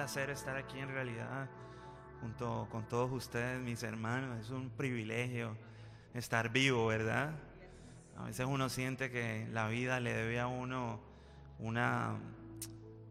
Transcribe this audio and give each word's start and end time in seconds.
placer 0.00 0.30
estar 0.30 0.56
aquí 0.56 0.78
en 0.78 0.88
realidad 0.88 1.46
junto 2.22 2.66
con 2.70 2.88
todos 2.88 3.12
ustedes, 3.12 3.60
mis 3.60 3.82
hermanos. 3.82 4.40
Es 4.40 4.48
un 4.48 4.70
privilegio 4.70 5.58
estar 6.14 6.50
vivo, 6.50 6.86
¿verdad? 6.86 7.34
A 8.16 8.24
veces 8.24 8.46
uno 8.48 8.70
siente 8.70 9.10
que 9.10 9.46
la 9.52 9.68
vida 9.68 10.00
le 10.00 10.14
debe 10.14 10.40
a 10.40 10.46
uno 10.46 11.00
una, 11.58 12.18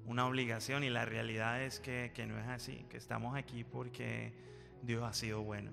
una 0.08 0.26
obligación 0.26 0.84
y 0.84 0.90
la 0.90 1.06
realidad 1.06 1.62
es 1.62 1.80
que, 1.80 2.12
que 2.16 2.26
no 2.26 2.40
es 2.40 2.48
así, 2.48 2.88
que 2.90 2.98
estamos 2.98 3.38
aquí 3.38 3.64
porque 3.64 4.34
Dios 4.82 5.04
ha 5.04 5.14
sido 5.14 5.44
bueno. 5.44 5.70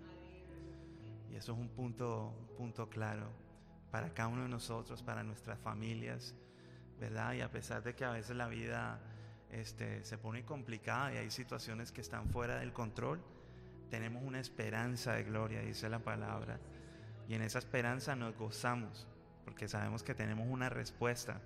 Y 1.33 1.37
eso 1.37 1.55
es 1.55 1.59
un 1.59 1.71
punto, 1.71 2.35
un 2.39 2.57
punto 2.59 2.91
claro 2.91 3.31
para 3.91 4.13
cada 4.13 4.29
uno 4.29 4.43
de 4.43 4.51
nosotros, 4.51 5.03
para 5.03 5.23
nuestras 5.23 5.59
familias, 5.61 6.35
¿verdad? 7.01 7.33
Y 7.33 7.41
a 7.41 7.51
pesar 7.51 7.83
de 7.83 7.95
que 7.95 8.05
a 8.05 8.11
veces 8.11 8.37
la 8.37 8.49
vida 8.49 9.01
este, 9.61 10.05
se 10.05 10.19
pone 10.19 10.45
complicada 10.45 11.15
y 11.15 11.17
hay 11.17 11.31
situaciones 11.31 11.93
que 11.93 12.01
están 12.01 12.29
fuera 12.29 12.59
del 12.59 12.73
control, 12.73 13.21
tenemos 13.91 14.23
una 14.23 14.41
esperanza 14.41 15.15
de 15.15 15.25
gloria, 15.25 15.61
dice 15.61 15.89
la 15.89 16.01
palabra. 16.01 16.59
Y 17.29 17.35
en 17.35 17.43
esa 17.43 17.59
esperanza 17.59 18.15
nos 18.15 18.37
gozamos, 18.37 19.07
porque 19.45 19.69
sabemos 19.69 20.03
que 20.03 20.15
tenemos 20.15 20.47
una 20.49 20.69
respuesta 20.69 21.41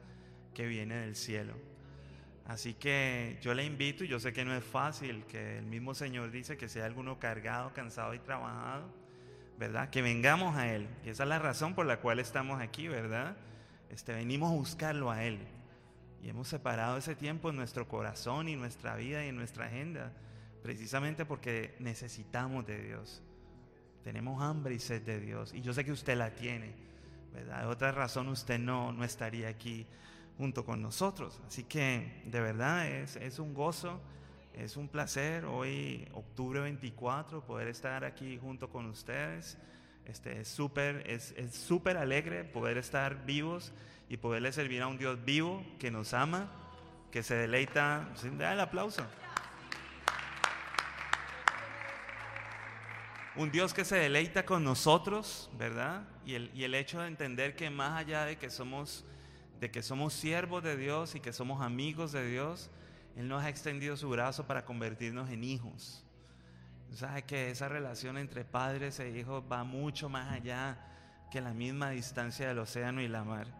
que 0.55 0.67
viene 0.67 0.97
del 0.97 1.17
cielo. 1.17 1.55
Así 2.47 2.75
que 2.75 3.39
yo 3.41 3.55
le 3.55 3.65
invito, 3.65 4.03
y 4.03 4.09
yo 4.09 4.19
sé 4.19 4.33
que 4.33 4.45
no 4.45 4.55
es 4.55 4.65
fácil, 4.65 5.25
que 5.27 5.59
el 5.59 5.67
mismo 5.67 5.95
Señor 5.95 6.31
dice 6.33 6.57
que 6.57 6.69
sea 6.69 6.87
alguno 6.87 7.19
cargado, 7.21 7.73
cansado 7.73 8.13
y 8.13 8.19
trabajado, 8.19 8.93
¿verdad? 9.57 9.91
Que 9.91 10.03
vengamos 10.03 10.57
a 10.57 10.73
Él. 10.75 10.89
Y 11.05 11.11
esa 11.11 11.23
es 11.23 11.29
la 11.29 11.39
razón 11.39 11.75
por 11.75 11.87
la 11.87 12.01
cual 12.01 12.19
estamos 12.19 12.61
aquí, 12.61 12.89
¿verdad? 12.89 13.37
Este, 13.91 14.13
venimos 14.13 14.51
a 14.51 14.55
buscarlo 14.55 15.11
a 15.11 15.23
Él. 15.23 15.39
Y 16.23 16.29
hemos 16.29 16.49
separado 16.49 16.99
ese 16.99 17.15
tiempo 17.15 17.51
en 17.51 17.57
nuestro 17.57 17.89
corazón 17.89 18.49
y 18.49 18.57
nuestra 18.57 18.97
vida 18.97 19.25
y 19.25 19.29
en 19.29 19.37
nuestra 19.37 19.67
agenda, 19.67 20.13
precisamente 20.63 21.25
porque 21.25 21.75
necesitamos 21.79 22.67
de 22.67 22.83
Dios. 22.83 23.23
Tenemos 24.05 24.43
hambre 24.43 24.75
y 24.75 24.79
sed 24.79 25.03
de 25.03 25.21
Dios. 25.21 25.53
Y 25.55 25.63
yo 25.63 25.73
sé 25.73 25.85
que 25.85 25.93
usted 25.93 26.17
la 26.17 26.35
tiene, 26.35 26.75
¿verdad? 27.33 27.61
De 27.61 27.67
otra 27.67 27.93
razón 27.93 28.29
usted 28.29 28.59
no, 28.59 28.93
no 28.93 29.05
estaría 29.05 29.49
aquí 29.49 29.87
junto 30.37 30.65
con 30.65 30.83
nosotros. 30.83 31.41
Así 31.47 31.65
que 31.65 32.23
de 32.27 32.41
verdad 32.41 32.89
es, 32.89 33.17
es 33.17 33.39
un 33.39 33.55
gozo, 33.55 34.01
es 34.55 34.77
un 34.77 34.89
placer 34.89 35.45
hoy, 35.45 36.09
octubre 36.13 36.61
24, 36.61 37.45
poder 37.45 37.69
estar 37.69 38.05
aquí 38.05 38.39
junto 38.39 38.69
con 38.69 38.87
ustedes. 38.87 39.59
Este, 40.07 40.41
es 40.41 40.49
súper 40.49 41.09
es, 41.09 41.33
es 41.37 41.55
súper 41.55 41.97
alegre 41.97 42.45
poder 42.45 42.79
estar 42.79 43.25
vivos 43.27 43.73
y 44.11 44.17
poderle 44.17 44.53
servir 44.53 44.83
a 44.83 44.89
un 44.89 44.99
Dios 44.99 45.25
vivo 45.25 45.65
que 45.79 45.93
nos 45.93 46.13
ama, 46.15 46.51
que 47.13 47.23
se 47.23 47.37
deleita. 47.37 48.09
Da 48.37 48.53
el 48.53 48.61
aplauso. 48.61 49.07
Un 53.37 53.53
Dios 53.53 53.73
que 53.73 53.85
se 53.85 53.95
deleita 53.97 54.45
con 54.45 54.65
nosotros, 54.65 55.49
¿verdad? 55.57 56.03
Y 56.27 56.35
el, 56.35 56.51
y 56.53 56.65
el 56.65 56.75
hecho 56.75 57.01
de 57.01 57.07
entender 57.07 57.55
que 57.55 57.71
más 57.71 58.01
allá 58.01 58.25
de 58.25 58.37
que 58.37 58.51
somos 58.51 59.07
de 59.61 59.71
que 59.71 59.83
somos 59.83 60.15
siervos 60.15 60.63
de 60.65 60.77
Dios 60.77 61.15
y 61.15 61.21
que 61.21 61.33
somos 61.33 61.63
amigos 61.63 62.13
de 62.13 62.27
Dios, 62.27 62.71
Él 63.15 63.29
nos 63.29 63.45
ha 63.45 63.49
extendido 63.51 63.97
su 63.97 64.09
brazo 64.09 64.47
para 64.47 64.65
convertirnos 64.65 65.31
en 65.31 65.45
hijos. 65.45 66.03
¿Sabe 66.95 67.23
que 67.23 67.51
esa 67.51 67.69
relación 67.69 68.17
entre 68.17 68.45
padres 68.45 68.99
e 68.99 69.11
hijos 69.11 69.45
va 69.53 69.63
mucho 69.63 70.09
más 70.09 70.33
allá 70.33 70.79
que 71.31 71.43
la 71.43 71.53
misma 71.53 71.91
distancia 71.91 72.49
del 72.49 72.59
océano 72.59 73.03
y 73.03 73.09
la 73.09 73.23
mar? 73.23 73.60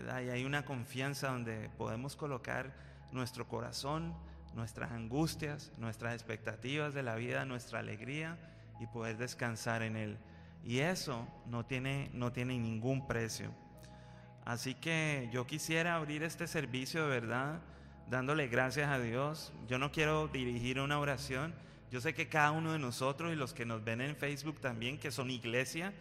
Y 0.00 0.30
hay 0.30 0.44
una 0.44 0.64
confianza 0.64 1.28
donde 1.28 1.68
podemos 1.76 2.16
colocar 2.16 2.72
nuestro 3.12 3.46
corazón, 3.46 4.14
nuestras 4.54 4.92
angustias, 4.92 5.72
nuestras 5.78 6.14
expectativas 6.14 6.94
de 6.94 7.02
la 7.02 7.14
vida, 7.16 7.44
nuestra 7.44 7.80
alegría 7.80 8.38
y 8.80 8.86
poder 8.86 9.18
descansar 9.18 9.82
en 9.82 9.96
Él. 9.96 10.18
Y 10.64 10.78
eso 10.78 11.26
no 11.46 11.66
tiene, 11.66 12.10
no 12.14 12.32
tiene 12.32 12.58
ningún 12.58 13.06
precio. 13.06 13.50
Así 14.44 14.74
que 14.74 15.28
yo 15.32 15.46
quisiera 15.46 15.96
abrir 15.96 16.22
este 16.22 16.46
servicio 16.46 17.02
de 17.02 17.08
verdad 17.08 17.60
dándole 18.10 18.48
gracias 18.48 18.90
a 18.90 18.98
Dios. 18.98 19.52
Yo 19.68 19.78
no 19.78 19.92
quiero 19.92 20.28
dirigir 20.28 20.80
una 20.80 20.98
oración. 20.98 21.54
Yo 21.90 22.00
sé 22.00 22.14
que 22.14 22.28
cada 22.28 22.50
uno 22.50 22.72
de 22.72 22.78
nosotros 22.78 23.32
y 23.32 23.36
los 23.36 23.52
que 23.52 23.66
nos 23.66 23.84
ven 23.84 24.00
en 24.00 24.16
Facebook 24.16 24.60
también, 24.60 24.98
que 24.98 25.10
son 25.10 25.30
iglesia, 25.30 25.92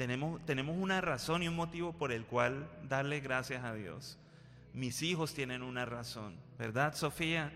tenemos, 0.00 0.42
tenemos 0.46 0.78
una 0.78 1.02
razón 1.02 1.42
y 1.42 1.48
un 1.48 1.56
motivo 1.56 1.92
por 1.92 2.10
el 2.10 2.24
cual 2.24 2.66
darle 2.88 3.20
gracias 3.20 3.62
a 3.64 3.74
Dios. 3.74 4.16
Mis 4.72 5.02
hijos 5.02 5.34
tienen 5.34 5.62
una 5.62 5.84
razón, 5.84 6.36
¿verdad, 6.58 6.94
Sofía? 6.94 7.52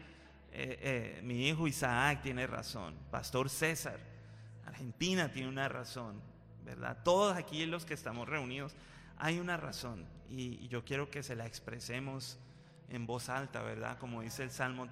Eh, 0.53 0.79
eh, 0.83 1.21
mi 1.23 1.49
hijo 1.49 1.67
Isaac 1.67 2.21
tiene 2.21 2.47
razón. 2.47 2.97
Pastor 3.11 3.49
César, 3.49 3.99
Argentina 4.67 5.33
tiene 5.33 5.49
una 5.49 5.71
razón, 5.71 6.21
¿verdad? 6.67 6.99
Todos 7.03 7.35
aquí 7.35 7.65
los 7.65 7.87
que 7.87 7.95
estamos 7.95 8.29
reunidos 8.29 8.77
hay 9.17 9.39
una 9.39 9.57
razón 9.57 10.05
y, 10.29 10.69
yo 10.69 10.85
quiero 10.85 11.09
que 11.09 11.23
se 11.23 11.37
la 11.37 11.47
expresemos 11.47 12.39
en 12.91 13.07
voz 13.07 13.31
alta, 13.31 13.63
¿verdad? 13.63 13.97
Como 13.97 14.21
dice 14.21 14.43
el 14.43 14.51
Salmo 14.51 14.87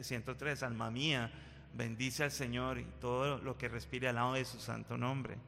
103, 0.00 0.60
alma 0.64 0.90
mía, 0.90 1.30
bendice 1.72 2.24
al 2.24 2.32
Señor 2.32 2.80
y 2.80 2.84
todo 3.00 3.38
lo 3.38 3.56
que 3.56 3.68
respire 3.68 4.08
al 4.08 4.16
lado 4.16 4.32
de 4.32 4.44
su 4.44 4.58
santo 4.58 4.98
nombre. 4.98 5.38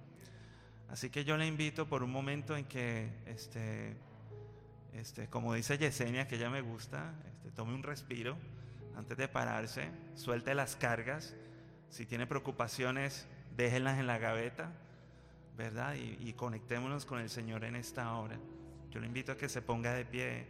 Así 0.88 1.10
que 1.10 1.24
yo 1.24 1.36
le 1.36 1.46
invito 1.46 1.86
por 1.86 2.02
un 2.02 2.10
momento 2.10 2.56
en 2.56 2.64
que, 2.64 3.10
este, 3.26 3.96
este, 4.94 5.28
como 5.28 5.54
dice 5.54 5.78
Yesenia, 5.78 6.26
que 6.26 6.36
ella 6.36 6.50
me 6.50 6.60
gusta, 6.60 7.14
este, 7.28 7.50
tome 7.50 7.74
un 7.74 7.82
respiro 7.82 8.36
antes 8.96 9.16
de 9.16 9.28
pararse, 9.28 9.90
suelte 10.14 10.54
las 10.54 10.76
cargas, 10.76 11.34
si 11.90 12.06
tiene 12.06 12.26
preocupaciones, 12.26 13.26
déjenlas 13.56 13.98
en 13.98 14.06
la 14.06 14.18
gaveta 14.18 14.72
¿verdad? 15.58 15.96
Y, 15.96 16.32
conectémonos 16.34 17.04
con 17.04 17.18
el 17.18 17.28
Señor 17.28 17.64
en 17.64 17.74
esta 17.74 18.16
hora. 18.16 18.38
Yo 18.92 19.00
le 19.00 19.08
invito 19.08 19.32
a 19.32 19.36
que 19.36 19.48
se 19.48 19.60
ponga 19.60 19.92
de 19.92 20.04
pie 20.04 20.46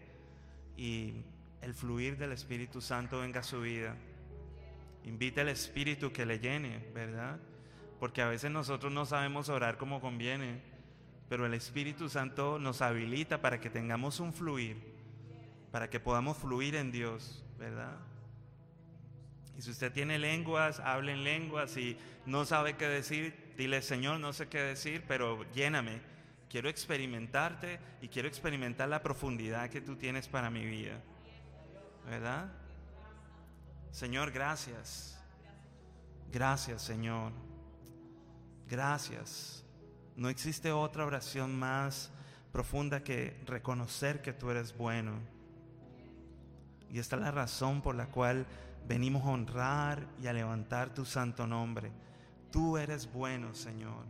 y 0.76 1.25
el 1.62 1.73
fluir 1.73 2.19
del 2.19 2.32
Espíritu 2.32 2.82
Santo 2.82 3.20
venga 3.20 3.40
a 3.40 3.43
su 3.43 3.62
vida. 3.62 3.96
Invite 5.05 5.40
al 5.40 5.49
Espíritu 5.49 6.12
que 6.12 6.26
le 6.26 6.38
llene, 6.38 6.90
¿verdad? 6.94 7.40
Porque 7.99 8.23
a 8.23 8.29
veces 8.29 8.50
nosotros 8.50 8.93
no 8.93 9.06
sabemos 9.06 9.49
orar 9.49 9.77
como 9.77 10.00
conviene, 10.00 10.61
pero 11.28 11.47
el 11.47 11.55
Espíritu 11.55 12.09
Santo 12.09 12.59
nos 12.59 12.81
habilita 12.81 13.40
para 13.40 13.61
que 13.61 13.71
tengamos 13.71 14.21
un 14.21 14.33
fluir, 14.33 14.76
para 15.71 15.90
que 15.90 16.00
podamos 16.00 16.37
fluir 16.37 16.76
en 16.76 16.93
Dios, 16.93 17.45
¿verdad? 17.59 17.97
Y 19.59 19.62
si 19.62 19.71
usted 19.71 19.93
tiene 19.93 20.19
lenguas, 20.19 20.78
hable 20.81 21.12
en 21.12 21.25
lenguas 21.25 21.76
y 21.76 21.99
no 22.26 22.45
sabe 22.45 22.76
qué 22.76 22.87
decir, 22.87 23.49
Dile, 23.59 23.83
Señor, 23.83 24.21
no 24.21 24.33
sé 24.33 24.47
qué 24.47 24.61
decir, 24.61 25.02
pero 25.09 25.43
lléname. 25.52 26.00
Quiero 26.49 26.69
experimentarte 26.69 27.81
y 28.00 28.07
quiero 28.07 28.28
experimentar 28.28 28.88
la 28.88 29.02
profundidad 29.02 29.69
que 29.69 29.81
tú 29.81 29.97
tienes 29.97 30.28
para 30.28 30.49
mi 30.49 30.64
vida. 30.64 31.00
¿Verdad? 32.09 32.52
Señor, 33.90 34.31
gracias. 34.31 35.21
Gracias, 36.31 36.83
Señor. 36.83 37.33
Gracias. 38.69 39.65
No 40.15 40.29
existe 40.29 40.73
otra 40.73 41.07
oración 41.07 41.59
más 41.59 42.11
profunda 42.53 43.03
que 43.03 43.41
reconocer 43.47 44.21
que 44.21 44.35
tú 44.35 44.51
eres 44.51 44.77
bueno. 44.77 45.13
Y 46.91 46.99
esta 46.99 47.17
es 47.17 47.23
la 47.23 47.31
razón 47.31 47.81
por 47.81 47.95
la 47.95 48.07
cual 48.07 48.47
venimos 48.87 49.25
a 49.25 49.31
honrar 49.31 50.07
y 50.23 50.27
a 50.27 50.33
levantar 50.33 50.93
tu 50.93 51.07
santo 51.07 51.47
nombre. 51.47 51.91
Tú 52.51 52.77
eres 52.77 53.11
bueno, 53.11 53.55
Señor. 53.55 54.05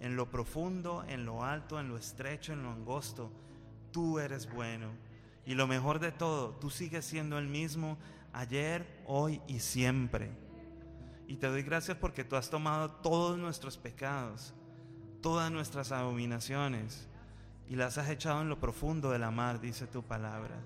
En 0.00 0.16
lo 0.16 0.30
profundo, 0.30 1.04
en 1.06 1.24
lo 1.24 1.44
alto, 1.44 1.78
en 1.78 1.88
lo 1.88 1.96
estrecho, 1.96 2.52
en 2.52 2.62
lo 2.62 2.70
angosto, 2.70 3.30
tú 3.92 4.18
eres 4.18 4.52
bueno. 4.52 4.88
Y 5.44 5.54
lo 5.54 5.66
mejor 5.68 6.00
de 6.00 6.10
todo, 6.10 6.50
tú 6.50 6.70
sigues 6.70 7.04
siendo 7.04 7.38
el 7.38 7.46
mismo 7.46 7.98
ayer, 8.32 9.02
hoy 9.06 9.40
y 9.46 9.60
siempre. 9.60 10.45
Y 11.26 11.36
te 11.36 11.48
doy 11.48 11.62
gracias 11.62 11.96
porque 11.96 12.24
tú 12.24 12.36
has 12.36 12.50
tomado 12.50 12.90
todos 12.90 13.38
nuestros 13.38 13.76
pecados, 13.76 14.54
todas 15.20 15.50
nuestras 15.50 15.90
abominaciones, 15.92 17.08
y 17.68 17.74
las 17.74 17.98
has 17.98 18.08
echado 18.10 18.42
en 18.42 18.48
lo 18.48 18.60
profundo 18.60 19.10
de 19.10 19.18
la 19.18 19.30
mar, 19.30 19.60
dice 19.60 19.86
tu 19.86 20.02
palabra. 20.02 20.56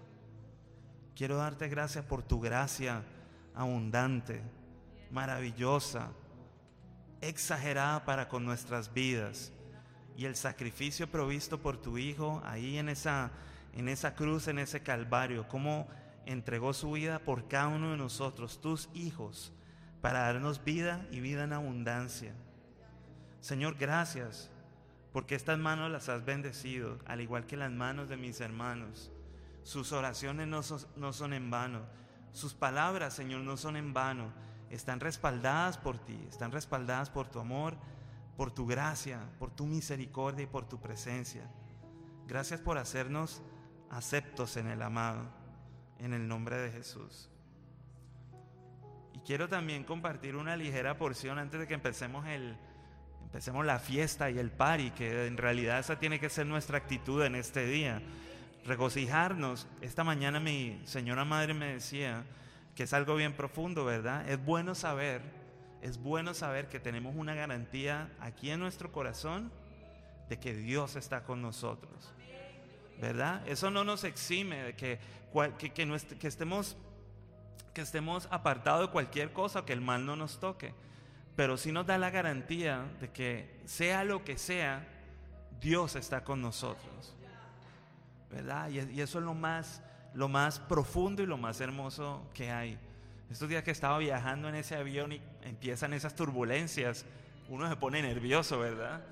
Quiero 1.17 1.37
darte 1.37 1.69
gracias 1.69 2.05
por 2.05 2.23
tu 2.23 2.41
gracia 2.41 3.03
abundante, 3.55 4.43
maravillosa, 5.11 6.13
exagerada 7.21 8.05
para 8.05 8.29
con 8.29 8.45
nuestras 8.45 8.93
vidas. 8.93 9.53
Y 10.17 10.27
el 10.27 10.37
sacrificio 10.37 11.11
provisto 11.11 11.61
por 11.61 11.79
tu 11.79 11.97
Hijo 11.97 12.43
ahí 12.45 12.77
en 12.77 12.91
esa, 12.91 13.31
en 13.75 13.89
esa 13.89 14.15
cruz, 14.15 14.49
en 14.49 14.59
ese 14.59 14.83
calvario, 14.83 15.49
cómo 15.49 15.89
entregó 16.27 16.75
su 16.75 16.93
vida 16.93 17.19
por 17.19 17.49
cada 17.49 17.69
uno 17.69 17.93
de 17.93 17.97
nosotros, 17.97 18.61
tus 18.61 18.91
hijos, 18.93 19.53
para 20.01 20.21
darnos 20.21 20.65
vida 20.65 21.07
y 21.11 21.21
vida 21.21 21.45
en 21.45 21.53
abundancia. 21.53 22.33
Señor, 23.41 23.77
gracias, 23.79 24.51
porque 25.13 25.35
estas 25.35 25.59
manos 25.59 25.91
las 25.91 26.09
has 26.09 26.25
bendecido, 26.25 26.99
al 27.07 27.21
igual 27.21 27.47
que 27.47 27.57
las 27.57 27.71
manos 27.71 28.09
de 28.09 28.17
mis 28.17 28.41
hermanos. 28.41 29.11
Sus 29.63 29.93
oraciones 29.93 30.47
no 30.47 30.63
son, 30.63 30.81
no 30.97 31.13
son 31.13 31.33
en 31.33 31.51
vano. 31.51 31.81
Sus 32.33 32.55
palabras, 32.55 33.15
Señor, 33.15 33.41
no 33.43 33.57
son 33.57 33.77
en 33.77 33.93
vano. 33.93 34.33
Están 34.71 35.01
respaldadas 35.01 35.79
por 35.79 35.99
ti, 35.99 36.19
están 36.29 36.53
respaldadas 36.53 37.11
por 37.11 37.29
tu 37.29 37.41
amor, 37.41 37.77
por 38.37 38.53
tu 38.53 38.67
gracia, 38.67 39.21
por 39.39 39.51
tu 39.51 39.67
misericordia 39.67 40.45
y 40.45 40.47
por 40.47 40.69
tu 40.69 40.81
presencia. 40.81 41.43
Gracias 42.27 42.61
por 42.61 42.79
hacernos 42.79 43.43
aceptos 43.91 44.57
en 44.57 44.69
el 44.69 44.81
amado, 44.83 45.25
en 45.99 46.15
el 46.15 46.29
nombre 46.29 46.57
de 46.57 46.71
Jesús. 46.71 47.29
Quiero 49.31 49.49
también 49.49 49.85
compartir 49.85 50.35
una 50.35 50.57
ligera 50.57 50.99
porción 50.99 51.39
antes 51.39 51.61
de 51.61 51.69
que 51.69 51.75
empecemos 51.75 52.27
el 52.27 52.57
empecemos 53.23 53.65
la 53.65 53.79
fiesta 53.79 54.29
y 54.29 54.41
el 54.41 54.51
party, 54.51 54.91
que 54.91 55.29
en 55.29 55.37
realidad 55.37 55.79
esa 55.79 56.01
tiene 56.01 56.19
que 56.19 56.29
ser 56.29 56.47
nuestra 56.47 56.79
actitud 56.79 57.23
en 57.23 57.37
este 57.37 57.65
día. 57.65 58.03
Regocijarnos. 58.65 59.69
Esta 59.83 60.03
mañana 60.03 60.41
mi 60.41 60.83
señora 60.85 61.25
madre 61.25 61.55
me 61.55 61.75
decía 61.75 62.25
que 62.75 62.83
es 62.83 62.93
algo 62.93 63.15
bien 63.15 63.33
profundo, 63.35 63.85
¿verdad? 63.85 64.29
Es 64.29 64.45
bueno 64.45 64.75
saber, 64.75 65.23
es 65.81 65.99
bueno 65.99 66.35
saber 66.35 66.67
que 66.67 66.81
tenemos 66.81 67.15
una 67.15 67.37
garantía 67.37 68.11
aquí 68.19 68.51
en 68.51 68.59
nuestro 68.59 68.91
corazón 68.91 69.53
de 70.29 70.41
que 70.41 70.55
Dios 70.55 70.97
está 70.97 71.23
con 71.23 71.41
nosotros. 71.41 72.13
¿Verdad? 73.01 73.47
Eso 73.47 73.71
no 73.71 73.85
nos 73.85 74.03
exime 74.03 74.65
de 74.65 74.75
que, 74.75 74.99
que, 75.57 75.71
que 75.71 76.27
estemos 76.27 76.77
que 77.75 77.83
estemos 77.83 78.29
apartados 78.31 78.89
de 78.89 78.93
cualquier 78.93 79.33
cosa, 79.33 79.65
que 79.65 79.73
el 79.73 79.81
mal 79.81 80.07
no 80.07 80.17
nos 80.17 80.41
toque. 80.41 80.75
Pero 81.37 81.57
sí 81.57 81.73
nos 81.73 81.87
da 81.87 81.99
la 81.99 82.11
garantía 82.11 82.85
de 83.01 83.11
que 83.11 83.61
sea 83.65 84.05
lo 84.05 84.25
que 84.25 84.37
sea, 84.37 84.87
Dios 85.61 85.97
está 85.97 86.25
con 86.25 86.43
nosotros. 86.43 87.15
¿Verdad? 88.31 88.71
Y, 88.71 89.01
eso 89.01 89.19
es 89.19 89.25
lo 89.25 89.35
más, 89.35 89.83
lo 90.15 90.29
más 90.29 90.59
profundo 90.59 91.23
y 91.23 91.27
lo 91.27 91.37
más 91.37 91.61
hermoso 91.61 92.29
que 92.35 92.51
hay. 92.51 92.79
Estos 93.31 93.49
días 93.49 93.63
que 93.63 93.71
estaba 93.71 93.99
viajando 93.99 94.49
en 94.49 94.57
ese 94.57 94.77
avión 94.77 95.13
y 95.13 95.23
empiezan 95.43 95.93
esas 95.93 96.15
turbulencias, 96.15 97.05
uno 97.49 97.69
se 97.69 97.77
pone 97.77 98.03
nervioso, 98.03 98.59
¿verdad? 98.59 99.05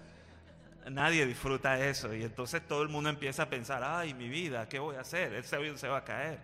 Nadie 0.90 1.26
disfruta 1.26 1.78
eso 1.78 2.14
y 2.14 2.23
entonces 2.23 2.67
todo 2.67 2.83
el 2.83 2.88
mundo 2.88 3.11
empieza 3.11 3.45
a 3.45 3.50
pensar, 3.50 3.83
ay, 3.85 4.14
mi 4.14 4.28
vida, 4.28 4.69
¿qué 4.69 4.78
voy 4.78 4.97
a 4.97 5.00
hacer? 5.00 5.35
Ese 5.35 5.55
avión 5.57 5.78
se 5.78 5.88
va 5.88 5.99
a 5.99 6.05
caer. 6.05 6.38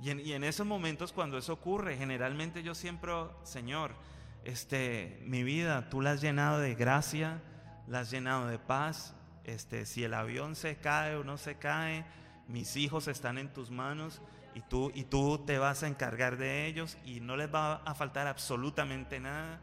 Y 0.00 0.32
en, 0.32 0.44
esos 0.44 0.66
momentos 0.66 1.12
cuando 1.12 1.38
eso 1.38 1.54
ocurre, 1.54 1.96
generalmente 1.96 2.62
yo 2.62 2.74
siempre, 2.74 3.12
Señor, 3.42 3.92
este, 4.44 5.18
mi 5.24 5.42
vida, 5.42 5.88
tú 5.88 6.02
la 6.02 6.12
has 6.12 6.20
llenado 6.20 6.58
de 6.58 6.74
gracia, 6.74 7.40
la 7.86 8.00
has 8.00 8.10
llenado 8.10 8.46
de 8.46 8.58
paz. 8.58 9.14
Este, 9.44 9.86
si 9.86 10.04
el 10.04 10.14
avión 10.14 10.56
se 10.56 10.76
cae 10.76 11.16
o 11.16 11.24
no 11.24 11.38
se 11.38 11.56
cae, 11.56 12.04
mis 12.48 12.76
hijos 12.76 13.08
están 13.08 13.38
en 13.38 13.52
tus 13.52 13.70
manos 13.70 14.20
y 14.54 14.60
tú, 14.60 14.92
y 14.94 15.04
tú 15.04 15.42
te 15.46 15.58
vas 15.58 15.82
a 15.82 15.88
encargar 15.88 16.36
de 16.36 16.66
ellos 16.66 16.98
y 17.04 17.20
no 17.20 17.36
les 17.36 17.52
va 17.52 17.76
a 17.76 17.94
faltar 17.94 18.26
absolutamente 18.26 19.20
nada. 19.20 19.60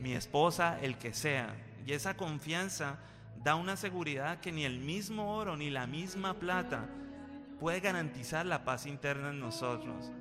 Mi 0.00 0.12
esposa, 0.12 0.78
el 0.80 0.98
que 0.98 1.14
sea. 1.14 1.54
Y 1.86 1.92
esa 1.92 2.16
confianza 2.16 2.98
da 3.42 3.54
una 3.54 3.76
seguridad 3.76 4.40
que 4.40 4.50
ni 4.50 4.64
el 4.64 4.80
mismo 4.80 5.36
oro 5.36 5.56
ni 5.56 5.70
la 5.70 5.86
misma 5.86 6.34
plata 6.34 6.88
puede 7.58 7.80
garantizar 7.80 8.46
la 8.46 8.64
paz 8.64 8.86
interna 8.86 9.30
en 9.30 9.40
nosotros. 9.40 10.12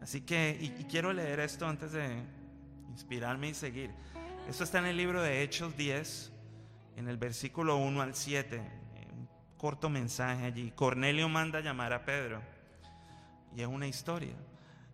Así 0.00 0.20
que, 0.20 0.56
y, 0.60 0.84
quiero 0.84 1.12
leer 1.12 1.40
esto 1.40 1.66
antes 1.66 1.92
de 1.92 2.22
inspirarme 2.90 3.48
y 3.48 3.54
seguir. 3.54 3.90
Esto 4.48 4.64
está 4.64 4.78
en 4.78 4.86
el 4.86 4.96
libro 4.96 5.22
de 5.22 5.42
Hechos 5.42 5.76
10, 5.76 6.32
en 6.96 7.08
el 7.08 7.16
versículo 7.16 7.76
1 7.76 8.02
al 8.02 8.14
7, 8.14 8.62
un 9.12 9.28
corto 9.56 9.88
mensaje 9.88 10.44
allí. 10.44 10.70
Cornelio 10.70 11.28
manda 11.28 11.60
llamar 11.60 11.92
a 11.92 12.04
Pedro 12.04 12.42
y 13.56 13.62
es 13.62 13.66
una 13.66 13.86
historia. 13.86 14.34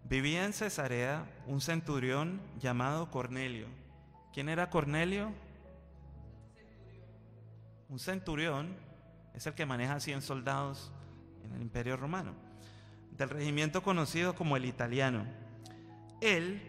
Vivía 0.05 0.45
en 0.45 0.53
Cesarea 0.53 1.27
un 1.47 1.61
centurión 1.61 2.41
llamado 2.59 3.11
Cornelio. 3.11 3.67
¿Quién 4.33 4.49
era 4.49 4.71
Cornelio? 4.71 5.33
Un 7.89 7.99
centurión 7.99 8.75
es 9.35 9.47
el 9.47 9.55
que 9.55 9.67
maneja 9.67 10.01
100 10.01 10.23
soldados 10.23 10.93
el 11.55 11.63
Imperio 11.63 11.97
Romano, 11.97 12.33
del 13.17 13.31
regimiento 13.31 13.83
conocido 13.83 14.35
como 14.35 14.57
el 14.57 14.65
italiano. 14.65 15.25
Él 16.21 16.63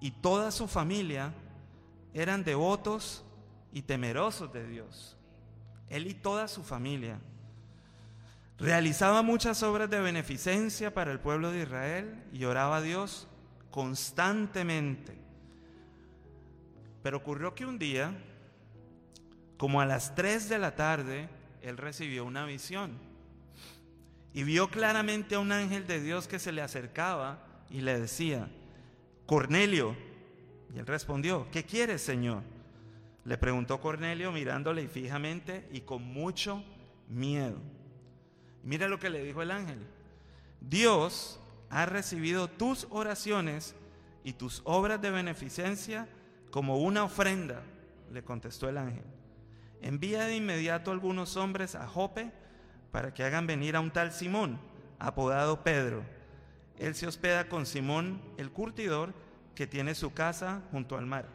y 0.00 0.10
toda 0.10 0.50
su 0.50 0.66
familia 0.66 1.32
eran 2.14 2.44
devotos 2.44 3.24
y 3.72 3.82
temerosos 3.82 4.52
de 4.52 4.66
Dios. 4.66 5.16
Él 5.88 6.06
y 6.06 6.14
toda 6.14 6.48
su 6.48 6.62
familia. 6.62 7.18
Realizaba 8.58 9.22
muchas 9.22 9.62
obras 9.62 9.90
de 9.90 10.00
beneficencia 10.00 10.92
para 10.92 11.12
el 11.12 11.20
pueblo 11.20 11.50
de 11.50 11.62
Israel 11.62 12.22
y 12.32 12.44
oraba 12.44 12.78
a 12.78 12.82
Dios 12.82 13.28
constantemente. 13.70 15.16
Pero 17.02 17.16
ocurrió 17.16 17.54
que 17.54 17.66
un 17.66 17.78
día, 17.78 18.12
como 19.56 19.80
a 19.80 19.86
las 19.86 20.14
3 20.14 20.48
de 20.48 20.58
la 20.58 20.76
tarde, 20.76 21.28
él 21.62 21.76
recibió 21.76 22.24
una 22.24 22.44
visión 22.44 23.11
y 24.34 24.44
vio 24.44 24.68
claramente 24.68 25.34
a 25.34 25.40
un 25.40 25.52
ángel 25.52 25.86
de 25.86 26.00
Dios 26.00 26.26
que 26.26 26.38
se 26.38 26.52
le 26.52 26.62
acercaba 26.62 27.44
y 27.70 27.80
le 27.80 28.00
decía, 28.00 28.48
Cornelio. 29.26 29.96
Y 30.74 30.78
él 30.78 30.86
respondió, 30.86 31.46
¿qué 31.50 31.64
quieres, 31.64 32.02
Señor? 32.02 32.42
Le 33.24 33.36
preguntó 33.38 33.80
Cornelio 33.80 34.32
mirándole 34.32 34.88
fijamente 34.88 35.68
y 35.70 35.82
con 35.82 36.02
mucho 36.02 36.64
miedo. 37.08 37.58
Mira 38.64 38.88
lo 38.88 38.98
que 38.98 39.10
le 39.10 39.22
dijo 39.22 39.42
el 39.42 39.50
ángel. 39.50 39.78
Dios 40.60 41.38
ha 41.68 41.86
recibido 41.86 42.48
tus 42.48 42.86
oraciones 42.90 43.74
y 44.24 44.32
tus 44.32 44.62
obras 44.64 45.00
de 45.00 45.10
beneficencia 45.10 46.08
como 46.50 46.78
una 46.78 47.04
ofrenda, 47.04 47.62
le 48.12 48.22
contestó 48.22 48.68
el 48.68 48.78
ángel. 48.78 49.04
Envía 49.80 50.26
de 50.26 50.36
inmediato 50.36 50.90
algunos 50.90 51.36
hombres 51.36 51.74
a 51.74 51.86
Jope 51.86 52.30
para 52.92 53.12
que 53.12 53.24
hagan 53.24 53.46
venir 53.46 53.74
a 53.74 53.80
un 53.80 53.90
tal 53.90 54.12
Simón, 54.12 54.60
apodado 55.00 55.64
Pedro. 55.64 56.04
Él 56.78 56.94
se 56.94 57.08
hospeda 57.08 57.48
con 57.48 57.66
Simón 57.66 58.22
el 58.36 58.52
curtidor, 58.52 59.14
que 59.56 59.66
tiene 59.66 59.94
su 59.94 60.14
casa 60.14 60.62
junto 60.70 60.96
al 60.96 61.06
mar. 61.06 61.26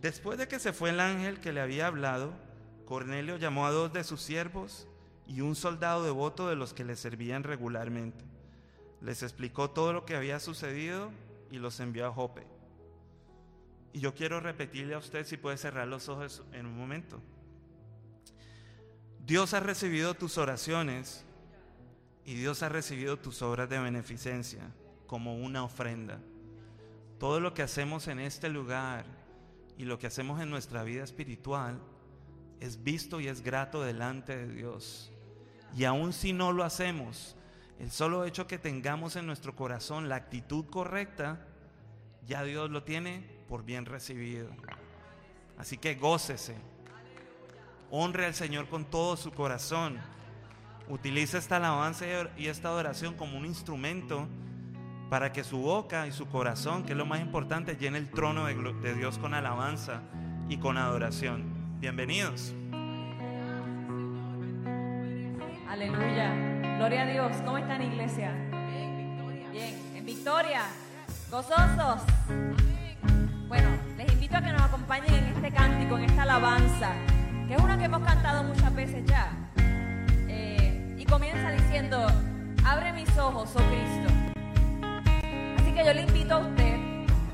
Después 0.00 0.38
de 0.38 0.48
que 0.48 0.58
se 0.58 0.72
fue 0.72 0.90
el 0.90 1.00
ángel 1.00 1.40
que 1.40 1.52
le 1.52 1.60
había 1.60 1.86
hablado, 1.86 2.32
Cornelio 2.84 3.36
llamó 3.36 3.66
a 3.66 3.72
dos 3.72 3.92
de 3.92 4.04
sus 4.04 4.22
siervos 4.22 4.86
y 5.26 5.40
un 5.40 5.56
soldado 5.56 6.04
devoto 6.04 6.48
de 6.48 6.56
los 6.56 6.72
que 6.72 6.84
le 6.84 6.96
servían 6.96 7.42
regularmente. 7.42 8.24
Les 9.00 9.22
explicó 9.22 9.70
todo 9.70 9.92
lo 9.92 10.04
que 10.06 10.16
había 10.16 10.38
sucedido 10.40 11.10
y 11.50 11.58
los 11.58 11.80
envió 11.80 12.06
a 12.06 12.12
Jope. 12.12 12.46
Y 13.92 14.00
yo 14.00 14.14
quiero 14.14 14.40
repetirle 14.40 14.94
a 14.94 14.98
usted 14.98 15.26
si 15.26 15.36
puede 15.36 15.56
cerrar 15.56 15.88
los 15.88 16.08
ojos 16.08 16.42
en 16.52 16.66
un 16.66 16.76
momento. 16.76 17.20
Dios 19.26 19.54
ha 19.54 19.60
recibido 19.60 20.14
tus 20.14 20.38
oraciones 20.38 21.24
y 22.24 22.34
Dios 22.34 22.62
ha 22.62 22.68
recibido 22.68 23.16
tus 23.16 23.42
obras 23.42 23.68
de 23.68 23.80
beneficencia 23.80 24.60
como 25.08 25.34
una 25.34 25.64
ofrenda. 25.64 26.20
Todo 27.18 27.40
lo 27.40 27.52
que 27.52 27.62
hacemos 27.62 28.06
en 28.06 28.20
este 28.20 28.48
lugar 28.48 29.04
y 29.76 29.84
lo 29.84 29.98
que 29.98 30.06
hacemos 30.06 30.40
en 30.40 30.48
nuestra 30.48 30.84
vida 30.84 31.02
espiritual 31.02 31.80
es 32.60 32.84
visto 32.84 33.20
y 33.20 33.26
es 33.26 33.42
grato 33.42 33.82
delante 33.82 34.36
de 34.36 34.46
Dios. 34.46 35.10
Y 35.76 35.82
aun 35.86 36.12
si 36.12 36.32
no 36.32 36.52
lo 36.52 36.62
hacemos, 36.62 37.34
el 37.80 37.90
solo 37.90 38.26
hecho 38.26 38.46
que 38.46 38.58
tengamos 38.58 39.16
en 39.16 39.26
nuestro 39.26 39.56
corazón 39.56 40.08
la 40.08 40.14
actitud 40.14 40.66
correcta, 40.66 41.44
ya 42.28 42.44
Dios 42.44 42.70
lo 42.70 42.84
tiene 42.84 43.28
por 43.48 43.64
bien 43.64 43.86
recibido. 43.86 44.50
Así 45.58 45.78
que 45.78 45.96
gócese 45.96 46.54
honre 47.90 48.26
al 48.26 48.34
Señor 48.34 48.68
con 48.68 48.84
todo 48.84 49.16
su 49.16 49.32
corazón. 49.32 49.98
Utiliza 50.88 51.38
esta 51.38 51.56
alabanza 51.56 52.04
y 52.36 52.46
esta 52.46 52.68
adoración 52.68 53.14
como 53.14 53.36
un 53.36 53.44
instrumento 53.44 54.28
para 55.10 55.32
que 55.32 55.44
su 55.44 55.58
boca 55.58 56.06
y 56.06 56.12
su 56.12 56.26
corazón, 56.26 56.84
que 56.84 56.92
es 56.92 56.98
lo 56.98 57.06
más 57.06 57.20
importante, 57.20 57.76
llene 57.76 57.98
el 57.98 58.10
trono 58.10 58.46
de, 58.46 58.94
Dios 58.94 59.18
con 59.18 59.34
alabanza 59.34 60.02
y 60.48 60.58
con 60.58 60.78
adoración. 60.78 61.44
Bienvenidos. 61.80 62.54
Aleluya. 65.68 66.34
Gloria 66.76 67.02
a 67.02 67.06
Dios. 67.06 67.36
¿Cómo 67.44 67.58
están, 67.58 67.82
iglesia? 67.82 68.32
Bien, 69.52 69.74
en 69.94 70.06
victoria. 70.06 70.62
Gozosos. 71.30 72.02
Bueno, 73.48 73.68
les 73.96 74.12
invito 74.12 74.36
a 74.36 74.40
que 74.40 74.52
nos 74.52 74.62
acompañen 74.62 75.14
en 75.14 75.24
este 75.24 75.50
cántico, 75.50 75.98
en 75.98 76.04
esta 76.04 76.22
alabanza 76.22 76.94
que 77.46 77.54
es 77.54 77.60
una 77.60 77.78
que 77.78 77.84
hemos 77.84 78.02
cantado 78.02 78.42
muchas 78.44 78.74
veces 78.74 79.04
ya. 79.06 79.30
Eh, 80.28 80.96
y 80.98 81.04
comienza 81.04 81.50
diciendo, 81.50 82.06
abre 82.64 82.92
mis 82.92 83.16
ojos, 83.16 83.50
oh 83.54 83.60
Cristo. 83.60 84.12
Así 85.58 85.72
que 85.72 85.84
yo 85.84 85.92
le 85.92 86.02
invito 86.02 86.34
a 86.34 86.38
usted 86.38 86.76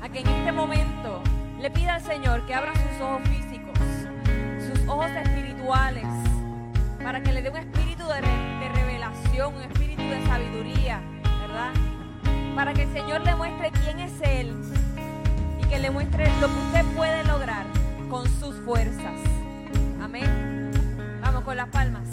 a 0.01 0.09
que 0.09 0.19
en 0.19 0.27
este 0.27 0.51
momento 0.51 1.21
le 1.59 1.71
pida 1.71 1.95
al 1.95 2.01
Señor 2.01 2.45
que 2.45 2.53
abra 2.53 2.73
sus 2.73 3.01
ojos 3.01 3.21
físicos, 3.27 3.79
sus 4.67 4.87
ojos 4.87 5.09
espirituales, 5.11 6.05
para 7.03 7.21
que 7.21 7.31
le 7.31 7.41
dé 7.41 7.49
un 7.49 7.57
espíritu 7.57 8.03
de, 8.07 8.21
de 8.21 8.69
revelación, 8.69 9.55
un 9.55 9.61
espíritu 9.61 10.03
de 10.03 10.25
sabiduría, 10.27 11.01
¿verdad? 11.41 11.71
para 12.55 12.73
que 12.73 12.83
el 12.83 12.93
Señor 12.93 13.21
le 13.21 13.35
muestre 13.35 13.71
quién 13.83 13.99
es 13.99 14.13
Él 14.21 14.53
y 15.59 15.65
que 15.65 15.79
le 15.79 15.89
muestre 15.89 16.25
lo 16.39 16.47
que 16.47 16.59
usted 16.67 16.85
puede 16.95 17.23
lograr 17.23 17.65
con 18.09 18.27
sus 18.39 18.55
fuerzas. 18.57 19.32
Amén. 20.03 20.71
Vamos 21.21 21.43
con 21.45 21.55
las 21.55 21.69
palmas. 21.69 22.12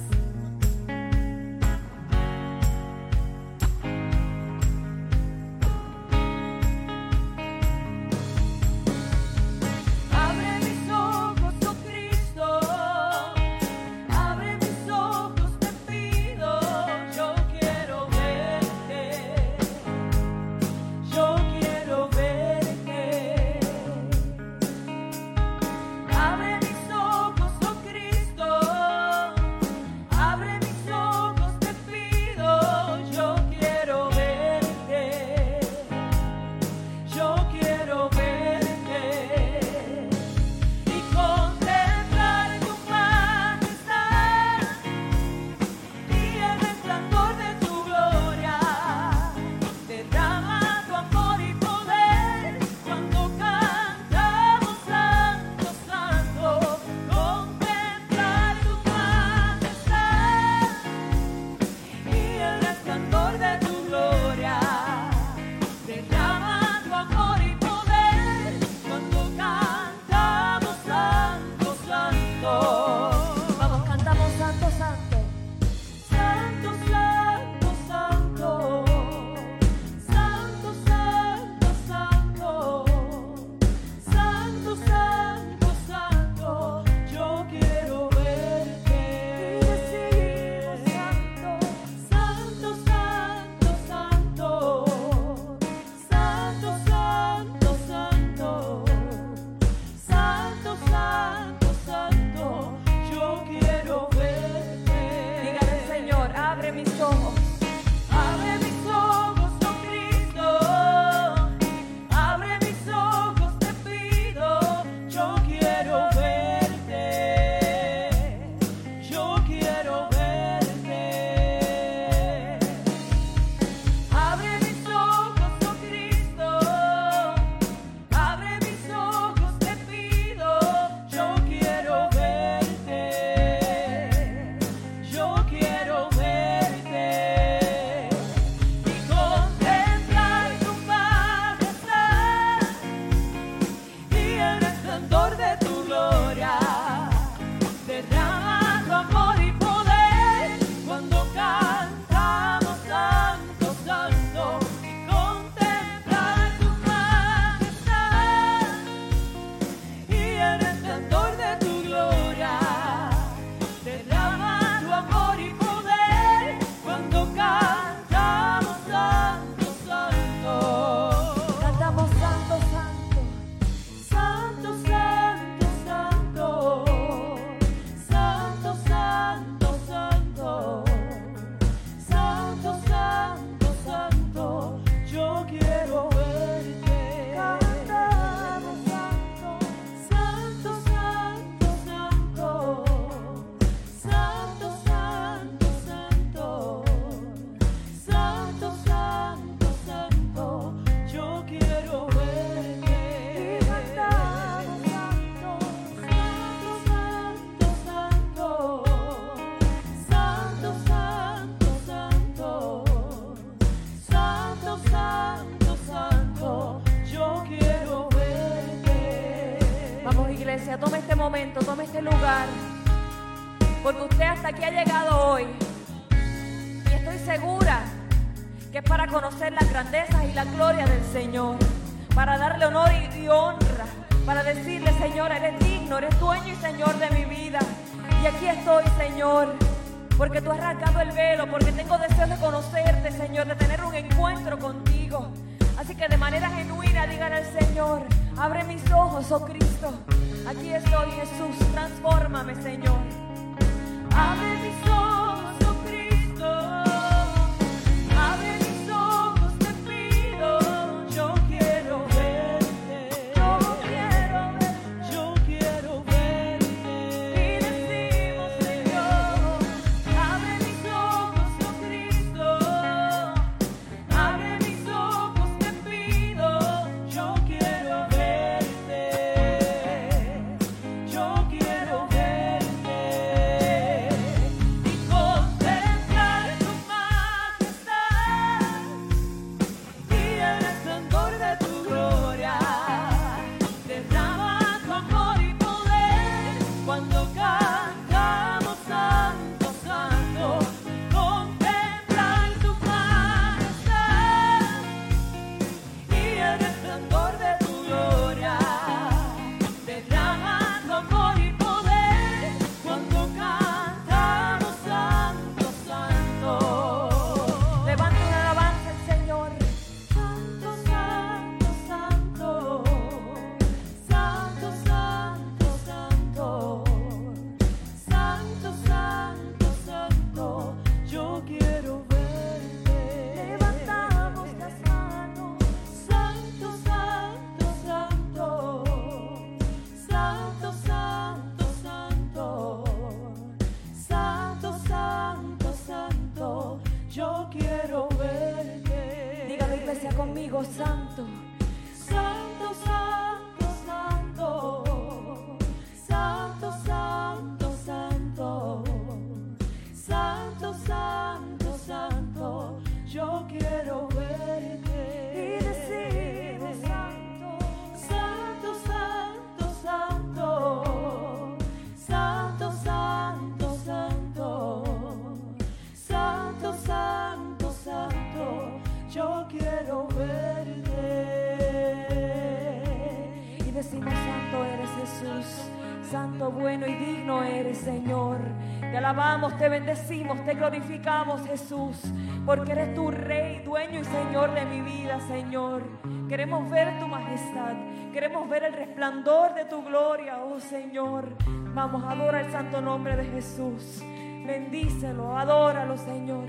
Bendecimos, 389.71 390.45
te 390.45 390.55
glorificamos, 390.55 391.47
Jesús, 391.47 391.97
porque 392.45 392.73
eres 392.73 392.95
tu 392.95 393.11
Rey, 393.11 393.63
dueño 393.65 394.01
y 394.01 394.05
Señor 394.05 394.53
de 394.53 394.65
mi 394.67 394.81
vida, 394.81 395.21
Señor. 395.21 395.83
Queremos 396.29 396.69
ver 396.69 396.99
tu 396.99 397.07
majestad, 397.07 397.75
queremos 398.13 398.49
ver 398.49 398.65
el 398.65 398.73
resplandor 398.75 399.55
de 399.55 399.65
tu 399.65 399.83
gloria, 399.83 400.39
oh 400.45 400.61
Señor. 400.61 401.37
Vamos, 401.47 402.05
adora 402.05 402.41
el 402.41 402.51
santo 402.51 402.81
nombre 402.81 403.17
de 403.17 403.25
Jesús. 403.27 404.03
Bendícelo, 404.45 405.39
adóralo, 405.39 405.97
Señor. 405.97 406.49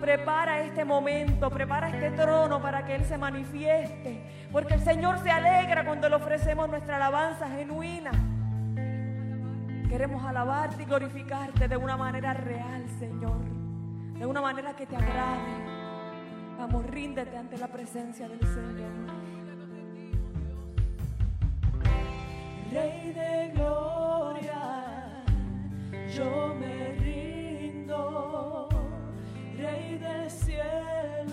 Prepara 0.00 0.62
este 0.62 0.84
momento, 0.84 1.50
prepara 1.50 1.90
este 1.90 2.10
trono 2.10 2.60
para 2.60 2.84
que 2.84 2.94
Él 2.94 3.04
se 3.04 3.18
manifieste, 3.18 4.48
porque 4.50 4.74
el 4.74 4.80
Señor 4.80 5.18
se 5.22 5.30
alegra 5.30 5.84
cuando 5.84 6.08
le 6.08 6.16
ofrecemos 6.16 6.68
nuestra 6.68 6.96
alabanza 6.96 7.48
genuina. 7.50 8.10
Queremos 9.92 10.24
alabarte 10.24 10.84
y 10.84 10.86
glorificarte 10.86 11.68
de 11.68 11.76
una 11.76 11.98
manera 11.98 12.32
real, 12.32 12.82
Señor. 12.98 13.44
De 14.18 14.24
una 14.24 14.40
manera 14.40 14.74
que 14.74 14.86
te 14.86 14.96
agrade. 14.96 15.52
Vamos, 16.58 16.86
ríndete 16.86 17.36
ante 17.36 17.58
la 17.58 17.68
presencia 17.68 18.26
del 18.26 18.40
Señor. 18.40 18.90
Rey 22.72 23.12
de 23.12 23.52
gloria, 23.52 25.24
yo 26.16 26.54
me 26.58 26.92
rindo. 26.92 28.70
Rey 29.58 29.98
del 29.98 30.30
cielo, 30.30 31.31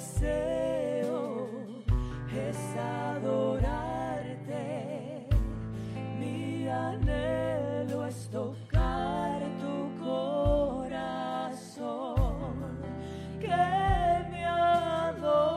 deseo 0.00 1.48
es 2.32 2.56
adorarte. 3.12 4.64
Mi 6.18 6.66
anhelo 6.68 8.06
es 8.06 8.30
tocar 8.30 9.42
tu 9.60 9.76
corazón. 10.02 11.34
Que 13.40 13.58
mi 14.30 14.42
adoración 14.42 15.50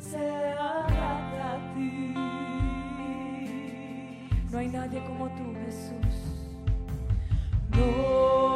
sea 0.00 0.86
a 1.52 1.56
ti. 1.74 2.14
No 4.50 4.58
hay 4.58 4.68
nadie 4.68 5.04
como 5.04 5.28
tú, 5.36 5.54
Jesús. 5.64 6.16
No 7.70 8.55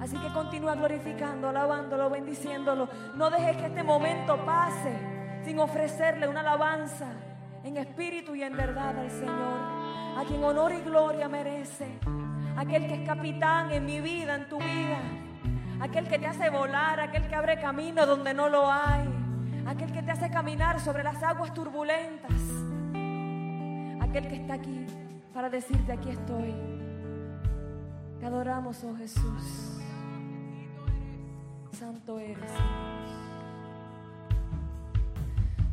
Así 0.00 0.16
que 0.16 0.32
continúa 0.32 0.74
glorificando, 0.74 1.48
alabándolo, 1.48 2.10
bendiciéndolo. 2.10 2.88
No 3.14 3.30
dejes 3.30 3.56
que 3.56 3.66
este 3.66 3.84
momento 3.84 4.44
pase 4.44 4.92
sin 5.44 5.60
ofrecerle 5.60 6.26
una 6.26 6.40
alabanza 6.40 7.06
en 7.62 7.76
espíritu 7.76 8.34
y 8.34 8.42
en 8.42 8.56
verdad 8.56 8.98
al 8.98 9.10
Señor, 9.10 9.60
a 10.18 10.24
quien 10.26 10.42
honor 10.42 10.72
y 10.72 10.80
gloria 10.80 11.28
merece, 11.28 12.00
aquel 12.56 12.88
que 12.88 12.94
es 12.94 13.06
capitán 13.06 13.70
en 13.70 13.86
mi 13.86 14.00
vida, 14.00 14.34
en 14.34 14.48
tu 14.48 14.58
vida, 14.58 14.98
aquel 15.80 16.08
que 16.08 16.18
te 16.18 16.26
hace 16.26 16.50
volar, 16.50 16.98
aquel 16.98 17.28
que 17.28 17.34
abre 17.36 17.60
camino 17.60 18.04
donde 18.04 18.34
no 18.34 18.48
lo 18.48 18.68
hay, 18.68 19.08
aquel 19.66 19.92
que 19.92 20.02
te 20.02 20.10
hace 20.10 20.28
caminar 20.28 20.80
sobre 20.80 21.04
las 21.04 21.22
aguas 21.22 21.54
turbulentas, 21.54 22.40
aquel 24.00 24.26
que 24.26 24.34
está 24.34 24.54
aquí 24.54 24.84
para 25.32 25.48
decirte 25.48 25.92
aquí 25.92 26.10
estoy. 26.10 26.81
Te 28.22 28.28
adoramos, 28.28 28.84
oh 28.84 28.94
Jesús. 28.94 29.80
Santo 31.72 32.20
eres. 32.20 32.52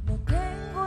No 0.08 0.16
tengo 0.26 0.79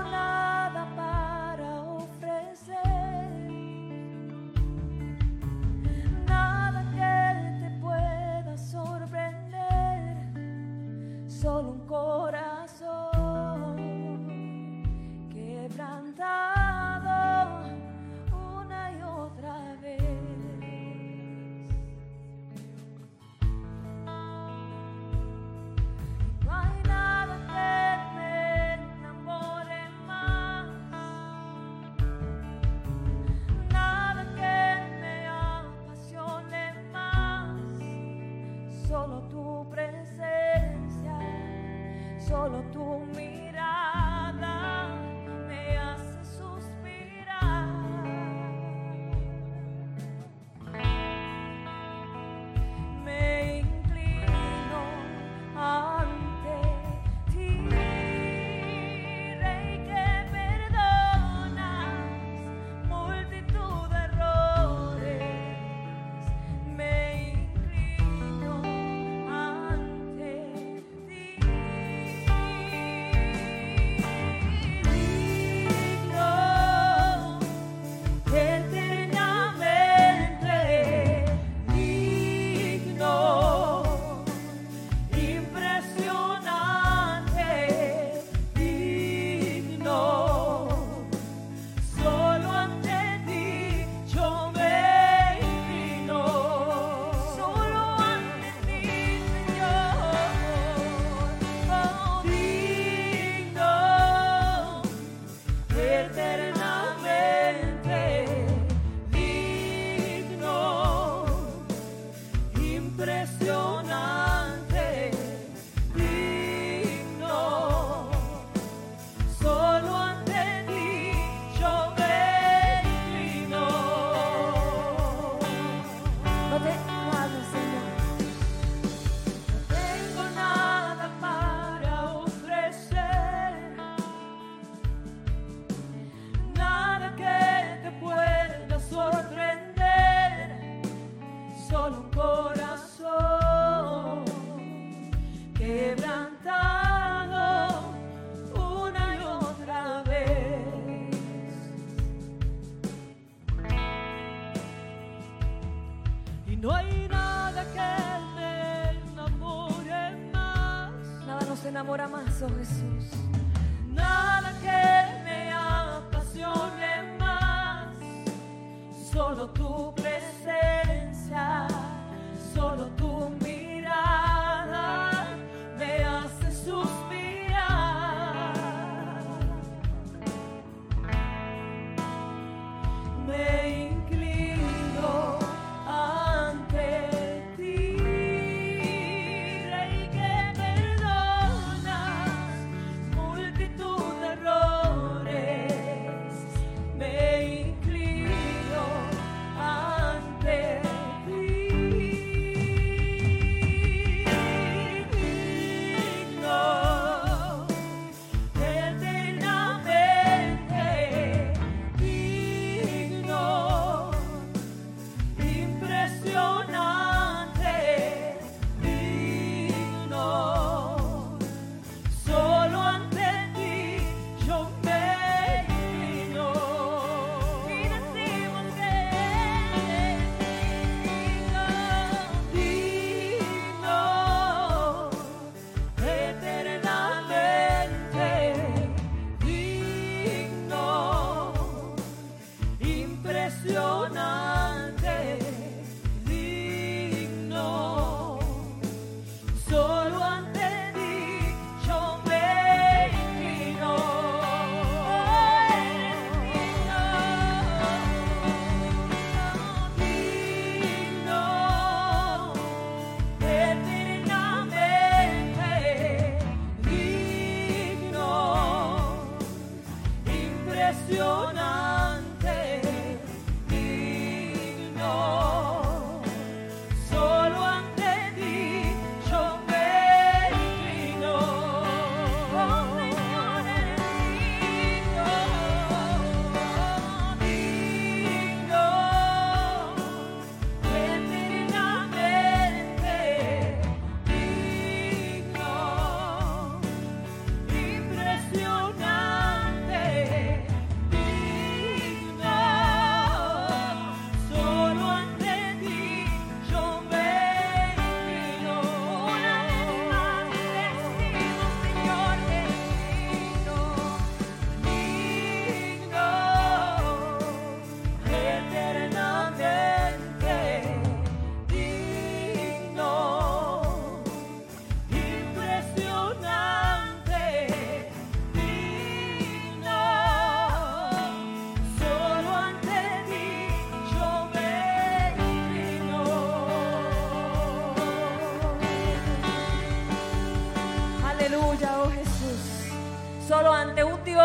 Jesús. 162.62 163.11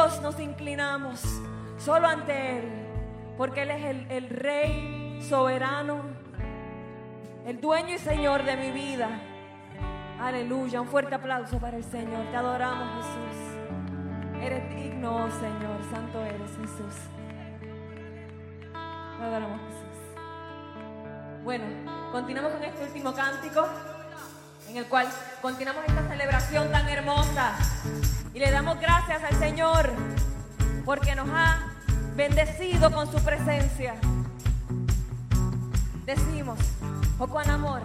Nos 0.07 0.39
inclinamos, 0.39 1.21
solo 1.77 2.07
ante 2.07 2.59
Él, 2.59 2.87
porque 3.37 3.63
Él 3.63 3.71
es 3.71 3.85
el, 3.85 4.09
el 4.09 4.29
Rey 4.29 5.21
soberano, 5.21 6.01
el 7.45 7.59
dueño 7.59 7.93
y 7.93 7.97
Señor 7.97 8.43
de 8.43 8.55
mi 8.55 8.71
vida. 8.71 9.09
Aleluya, 10.21 10.79
un 10.79 10.87
fuerte 10.87 11.13
aplauso 11.13 11.59
para 11.59 11.75
el 11.75 11.83
Señor. 11.83 12.25
Te 12.31 12.37
adoramos 12.37 13.05
Jesús. 13.05 14.41
Eres 14.41 14.69
digno, 14.73 15.25
oh 15.25 15.29
Señor, 15.29 15.77
santo 15.91 16.23
eres 16.23 16.51
Jesús. 16.51 16.95
Te 18.71 19.23
adoramos 19.23 19.59
Jesús. 19.59 21.43
Bueno, 21.43 21.65
continuamos 22.13 22.53
con 22.53 22.63
este 22.63 22.83
último 22.85 23.13
cántico 23.13 23.67
en 24.69 24.77
el 24.77 24.85
cual 24.87 25.07
continuamos 25.41 25.83
esta 25.85 26.07
celebración 26.07 26.71
tan 26.71 26.87
hermosa 26.87 27.57
y 28.37 28.39
le 28.39 28.51
damos 28.51 28.79
gracias 28.79 29.23
al 29.23 29.33
Señor 29.39 29.89
porque 30.85 31.15
nos 31.15 31.27
ha 31.27 31.73
bendecido 32.15 32.91
con 32.91 33.11
su 33.11 33.19
presencia. 33.23 33.95
Decimos, 36.05 36.59
oh 37.17 37.25
cuán 37.25 37.49
amor, 37.49 37.81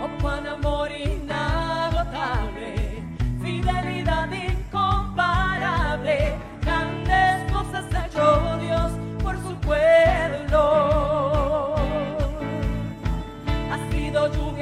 oh 0.00 0.08
cuán 0.22 0.46
amor 0.46 0.88
inagotable, 0.92 2.76
fidelidad 3.42 4.30
incomparable, 4.30 6.36
grandes 6.62 7.52
cosas 7.52 7.92
ha 7.92 8.06
hecho 8.06 8.56
Dios 8.58 8.92
por 9.20 9.36
su 9.42 9.56
pueblo. 9.56 11.74
Ha 13.72 13.90
sido 13.90 14.32
lluvia 14.32 14.53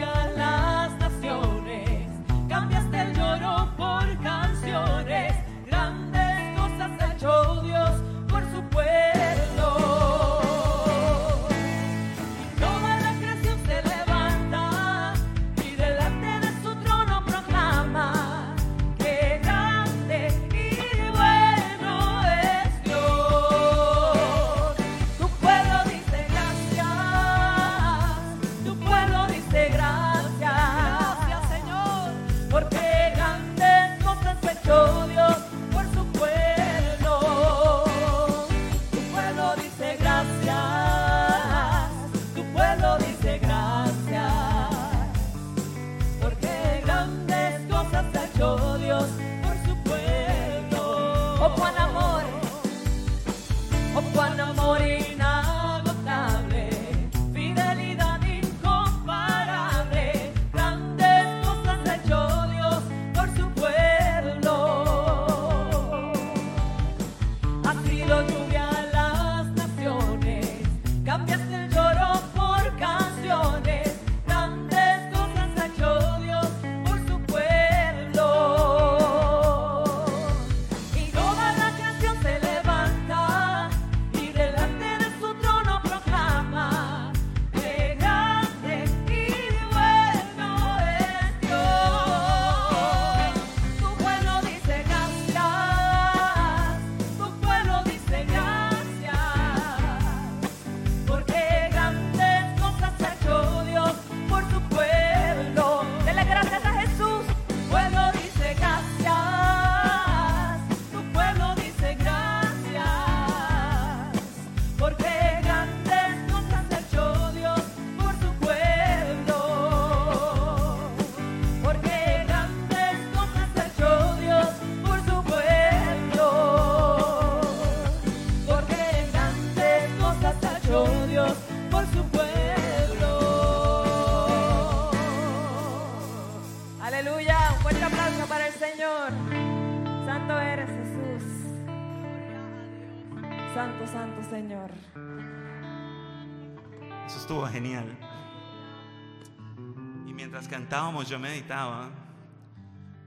mientras 150.73 150.85
cantábamos 150.85 151.09
yo 151.11 151.19
meditaba 151.19 151.91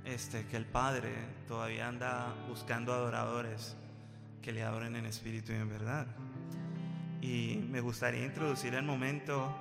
este, 0.03 0.45
que 0.45 0.55
el 0.55 0.65
Padre 0.65 1.11
todavía 1.47 1.87
anda 1.87 2.31
buscando 2.47 2.93
adoradores 2.93 3.75
que 4.43 4.51
le 4.51 4.61
adoren 4.61 4.95
en 4.95 5.07
espíritu 5.07 5.51
y 5.51 5.55
en 5.55 5.67
verdad. 5.67 6.05
Y 7.21 7.65
me 7.71 7.81
gustaría 7.81 8.23
introducir 8.23 8.75
el 8.75 8.83
momento 8.83 9.51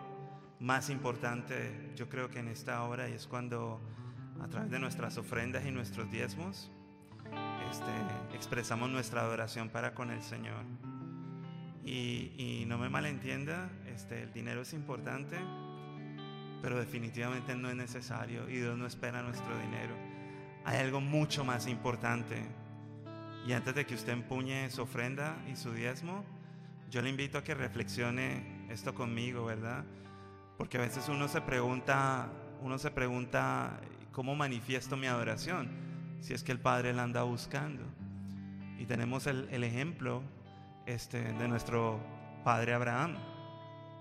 más 0.61 0.91
importante, 0.91 1.93
yo 1.97 2.07
creo 2.11 2.29
que 2.29 2.41
en 2.41 2.49
esta 2.49 2.83
hora, 2.83 3.09
y 3.09 3.15
es 3.15 3.27
cuando 3.27 3.81
a 4.43 4.49
través 4.49 4.71
de 4.71 4.79
nuestras 4.79 5.17
ofrendas 5.17 5.65
y 5.65 5.71
nuestros 5.71 6.11
diezmos, 6.11 6.71
este, 7.71 8.37
expresamos 8.37 8.91
nuestra 8.91 9.23
adoración 9.23 9.71
para 9.71 9.95
con 9.95 10.11
el 10.11 10.21
Señor. 10.21 10.65
Y, 11.87 12.33
y 12.37 12.65
no 12.67 12.77
me 12.77 12.91
malentienda, 12.91 13.71
este, 13.87 14.25
el 14.25 14.33
dinero 14.35 14.61
es 14.61 14.75
importante, 14.75 15.39
pero 16.65 16.79
definitivamente 16.79 17.55
no 17.55 17.69
es 17.69 17.77
necesario 17.77 18.49
y 18.49 18.55
Dios 18.55 18.79
no 18.79 18.87
espera 18.87 19.23
nuestro 19.23 19.55
dinero. 19.59 19.95
Hay 20.65 20.79
algo 20.79 20.99
mucho 20.99 21.45
más 21.45 21.67
importante. 21.67 22.43
Y 23.47 23.53
antes 23.53 23.75
de 23.75 23.85
que 23.85 23.95
usted 23.95 24.15
empuñe 24.15 24.71
su 24.71 24.81
ofrenda 24.81 25.37
y 25.47 25.57
su 25.57 25.75
diezmo, 25.75 26.25
yo 26.91 27.03
le 27.03 27.11
invito 27.11 27.37
a 27.37 27.45
que 27.45 27.53
reflexione 27.53 28.65
esto 28.71 28.95
conmigo, 28.95 29.45
¿verdad? 29.45 29.85
Porque 30.57 30.79
a 30.79 30.81
veces 30.81 31.11
uno 31.11 31.29
se 31.29 31.43
pregunta, 31.43 32.33
uno 32.63 32.79
se 32.79 32.91
pregunta, 32.91 33.79
¿cómo 34.11 34.35
manifiesto 34.35 34.97
mi 34.97 35.07
adoración? 35.07 35.69
Si 36.21 36.33
es 36.33 36.43
que 36.43 36.53
el 36.53 36.61
Padre 36.61 36.95
la 36.95 37.03
anda 37.03 37.25
buscando. 37.25 37.85
Y 38.79 38.87
tenemos 38.87 39.27
el, 39.27 39.51
el 39.51 39.65
ejemplo 39.65 40.23
este, 40.87 41.31
de 41.35 41.47
nuestro 41.47 42.01
Padre 42.43 42.73
Abraham, 42.73 43.19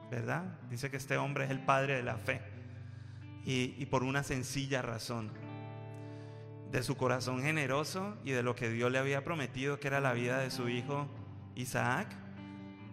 ¿verdad? 0.09 0.45
Dice 0.69 0.89
que 0.89 0.95
este 0.95 1.17
hombre 1.17 1.43
es 1.43 1.51
el 1.51 1.59
Padre 1.59 1.97
de 1.97 2.03
la 2.03 2.15
fe. 2.15 2.52
Y, 3.45 3.85
por 3.87 4.03
una 4.03 4.23
sencilla 4.23 4.81
razón, 4.81 5.31
de 6.71 6.81
su 6.81 6.95
corazón 6.95 7.41
generoso 7.41 8.17
y 8.23 8.31
de 8.31 8.41
lo 8.41 8.55
que 8.55 8.69
Dios 8.69 8.91
le 8.91 8.97
había 8.97 9.23
prometido, 9.23 9.79
que 9.79 9.87
era 9.87 9.99
la 9.99 10.13
vida 10.13 10.39
de 10.39 10.49
su 10.49 10.69
hijo 10.69 11.07
Isaac, 11.55 12.07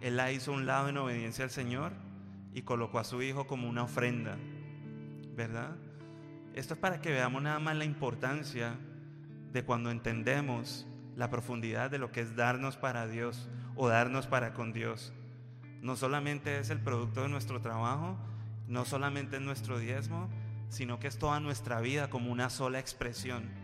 él 0.01 0.17
la 0.17 0.31
hizo 0.31 0.51
a 0.51 0.55
un 0.55 0.65
lado 0.65 0.89
en 0.89 0.97
obediencia 0.97 1.45
al 1.45 1.51
Señor 1.51 1.93
y 2.53 2.63
colocó 2.63 2.99
a 2.99 3.03
su 3.03 3.21
hijo 3.21 3.47
como 3.47 3.69
una 3.69 3.83
ofrenda, 3.83 4.37
¿verdad? 5.35 5.75
Esto 6.53 6.73
es 6.73 6.79
para 6.79 7.01
que 7.01 7.11
veamos 7.11 7.41
nada 7.41 7.59
más 7.59 7.75
la 7.75 7.85
importancia 7.85 8.77
de 9.51 9.63
cuando 9.63 9.89
entendemos 9.89 10.85
la 11.15 11.29
profundidad 11.29 11.89
de 11.89 11.97
lo 11.97 12.11
que 12.11 12.21
es 12.21 12.35
darnos 12.35 12.77
para 12.77 13.07
Dios 13.07 13.49
o 13.75 13.87
darnos 13.87 14.27
para 14.27 14.53
con 14.53 14.73
Dios. 14.73 15.13
No 15.81 15.95
solamente 15.95 16.59
es 16.59 16.69
el 16.69 16.79
producto 16.79 17.23
de 17.23 17.29
nuestro 17.29 17.61
trabajo, 17.61 18.17
no 18.71 18.85
solamente 18.85 19.35
es 19.35 19.41
nuestro 19.41 19.79
diezmo, 19.79 20.29
sino 20.69 20.97
que 20.97 21.07
es 21.07 21.19
toda 21.19 21.41
nuestra 21.41 21.81
vida 21.81 22.09
como 22.09 22.31
una 22.31 22.49
sola 22.49 22.79
expresión. 22.79 23.59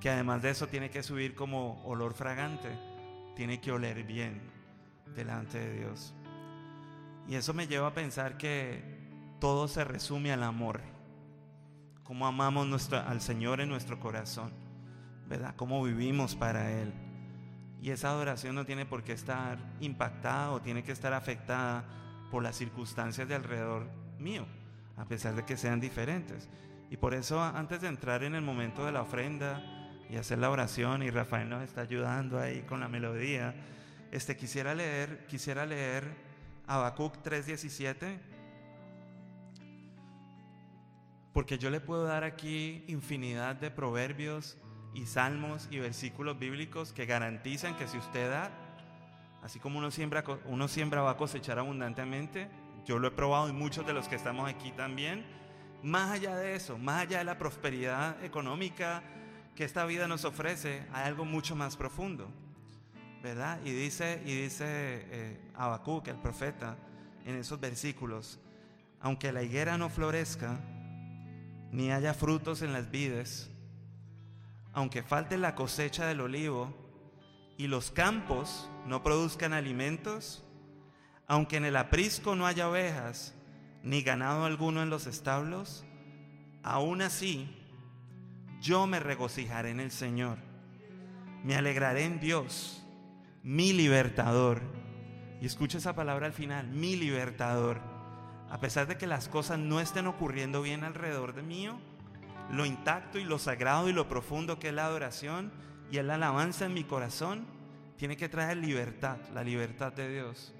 que 0.00 0.08
además 0.08 0.40
de 0.40 0.48
eso 0.48 0.66
tiene 0.66 0.88
que 0.88 1.02
subir 1.02 1.34
como 1.34 1.84
olor 1.84 2.14
fragante, 2.14 2.70
tiene 3.36 3.60
que 3.60 3.70
oler 3.70 4.02
bien 4.02 4.40
delante 5.14 5.58
de 5.58 5.76
Dios. 5.80 6.14
Y 7.28 7.34
eso 7.34 7.52
me 7.52 7.66
lleva 7.66 7.88
a 7.88 7.92
pensar 7.92 8.38
que 8.38 8.82
todo 9.40 9.68
se 9.68 9.84
resume 9.84 10.32
al 10.32 10.42
amor, 10.42 10.80
cómo 12.02 12.26
amamos 12.26 12.90
al 12.94 13.20
Señor 13.20 13.60
en 13.60 13.68
nuestro 13.68 14.00
corazón, 14.00 14.54
¿verdad? 15.28 15.54
Cómo 15.54 15.82
vivimos 15.84 16.34
para 16.34 16.72
Él. 16.72 16.94
Y 17.82 17.90
esa 17.90 18.08
adoración 18.08 18.54
no 18.54 18.64
tiene 18.64 18.86
por 18.86 19.04
qué 19.04 19.12
estar 19.12 19.58
impactada 19.80 20.52
o 20.52 20.62
tiene 20.62 20.82
que 20.82 20.92
estar 20.92 21.12
afectada 21.12 21.84
por 22.30 22.42
las 22.42 22.56
circunstancias 22.56 23.28
de 23.28 23.34
alrededor 23.34 23.99
mío, 24.20 24.46
a 24.96 25.04
pesar 25.06 25.34
de 25.34 25.44
que 25.44 25.56
sean 25.56 25.80
diferentes. 25.80 26.48
Y 26.90 26.96
por 26.96 27.14
eso 27.14 27.40
antes 27.42 27.80
de 27.80 27.88
entrar 27.88 28.22
en 28.24 28.34
el 28.34 28.42
momento 28.42 28.84
de 28.84 28.92
la 28.92 29.02
ofrenda 29.02 29.62
y 30.08 30.16
hacer 30.16 30.38
la 30.38 30.50
oración, 30.50 31.02
y 31.02 31.10
Rafael 31.10 31.48
nos 31.48 31.62
está 31.62 31.82
ayudando 31.82 32.38
ahí 32.38 32.62
con 32.62 32.80
la 32.80 32.88
melodía, 32.88 33.54
este, 34.10 34.36
quisiera 34.36 34.74
leer, 34.74 35.26
quisiera 35.28 35.64
leer 35.64 36.04
Habacuc 36.66 37.22
3:17, 37.22 38.18
porque 41.32 41.58
yo 41.58 41.70
le 41.70 41.80
puedo 41.80 42.04
dar 42.04 42.24
aquí 42.24 42.84
infinidad 42.88 43.54
de 43.56 43.70
proverbios 43.70 44.56
y 44.94 45.06
salmos 45.06 45.68
y 45.70 45.78
versículos 45.78 46.38
bíblicos 46.38 46.92
que 46.92 47.06
garantizan 47.06 47.76
que 47.76 47.86
si 47.86 47.98
usted 47.98 48.28
da, 48.28 48.50
así 49.42 49.60
como 49.60 49.78
uno 49.78 49.90
siembra, 49.92 50.24
uno 50.46 50.66
siembra 50.66 51.02
va 51.02 51.12
a 51.12 51.16
cosechar 51.16 51.58
abundantemente, 51.58 52.48
yo 52.90 52.98
lo 52.98 53.06
he 53.06 53.12
probado 53.12 53.48
y 53.48 53.52
muchos 53.52 53.86
de 53.86 53.92
los 53.92 54.08
que 54.08 54.16
estamos 54.16 54.50
aquí 54.50 54.72
también, 54.72 55.24
más 55.80 56.10
allá 56.10 56.34
de 56.34 56.56
eso, 56.56 56.76
más 56.76 57.02
allá 57.02 57.18
de 57.18 57.24
la 57.24 57.38
prosperidad 57.38 58.20
económica 58.24 59.04
que 59.54 59.62
esta 59.62 59.84
vida 59.84 60.08
nos 60.08 60.24
ofrece, 60.24 60.84
hay 60.92 61.06
algo 61.06 61.24
mucho 61.24 61.54
más 61.54 61.76
profundo, 61.76 62.28
¿verdad? 63.22 63.60
Y 63.64 63.70
dice, 63.70 64.20
y 64.26 64.34
dice 64.42 64.64
eh, 64.66 65.40
Habacuc, 65.54 66.08
el 66.08 66.16
profeta, 66.16 66.76
en 67.24 67.36
esos 67.36 67.60
versículos, 67.60 68.40
aunque 69.00 69.30
la 69.30 69.44
higuera 69.44 69.78
no 69.78 69.88
florezca, 69.88 70.58
ni 71.70 71.92
haya 71.92 72.12
frutos 72.12 72.60
en 72.60 72.72
las 72.72 72.90
vides, 72.90 73.52
aunque 74.72 75.04
falte 75.04 75.38
la 75.38 75.54
cosecha 75.54 76.06
del 76.06 76.22
olivo 76.22 76.74
y 77.56 77.68
los 77.68 77.92
campos 77.92 78.68
no 78.84 79.04
produzcan 79.04 79.52
alimentos, 79.52 80.42
aunque 81.30 81.58
en 81.58 81.64
el 81.64 81.76
aprisco 81.76 82.34
no 82.34 82.44
haya 82.44 82.68
ovejas 82.68 83.34
ni 83.84 84.02
ganado 84.02 84.46
alguno 84.46 84.82
en 84.82 84.90
los 84.90 85.06
establos, 85.06 85.84
aún 86.64 87.02
así 87.02 87.48
yo 88.60 88.88
me 88.88 88.98
regocijaré 88.98 89.70
en 89.70 89.78
el 89.78 89.92
Señor, 89.92 90.38
me 91.44 91.54
alegraré 91.54 92.02
en 92.02 92.18
Dios, 92.18 92.84
mi 93.44 93.72
libertador. 93.72 94.60
Y 95.40 95.46
escucha 95.46 95.78
esa 95.78 95.94
palabra 95.94 96.26
al 96.26 96.32
final, 96.32 96.66
mi 96.66 96.96
libertador. 96.96 97.80
A 98.50 98.58
pesar 98.58 98.88
de 98.88 98.98
que 98.98 99.06
las 99.06 99.28
cosas 99.28 99.56
no 99.56 99.78
estén 99.78 100.08
ocurriendo 100.08 100.62
bien 100.62 100.82
alrededor 100.82 101.32
de 101.32 101.42
mí, 101.42 101.68
lo 102.50 102.66
intacto 102.66 103.20
y 103.20 103.24
lo 103.24 103.38
sagrado 103.38 103.88
y 103.88 103.92
lo 103.92 104.08
profundo 104.08 104.58
que 104.58 104.70
es 104.70 104.74
la 104.74 104.86
adoración 104.86 105.52
y 105.92 106.02
la 106.02 106.16
alabanza 106.16 106.66
en 106.66 106.74
mi 106.74 106.82
corazón, 106.82 107.46
tiene 107.98 108.16
que 108.16 108.28
traer 108.28 108.56
libertad, 108.56 109.18
la 109.32 109.44
libertad 109.44 109.92
de 109.92 110.12
Dios. 110.12 110.54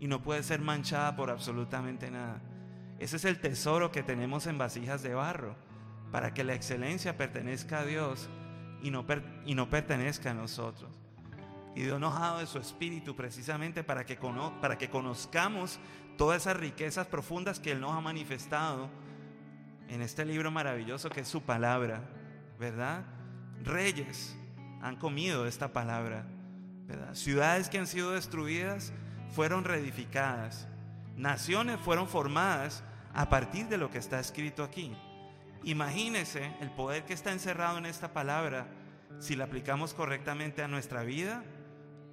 Y 0.00 0.08
no 0.08 0.22
puede 0.22 0.42
ser 0.42 0.60
manchada 0.60 1.14
por 1.14 1.30
absolutamente 1.30 2.10
nada. 2.10 2.40
Ese 2.98 3.16
es 3.16 3.24
el 3.24 3.38
tesoro 3.38 3.92
que 3.92 4.02
tenemos 4.02 4.46
en 4.46 4.58
vasijas 4.58 5.02
de 5.02 5.14
barro, 5.14 5.54
para 6.10 6.34
que 6.34 6.42
la 6.42 6.54
excelencia 6.54 7.16
pertenezca 7.16 7.80
a 7.80 7.84
Dios 7.84 8.28
y 8.82 8.90
no, 8.90 9.06
y 9.46 9.54
no 9.54 9.70
pertenezca 9.70 10.32
a 10.32 10.34
nosotros. 10.34 10.90
Y 11.74 11.82
Dios 11.82 12.02
ha 12.02 12.38
de 12.38 12.46
su 12.46 12.58
espíritu 12.58 13.14
precisamente 13.14 13.84
para 13.84 14.04
que, 14.04 14.18
para 14.60 14.76
que 14.76 14.90
conozcamos 14.90 15.78
todas 16.18 16.42
esas 16.42 16.56
riquezas 16.56 17.06
profundas 17.06 17.60
que 17.60 17.72
Él 17.72 17.80
nos 17.80 17.92
ha 17.92 18.00
manifestado 18.00 18.90
en 19.88 20.02
este 20.02 20.24
libro 20.24 20.50
maravilloso 20.50 21.10
que 21.10 21.20
es 21.20 21.28
su 21.28 21.42
palabra, 21.42 22.02
¿verdad? 22.58 23.04
Reyes 23.64 24.36
han 24.82 24.96
comido 24.96 25.46
esta 25.46 25.72
palabra, 25.72 26.26
¿verdad? 26.86 27.14
Ciudades 27.14 27.68
que 27.68 27.78
han 27.78 27.86
sido 27.86 28.12
destruidas 28.12 28.92
fueron 29.30 29.64
reedificadas, 29.64 30.66
naciones 31.16 31.78
fueron 31.80 32.08
formadas 32.08 32.82
a 33.14 33.28
partir 33.28 33.68
de 33.68 33.78
lo 33.78 33.90
que 33.90 33.98
está 33.98 34.20
escrito 34.20 34.62
aquí. 34.62 34.96
Imagínese 35.64 36.52
el 36.60 36.70
poder 36.70 37.04
que 37.04 37.12
está 37.12 37.32
encerrado 37.32 37.78
en 37.78 37.86
esta 37.86 38.12
palabra 38.12 38.66
si 39.18 39.36
la 39.36 39.44
aplicamos 39.44 39.92
correctamente 39.94 40.62
a 40.62 40.68
nuestra 40.68 41.02
vida, 41.02 41.42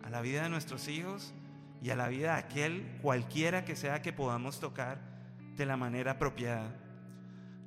a 0.04 0.10
la 0.10 0.22
vida 0.22 0.44
de 0.44 0.50
nuestros 0.50 0.88
hijos 0.88 1.34
y 1.82 1.92
a 1.92 1.96
la 1.96 2.08
vida 2.08 2.34
de 2.34 2.40
aquel 2.40 3.00
cualquiera 3.02 3.64
que 3.64 3.76
sea 3.76 4.02
que 4.02 4.14
podamos 4.14 4.60
tocar 4.60 5.00
de 5.56 5.66
la 5.66 5.78
manera 5.78 6.14
apropiada. 6.14 6.76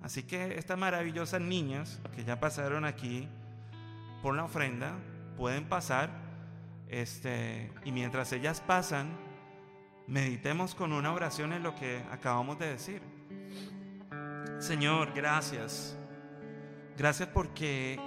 Así 0.02 0.22
que 0.22 0.58
estas 0.58 0.78
maravillosas 0.78 1.40
niñas 1.40 2.00
que 2.14 2.24
ya 2.24 2.40
pasaron 2.40 2.84
aquí 2.84 3.28
por 4.22 4.34
la 4.34 4.44
ofrenda 4.44 4.98
pueden 5.36 5.64
pasar 5.64 6.10
este, 6.88 7.72
y 7.84 7.92
mientras 7.92 8.32
ellas 8.32 8.60
pasan, 8.60 9.16
meditemos 10.10 10.74
con 10.74 10.92
una 10.92 11.12
oración 11.12 11.54
en 11.54 11.62
lo 11.62 11.74
que 11.74 12.02
acabamos 12.10 12.58
de 12.58 12.66
decir. 12.66 13.02
Señor, 14.58 15.12
gracias. 15.14 15.96
Gracias 16.98 17.30
porque 17.30 17.98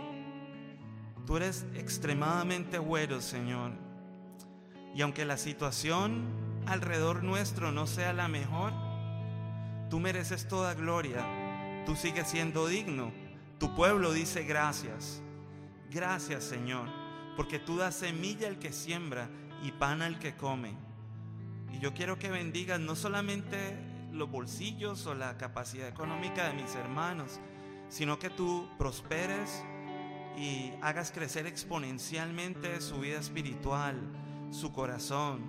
tú 1.25 1.37
eres 1.37 1.65
extremadamente 1.73 2.77
bueno, 2.77 3.21
Señor. 3.21 3.71
Y 4.93 5.01
aunque 5.01 5.25
la 5.25 5.37
situación 5.37 6.27
alrededor 6.67 7.23
nuestro 7.23 7.71
no 7.71 7.87
sea 7.87 8.13
la 8.13 8.27
mejor, 8.27 8.71
tú 9.89 9.99
mereces 9.99 10.47
toda 10.47 10.75
gloria 10.75 11.25
tú 11.85 11.95
sigues 11.95 12.27
siendo 12.27 12.67
digno. 12.67 13.11
Tu 13.59 13.73
pueblo 13.75 14.11
dice 14.11 14.43
gracias. 14.43 15.21
Gracias 15.89 16.43
Señor, 16.43 16.87
porque 17.35 17.59
tú 17.59 17.77
das 17.77 17.95
semilla 17.95 18.47
al 18.47 18.57
que 18.57 18.73
siembra 18.73 19.29
y 19.63 19.71
pan 19.71 20.01
al 20.01 20.19
que 20.19 20.35
come. 20.35 20.75
Y 21.73 21.79
yo 21.79 21.93
quiero 21.93 22.17
que 22.17 22.29
bendigas 22.29 22.79
no 22.79 22.95
solamente 22.95 23.75
los 24.13 24.31
bolsillos 24.31 25.05
o 25.07 25.15
la 25.15 25.37
capacidad 25.37 25.87
económica 25.87 26.47
de 26.47 26.53
mis 26.53 26.73
hermanos, 26.75 27.41
sino 27.89 28.19
que 28.19 28.29
tú 28.29 28.69
prosperes 28.77 29.63
y 30.37 30.71
hagas 30.81 31.11
crecer 31.11 31.45
exponencialmente 31.47 32.79
su 32.79 32.99
vida 32.99 33.19
espiritual, 33.19 33.99
su 34.51 34.71
corazón, 34.71 35.41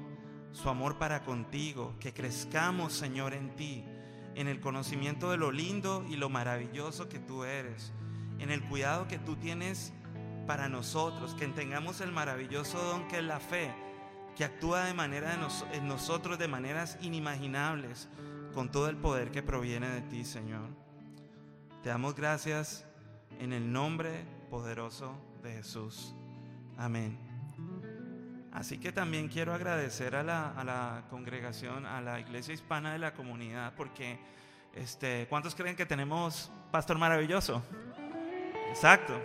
su 0.51 0.69
amor 0.69 0.99
para 0.99 1.23
contigo, 1.23 1.95
que 2.01 2.13
crezcamos, 2.13 2.93
Señor, 2.93 3.35
en 3.35 3.55
ti 3.55 3.85
en 4.35 4.49
el 4.49 4.61
conocimiento 4.61 5.31
de 5.31 5.37
lo 5.37 5.53
lindo 5.53 6.05
y 6.09 6.17
lo 6.17 6.29
maravilloso 6.29 7.09
que 7.09 7.19
tú 7.19 7.45
eres, 7.45 7.93
en 8.39 8.51
el 8.51 8.63
cuidado 8.65 9.07
que 9.07 9.19
tú 9.19 9.37
tienes 9.37 9.93
para 10.47 10.69
nosotros, 10.69 11.35
que 11.35 11.47
tengamos 11.49 12.01
el 12.01 12.13
maravilloso 12.13 12.79
don 12.79 13.09
que 13.09 13.19
es 13.19 13.25
la 13.25 13.41
fe, 13.41 13.73
que 14.37 14.45
actúa 14.45 14.85
de 14.85 14.95
manera 14.95 15.37
en 15.73 15.89
nosotros 15.89 16.39
de 16.39 16.49
maneras 16.49 16.99
inimaginables, 17.01 18.09
con 18.53 18.71
todo 18.71 18.89
el 18.89 18.97
poder 18.97 19.31
que 19.31 19.43
proviene 19.43 19.89
de 19.89 20.01
ti, 20.03 20.25
Señor. 20.25 20.69
Te 21.83 21.89
damos 21.89 22.15
gracias 22.15 22.87
en 23.41 23.53
el 23.53 23.73
nombre 23.73 24.25
poderoso 24.51 25.17
de 25.43 25.53
Jesús. 25.53 26.15
Amén. 26.77 27.19
Así 28.53 28.79
que 28.79 28.93
también 28.93 29.29
quiero 29.29 29.53
agradecer 29.53 30.15
a 30.15 30.23
la, 30.23 31.05
congregación, 31.11 31.87
a 31.87 32.01
la 32.01 32.21
iglesia 32.21 32.55
hispana 32.55 32.93
de 32.93 33.01
la 33.01 33.13
comunidad, 33.13 33.75
porque 33.77 34.19
este, 34.75 35.27
¿cuántos 35.29 35.55
creen 35.55 35.75
que 35.75 35.87
tenemos 35.87 36.53
pastor 36.71 36.97
maravilloso? 36.97 37.63
Exacto. 38.69 39.21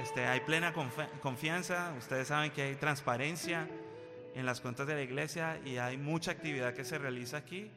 Este, 0.00 0.26
hay 0.26 0.40
plena 0.40 0.72
confianza, 1.20 1.92
ustedes 1.98 2.28
saben 2.28 2.52
que 2.52 2.62
hay 2.62 2.74
transparencia 2.76 3.68
en 4.34 4.46
las 4.46 4.60
cuentas 4.60 4.86
de 4.86 4.94
la 4.94 5.02
iglesia 5.02 5.60
y 5.64 5.76
hay 5.76 5.96
mucha 5.96 6.30
actividad 6.30 6.74
que 6.74 6.84
se 6.84 6.98
realiza 6.98 7.38
aquí 7.38 7.70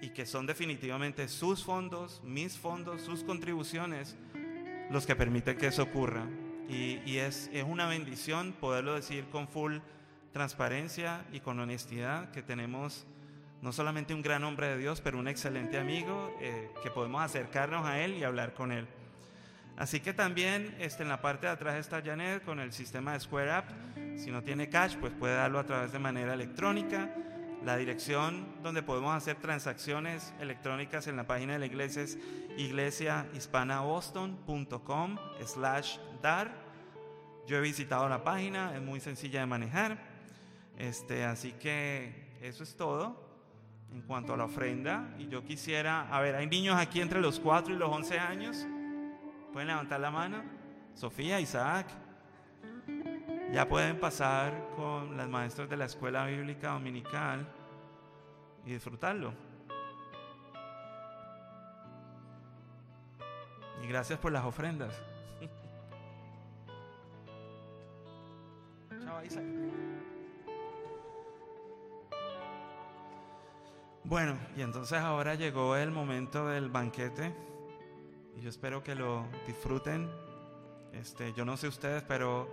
y 0.00 0.10
que 0.10 0.26
son 0.26 0.46
definitivamente 0.46 1.28
sus 1.28 1.62
fondos, 1.62 2.22
mis 2.24 2.56
fondos, 2.56 3.02
sus 3.02 3.22
contribuciones 3.22 4.16
los 4.90 5.06
que 5.06 5.14
permiten 5.14 5.56
que 5.56 5.68
eso 5.68 5.82
ocurra. 5.82 6.26
Y, 6.68 7.16
es, 7.16 7.50
una 7.66 7.86
bendición 7.86 8.52
poderlo 8.52 8.94
decir 8.94 9.24
con 9.26 9.48
full 9.48 9.78
transparencia 10.32 11.24
y 11.32 11.40
con 11.40 11.58
honestidad 11.58 12.30
que 12.30 12.42
tenemos 12.42 13.06
no 13.60 13.72
solamente 13.72 14.14
un 14.14 14.22
gran 14.22 14.44
hombre 14.44 14.68
de 14.68 14.78
Dios, 14.78 15.00
pero 15.00 15.18
un 15.18 15.26
excelente 15.26 15.78
amigo 15.78 16.32
eh, 16.40 16.70
que 16.82 16.90
podemos 16.90 17.22
acercarnos 17.22 17.84
a 17.84 18.00
él 18.00 18.14
y 18.14 18.24
hablar 18.24 18.54
con 18.54 18.70
él. 18.70 18.86
Así 19.80 19.98
que 20.00 20.12
también 20.12 20.76
este, 20.78 21.02
en 21.04 21.08
la 21.08 21.22
parte 21.22 21.46
de 21.46 21.54
atrás 21.54 21.76
está 21.76 22.02
Janet 22.02 22.44
con 22.44 22.60
el 22.60 22.70
sistema 22.70 23.14
de 23.14 23.20
Square 23.20 23.50
App. 23.50 23.70
Si 24.18 24.30
no 24.30 24.42
tiene 24.42 24.68
cash, 24.68 24.96
pues 24.96 25.10
puede 25.14 25.34
darlo 25.34 25.58
a 25.58 25.64
través 25.64 25.90
de 25.90 25.98
manera 25.98 26.34
electrónica. 26.34 27.10
La 27.64 27.78
dirección 27.78 28.46
donde 28.62 28.82
podemos 28.82 29.16
hacer 29.16 29.36
transacciones 29.36 30.34
electrónicas 30.38 31.06
en 31.06 31.16
la 31.16 31.26
página 31.26 31.54
de 31.54 31.60
la 31.60 31.64
iglesia 31.64 32.02
es 32.02 32.18
iglesiahispanaboston.com 32.58 35.16
slash 35.46 35.96
dar 36.20 36.52
Yo 37.46 37.56
he 37.56 37.62
visitado 37.62 38.06
la 38.06 38.22
página, 38.22 38.76
es 38.76 38.82
muy 38.82 39.00
sencilla 39.00 39.40
de 39.40 39.46
manejar. 39.46 39.96
Este, 40.76 41.24
así 41.24 41.52
que 41.52 42.36
eso 42.42 42.64
es 42.64 42.76
todo 42.76 43.30
en 43.94 44.02
cuanto 44.02 44.34
a 44.34 44.36
la 44.36 44.44
ofrenda. 44.44 45.08
Y 45.18 45.28
yo 45.28 45.42
quisiera, 45.42 46.06
a 46.14 46.20
ver, 46.20 46.36
hay 46.36 46.46
niños 46.46 46.76
aquí 46.76 47.00
entre 47.00 47.22
los 47.22 47.40
4 47.40 47.72
y 47.72 47.78
los 47.78 47.90
11 47.90 48.18
años. 48.18 48.66
¿Pueden 49.52 49.68
levantar 49.68 50.00
la 50.00 50.10
mano? 50.10 50.42
Sofía, 50.94 51.40
Isaac. 51.40 51.86
Ya 53.52 53.68
pueden 53.68 53.98
pasar 53.98 54.68
con 54.76 55.16
las 55.16 55.28
maestras 55.28 55.68
de 55.68 55.76
la 55.76 55.86
escuela 55.86 56.24
bíblica 56.26 56.70
dominical 56.72 57.48
y 58.64 58.72
disfrutarlo. 58.72 59.32
Y 63.82 63.88
gracias 63.88 64.18
por 64.20 64.30
las 64.30 64.44
ofrendas. 64.44 65.02
Chao, 69.02 69.24
Isaac. 69.24 69.44
Bueno, 74.04 74.38
y 74.56 74.62
entonces 74.62 74.98
ahora 74.98 75.34
llegó 75.34 75.74
el 75.74 75.90
momento 75.90 76.46
del 76.46 76.68
banquete 76.68 77.49
yo 78.40 78.48
espero 78.48 78.82
que 78.82 78.94
lo 78.94 79.26
disfruten. 79.46 80.10
Este, 80.92 81.32
yo 81.34 81.44
no 81.44 81.56
sé 81.56 81.68
ustedes, 81.68 82.02
pero 82.02 82.48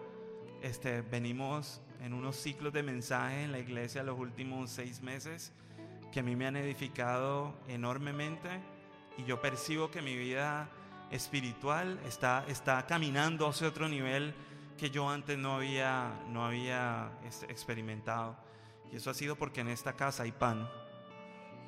este, 0.62 1.02
venimos 1.02 1.82
en 2.02 2.14
unos 2.14 2.36
ciclos 2.36 2.74
de 2.74 2.84
mensaje 2.84 3.44
en 3.44 3.52
la 3.52 3.60
iglesia 3.60 4.04
los 4.04 4.20
últimos 4.20 4.70
seis 4.70 5.02
meses 5.02 5.54
que 6.12 6.20
a 6.20 6.24
mí 6.24 6.36
me 6.36 6.46
han 6.46 6.56
edificado 6.58 7.56
enormemente 7.68 8.50
y 9.18 9.24
yo 9.24 9.42
percibo 9.42 9.90
que 9.90 10.02
mi 10.02 10.16
vida 10.16 10.70
espiritual 11.10 12.00
está, 12.06 12.44
está 12.48 12.86
caminando 12.86 13.48
hacia 13.48 13.68
otro 13.68 13.88
nivel 13.88 14.34
que 14.78 14.90
yo 14.90 15.10
antes 15.10 15.38
no 15.38 15.56
había, 15.56 16.12
no 16.30 16.46
había 16.46 17.12
este, 17.26 17.46
experimentado. 17.46 18.38
Y 18.92 18.98
eso 18.98 19.10
ha 19.10 19.14
sido 19.14 19.36
porque 19.36 19.62
en 19.62 19.70
esta 19.70 19.94
casa 19.94 20.24
hay 20.24 20.32
pan. 20.32 20.70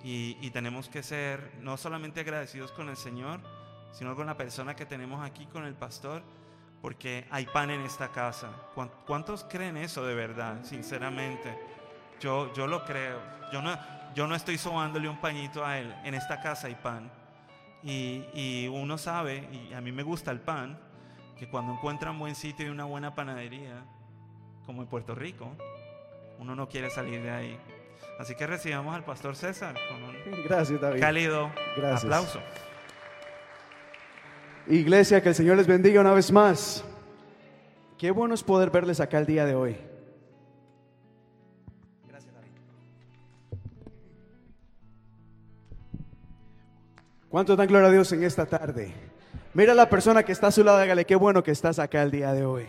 Y, 0.04 0.38
y, 0.42 0.52
tenemos 0.52 0.88
que 0.88 1.04
ser 1.04 1.52
no 1.60 1.76
solamente 1.76 2.22
agradecidos 2.22 2.72
con 2.72 2.88
el 2.88 2.96
Señor, 2.96 3.42
sino 3.92 4.16
con 4.16 4.26
la 4.28 4.38
persona 4.38 4.76
que 4.76 4.86
tenemos 4.86 5.26
aquí, 5.26 5.46
con 5.48 5.66
el 5.66 5.74
pastor, 5.76 6.22
porque 6.82 7.26
hay 7.30 7.46
pan 7.46 7.70
en 7.72 7.82
esta 7.82 8.10
casa. 8.10 8.50
¿Cuántos 9.06 9.44
creen 9.44 9.78
eso 9.78 10.06
de 10.06 10.16
verdad, 10.16 10.64
sinceramente? 10.64 11.58
Yo, 12.20 12.54
yo 12.54 12.68
lo 12.68 12.86
creo. 12.86 13.20
Yo 13.52 13.62
no, 13.62 13.78
yo 14.16 14.28
no 14.28 14.36
estoy 14.36 14.58
sobándole 14.58 15.10
un 15.10 15.20
pañito 15.20 15.66
a 15.66 15.78
él. 15.80 15.94
En 16.04 16.14
esta 16.14 16.42
casa 16.42 16.68
hay 16.68 16.76
pan. 16.76 17.12
Y, 17.84 18.26
y 18.34 18.68
uno 18.68 18.98
sabe, 18.98 19.48
y 19.52 19.74
a 19.74 19.82
mí 19.82 19.92
me 19.92 20.04
gusta 20.04 20.32
el 20.32 20.40
pan, 20.40 20.78
que 21.38 21.50
cuando 21.50 21.74
encuentra 21.74 22.12
un 22.12 22.20
buen 22.20 22.36
sitio 22.36 22.66
y 22.68 22.70
una 22.70 22.84
buena 22.86 23.16
panadería, 23.16 23.84
como 24.66 24.82
en 24.82 24.88
Puerto 24.88 25.16
Rico, 25.16 25.56
uno 26.38 26.56
no 26.56 26.68
quiere 26.68 26.90
salir 26.90 27.22
de 27.24 27.32
ahí. 27.32 27.60
Así 28.20 28.36
que 28.36 28.46
recibamos 28.48 28.94
al 28.96 29.04
pastor 29.06 29.36
César 29.36 29.76
con 29.90 30.04
un 30.04 30.44
Gracias, 30.44 30.80
David. 30.80 31.00
cálido 31.00 31.52
Gracias. 31.78 32.04
aplauso. 32.04 32.42
Iglesia, 34.68 35.22
que 35.22 35.30
el 35.30 35.36
Señor 35.36 35.58
les 35.58 35.68
bendiga 35.68 36.02
una 36.02 36.14
vez 36.14 36.32
más. 36.32 36.84
Qué 37.98 38.12
bueno 38.12 38.34
es 38.34 38.44
poder 38.44 38.70
verles 38.70 39.00
acá 39.00 39.20
el 39.20 39.26
día 39.26 39.46
de 39.46 39.56
hoy. 39.56 39.76
Gracias, 42.08 42.34
David. 42.34 42.52
¿Cuántos 47.30 47.58
dan 47.58 47.68
gloria 47.68 47.90
a 47.90 47.92
Dios 47.92 48.12
en 48.12 48.24
esta 48.24 48.46
tarde? 48.46 48.94
Mira 49.54 49.74
a 49.74 49.76
la 49.76 49.90
persona 49.90 50.24
que 50.24 50.32
está 50.32 50.48
a 50.48 50.52
su 50.52 50.64
lado, 50.64 50.82
dígale, 50.82 51.06
qué 51.06 51.16
bueno 51.16 51.44
que 51.44 51.52
estás 51.52 51.80
acá 51.80 52.04
el 52.04 52.12
día 52.12 52.34
de 52.34 52.46
hoy. 52.46 52.68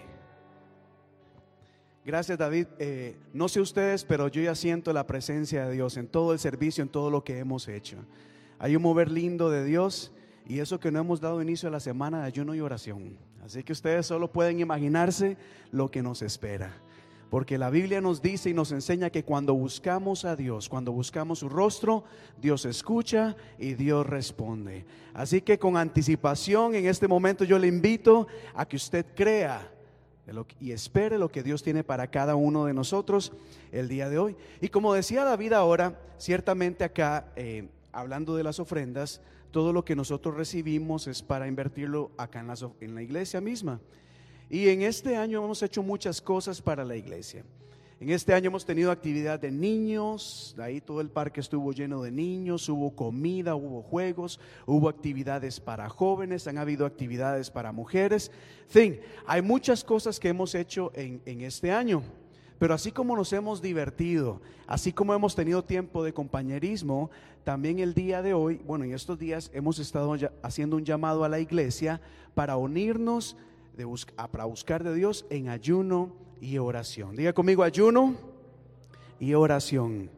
Gracias 2.05 2.39
David. 2.39 2.67
Eh, 2.79 3.17
no 3.35 3.49
sé 3.49 3.61
ustedes, 3.61 4.05
pero 4.05 4.29
yo 4.29 4.41
ya 4.41 4.55
siento 4.55 4.93
la 4.93 5.07
presencia 5.07 5.67
de 5.67 5.75
Dios 5.75 5.97
en 5.97 6.09
todo 6.09 6.33
el 6.33 6.39
servicio, 6.39 6.83
en 6.83 6.89
todo 6.89 7.11
lo 7.11 7.23
que 7.23 7.39
hemos 7.39 7.69
hecho. 7.69 7.99
Hay 8.59 8.75
un 8.75 8.83
mover 8.83 9.11
lindo 9.11 9.51
de 9.51 9.65
Dios 9.65 10.11
y 10.51 10.59
eso 10.59 10.81
que 10.81 10.91
no 10.91 10.99
hemos 10.99 11.21
dado 11.21 11.41
inicio 11.41 11.69
a 11.69 11.73
la 11.73 11.79
semana 11.79 12.23
de 12.23 12.27
ayuno 12.27 12.57
y 12.57 12.61
oración. 12.61 13.17
Así 13.45 13.63
que 13.63 13.73
ustedes 13.73 14.07
solo 14.07 14.33
pueden 14.33 14.59
imaginarse 14.59 15.37
lo 15.71 15.93
que 15.93 16.03
nos 16.03 16.23
espera. 16.23 16.73
Porque 17.31 17.57
la 17.57 17.71
Biblia 17.71 18.01
nos 18.01 18.21
dice 18.21 18.51
y 18.51 18.53
nos 18.53 18.73
enseña 18.73 19.11
que 19.11 19.23
cuando 19.23 19.55
buscamos 19.55 20.25
a 20.25 20.35
Dios, 20.35 20.69
cuando 20.69 20.91
buscamos 20.91 21.39
su 21.39 21.49
rostro, 21.49 22.03
Dios 22.43 22.65
escucha 22.65 23.37
y 23.61 23.75
Dios 23.75 24.05
responde. 24.05 24.87
Así 25.15 25.41
que 25.41 25.61
con 25.61 25.77
anticipación 25.77 26.75
en 26.75 26.87
este 26.87 27.07
momento 27.07 27.45
yo 27.45 27.57
le 27.57 27.69
invito 27.69 28.27
a 28.53 28.67
que 28.67 28.75
usted 28.75 29.07
crea 29.15 29.71
y 30.59 30.73
espere 30.73 31.17
lo 31.17 31.29
que 31.29 31.45
Dios 31.45 31.63
tiene 31.63 31.85
para 31.85 32.09
cada 32.09 32.35
uno 32.35 32.65
de 32.65 32.75
nosotros 32.75 33.31
el 33.71 33.87
día 33.87 34.09
de 34.09 34.19
hoy. 34.19 34.37
Y 34.61 34.69
como 34.71 34.95
decía 34.95 35.23
David 35.23 35.53
ahora, 35.53 36.01
ciertamente 36.19 36.83
acá, 36.83 37.27
eh, 37.37 37.69
hablando 37.93 38.35
de 38.35 38.43
las 38.43 38.59
ofrendas, 38.59 39.21
todo 39.51 39.73
lo 39.73 39.85
que 39.85 39.97
nosotros 39.97 40.37
recibimos 40.37 41.07
es 41.07 41.23
para 41.23 41.49
invertirlo 41.49 42.11
acá 42.17 42.41
en 42.41 42.49
la, 42.49 42.55
en 42.81 42.95
la 42.95 43.03
iglesia 43.03 43.41
misma. 43.41 43.81
Y 44.49 44.69
en 44.69 44.83
este 44.83 45.17
año 45.17 45.45
hemos 45.45 45.63
hecho 45.63 45.83
muchas 45.83 46.21
cosas 46.21 46.61
para 46.61 46.85
la 46.85 46.97
iglesia. 46.97 47.45
En 48.01 48.09
este 48.09 48.33
año 48.33 48.49
hemos 48.49 48.65
tenido 48.65 48.91
actividad 48.91 49.39
de 49.39 49.51
niños, 49.51 50.57
ahí 50.59 50.81
todo 50.81 51.03
el 51.03 51.11
parque 51.11 51.41
estuvo 51.41 51.71
lleno 51.73 52.03
de 52.03 52.11
niños, 52.11 52.67
hubo 52.71 52.97
comida, 52.97 53.55
hubo 53.55 53.83
juegos, 53.83 54.41
hubo 54.65 54.89
actividades 54.89 55.61
para 55.61 55.91
jóvenes, 55.91 56.47
han 56.47 56.57
habido 56.57 56.87
actividades 56.87 57.51
para 57.51 57.73
mujeres. 57.73 58.33
Hay 59.27 59.43
muchas 59.43 59.85
cosas 59.85 60.19
que 60.19 60.29
hemos 60.29 60.55
hecho 60.55 60.93
en 60.95 61.43
este 61.43 61.73
año. 61.73 62.03
Pero 62.61 62.75
así 62.75 62.93
como 62.93 63.17
nos 63.17 63.33
hemos 63.33 63.63
divertido, 63.63 64.43
así 64.67 64.93
como 64.93 65.15
hemos 65.15 65.35
tenido 65.35 65.65
tiempo 65.65 66.05
de 66.05 66.13
compañerismo, 66.13 67.11
también 67.43 67.79
el 67.79 67.95
día 67.95 68.21
de 68.21 68.35
hoy, 68.35 68.61
bueno, 68.67 68.85
en 68.85 68.93
estos 68.93 69.19
días 69.19 69.51
hemos 69.55 69.79
estado 69.79 70.15
haciendo 70.43 70.77
un 70.77 70.85
llamado 70.85 71.25
a 71.25 71.31
la 71.31 71.41
iglesia 71.41 72.03
para 72.35 72.59
unirnos 72.59 73.39
de 73.79 73.89
para 74.31 74.45
buscar 74.45 74.85
de 74.85 74.95
Dios 74.95 75.25
en 75.31 75.49
ayuno 75.49 76.15
y 76.39 76.59
oración. 76.59 77.17
Diga 77.17 77.33
conmigo 77.33 77.63
ayuno 77.63 78.15
y 79.19 79.33
oración. 79.33 80.11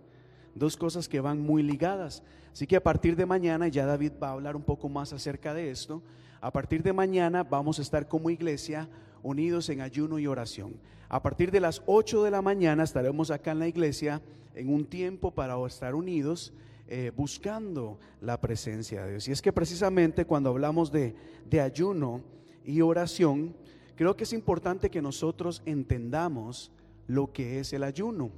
Dos 0.57 0.77
cosas 0.77 1.09
que 1.09 1.21
van 1.21 1.41
muy 1.41 1.63
ligadas. 1.63 2.25
Así 2.53 2.67
que 2.67 2.75
a 2.75 2.83
partir 2.83 3.15
de 3.15 3.25
mañana, 3.25 3.69
ya 3.69 3.87
David 3.87 4.15
va 4.21 4.31
a 4.31 4.33
hablar 4.33 4.57
un 4.57 4.65
poco 4.65 4.89
más 4.89 5.13
acerca 5.13 5.55
de 5.55 5.71
esto, 5.71 6.03
a 6.41 6.51
partir 6.51 6.83
de 6.83 6.93
mañana 6.93 7.45
vamos 7.45 7.79
a 7.79 7.83
estar 7.83 8.09
como 8.09 8.31
iglesia 8.31 8.89
unidos 9.23 9.69
en 9.69 9.81
ayuno 9.81 10.19
y 10.19 10.27
oración. 10.27 10.75
A 11.09 11.23
partir 11.23 11.51
de 11.51 11.61
las 11.61 11.83
8 11.87 12.23
de 12.25 12.31
la 12.31 12.43
mañana 12.43 12.85
estaremos 12.85 13.31
acá 13.31 13.53
en 13.53 13.59
la 13.59 13.69
iglesia 13.69 14.23
en 14.55 14.73
un 14.73 14.87
tiempo 14.87 15.31
para 15.31 15.55
estar 15.67 15.95
unidos 15.95 16.53
eh, 16.89 17.11
buscando 17.15 17.99
la 18.21 18.41
presencia 18.41 19.05
de 19.05 19.13
Dios. 19.13 19.29
Y 19.29 19.33
es 19.33 19.43
que 19.43 19.53
precisamente 19.53 20.25
cuando 20.25 20.51
hablamos 20.51 20.93
de, 20.93 21.15
de 21.49 21.61
ayuno 21.61 22.23
y 22.65 22.81
oración, 22.81 23.55
creo 23.97 24.17
que 24.17 24.25
es 24.25 24.33
importante 24.33 24.91
que 24.91 25.03
nosotros 25.03 25.63
entendamos 25.65 26.73
lo 27.07 27.33
que 27.33 27.61
es 27.61 27.73
el 27.73 27.85
ayuno, 27.85 28.31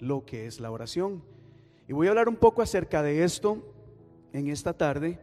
lo 0.00 0.24
que 0.24 0.46
es 0.46 0.60
la 0.60 0.70
oración. 0.70 1.22
Y 1.88 1.92
voy 1.92 2.06
a 2.06 2.10
hablar 2.10 2.28
un 2.28 2.36
poco 2.36 2.62
acerca 2.62 3.02
de 3.02 3.24
esto 3.24 3.62
en 4.32 4.48
esta 4.48 4.72
tarde, 4.72 5.18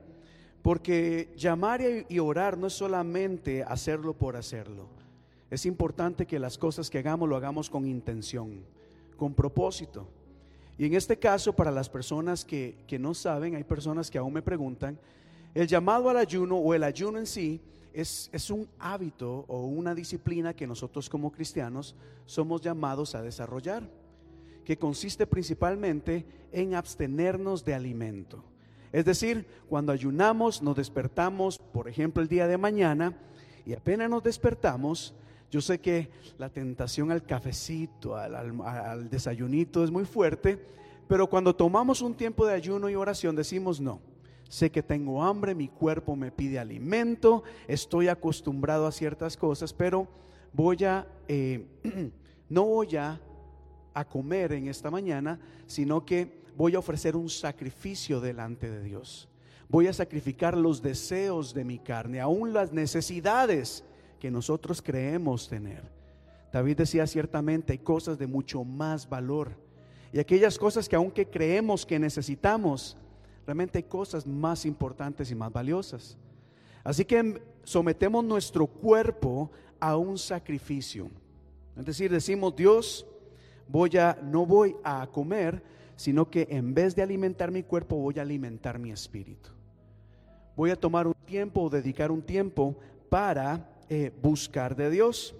porque 0.65 1.29
llamar 1.37 1.79
y 2.09 2.17
orar 2.17 2.57
no 2.57 2.65
es 2.65 2.73
solamente 2.73 3.61
hacerlo 3.61 4.15
por 4.15 4.35
hacerlo. 4.35 4.87
Es 5.51 5.63
importante 5.67 6.25
que 6.25 6.39
las 6.39 6.57
cosas 6.57 6.89
que 6.89 6.97
hagamos 6.97 7.29
lo 7.29 7.35
hagamos 7.35 7.69
con 7.69 7.85
intención, 7.85 8.63
con 9.15 9.35
propósito. 9.35 10.07
Y 10.79 10.87
en 10.87 10.95
este 10.95 11.19
caso, 11.19 11.53
para 11.53 11.69
las 11.69 11.87
personas 11.87 12.43
que, 12.43 12.77
que 12.87 12.97
no 12.97 13.13
saben, 13.13 13.53
hay 13.53 13.63
personas 13.63 14.09
que 14.09 14.17
aún 14.17 14.33
me 14.33 14.41
preguntan, 14.41 14.97
el 15.53 15.67
llamado 15.67 16.09
al 16.09 16.17
ayuno 16.17 16.57
o 16.57 16.73
el 16.73 16.83
ayuno 16.83 17.19
en 17.19 17.27
sí 17.27 17.61
es, 17.93 18.31
es, 18.33 18.49
un 18.49 18.67
hábito 18.79 19.45
o 19.47 19.67
una 19.67 19.93
disciplina 19.93 20.55
que 20.55 20.65
nosotros 20.65 21.11
como 21.11 21.31
cristianos 21.31 21.93
somos 22.25 22.61
llamados 22.61 23.13
a 23.13 23.21
desarrollar, 23.21 23.87
que 24.63 24.79
consiste 24.79 25.27
principalmente 25.27 26.25
en 26.51 26.73
abstenernos 26.73 27.63
de 27.63 27.75
alimento. 27.75 28.43
Es 28.95 29.03
decir, 29.03 29.45
cuando 29.67 29.91
ayunamos, 29.91 30.61
nos 30.61 30.77
despertamos, 30.77 31.57
por 31.57 31.89
ejemplo, 31.89 32.23
el 32.23 32.29
día 32.29 32.47
de 32.47 32.57
mañana, 32.57 33.13
y 33.65 33.73
apenas 33.73 34.09
nos 34.09 34.23
despertamos, 34.23 35.13
yo 35.51 35.59
sé 35.59 35.81
que 35.81 36.09
la 36.37 36.47
tentación 36.47 37.11
al 37.11 37.21
cafecito, 37.25 38.15
al, 38.15 39.09
desayunito 39.09 39.83
es 39.83 39.91
muy 39.91 40.05
fuerte, 40.05 40.57
pero 41.09 41.27
cuando 41.27 41.53
tomamos 41.53 42.01
un 42.01 42.13
tiempo 42.13 42.45
de 42.45 42.53
ayuno 42.53 42.89
y 42.89 42.95
oración 42.95 43.35
decimos 43.35 43.81
no 43.81 43.99
sé 44.47 44.71
que 44.71 44.81
tengo 44.81 45.21
hambre, 45.21 45.55
mi 45.55 45.67
cuerpo 45.67 46.15
me 46.15 46.31
pide 46.31 46.57
alimento, 46.57 47.43
estoy 47.67 48.07
acostumbrado 48.07 48.87
a 48.87 48.93
ciertas 48.93 49.35
cosas, 49.35 49.73
pero 49.73 50.07
voy 50.53 50.85
a, 50.85 51.05
eh, 51.27 51.65
no 52.49 52.63
voy 52.63 52.95
a 52.95 53.19
comer 54.07 54.53
en 54.53 54.69
esta 54.69 54.89
mañana, 54.89 55.37
sino 55.67 56.05
que 56.05 56.44
voy 56.55 56.75
a 56.75 56.79
ofrecer 56.79 57.15
un 57.15 57.29
sacrificio 57.29 58.19
delante 58.19 58.69
de 58.69 58.81
Dios. 58.81 59.27
Voy 59.67 59.87
a 59.87 59.93
sacrificar 59.93 60.55
los 60.55 60.81
deseos 60.81 61.53
de 61.53 61.63
mi 61.63 61.79
carne, 61.79 62.19
aún 62.19 62.53
las 62.53 62.71
necesidades 62.71 63.83
que 64.19 64.31
nosotros 64.31 64.81
creemos 64.81 65.49
tener. 65.49 65.83
David 66.51 66.77
decía 66.77 67.05
ciertamente 67.07 67.73
hay 67.73 67.79
cosas 67.79 68.17
de 68.17 68.27
mucho 68.27 68.63
más 68.63 69.09
valor. 69.09 69.51
Y 70.13 70.19
aquellas 70.19 70.57
cosas 70.57 70.87
que 70.87 70.95
aunque 70.95 71.29
creemos 71.29 71.85
que 71.85 71.99
necesitamos, 71.99 72.95
realmente 73.45 73.79
hay 73.79 73.83
cosas 73.83 74.25
más 74.25 74.65
importantes 74.65 75.29
y 75.31 75.35
más 75.35 75.51
valiosas. 75.51 76.17
Así 76.83 77.03
que 77.03 77.41
sometemos 77.63 78.23
nuestro 78.23 78.67
cuerpo 78.67 79.51
a 79.79 79.97
un 79.97 80.17
sacrificio. 80.17 81.09
Es 81.75 81.85
decir, 81.85 82.11
decimos, 82.11 82.55
Dios, 82.55 83.05
voy 83.67 83.97
a, 83.97 84.17
no 84.23 84.45
voy 84.45 84.75
a 84.83 85.07
comer, 85.07 85.61
sino 85.95 86.29
que 86.29 86.47
en 86.49 86.73
vez 86.73 86.95
de 86.95 87.01
alimentar 87.01 87.51
mi 87.51 87.63
cuerpo, 87.63 87.95
voy 87.95 88.19
a 88.19 88.21
alimentar 88.21 88.79
mi 88.79 88.91
espíritu. 88.91 89.49
Voy 90.55 90.69
a 90.69 90.75
tomar 90.75 91.07
un 91.07 91.15
tiempo 91.25 91.61
o 91.63 91.69
dedicar 91.69 92.11
un 92.11 92.21
tiempo 92.21 92.75
para 93.09 93.69
eh, 93.89 94.11
buscar 94.21 94.75
de 94.75 94.89
Dios. 94.89 95.35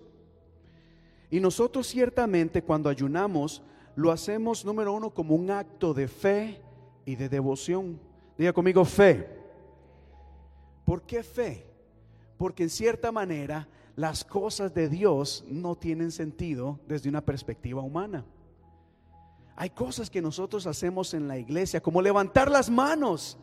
Y 1.30 1.40
nosotros 1.40 1.88
ciertamente 1.88 2.62
cuando 2.62 2.90
ayunamos, 2.90 3.62
lo 3.96 4.12
hacemos, 4.12 4.66
número 4.66 4.94
uno, 4.94 5.10
como 5.10 5.36
un 5.36 5.52
acto 5.52 5.94
de 5.94 6.08
fe 6.08 6.62
y 7.06 7.16
de 7.16 7.30
devoción. 7.30 8.00
Diga 8.38 8.54
conmigo 8.54 8.84
fe. 8.84 9.28
¿Por 10.84 11.02
qué 11.04 11.24
fe? 11.24 11.66
Porque 12.38 12.64
en 12.64 12.70
cierta 12.70 13.12
manera 13.12 13.68
las 13.96 14.24
cosas 14.24 14.74
de 14.74 14.90
Dios 14.90 15.46
no 15.48 15.76
tienen 15.76 16.12
sentido 16.12 16.80
desde 16.88 17.10
una 17.10 17.22
perspectiva 17.22 17.82
humana. 17.82 18.26
Hay 19.56 19.70
cosas 19.70 20.10
que 20.10 20.22
nosotros 20.22 20.68
hacemos 20.68 21.14
en 21.14 21.28
la 21.28 21.38
iglesia, 21.38 21.82
como 21.82 22.02
levantar 22.02 22.52
las 22.52 22.70
manos, 22.70 23.38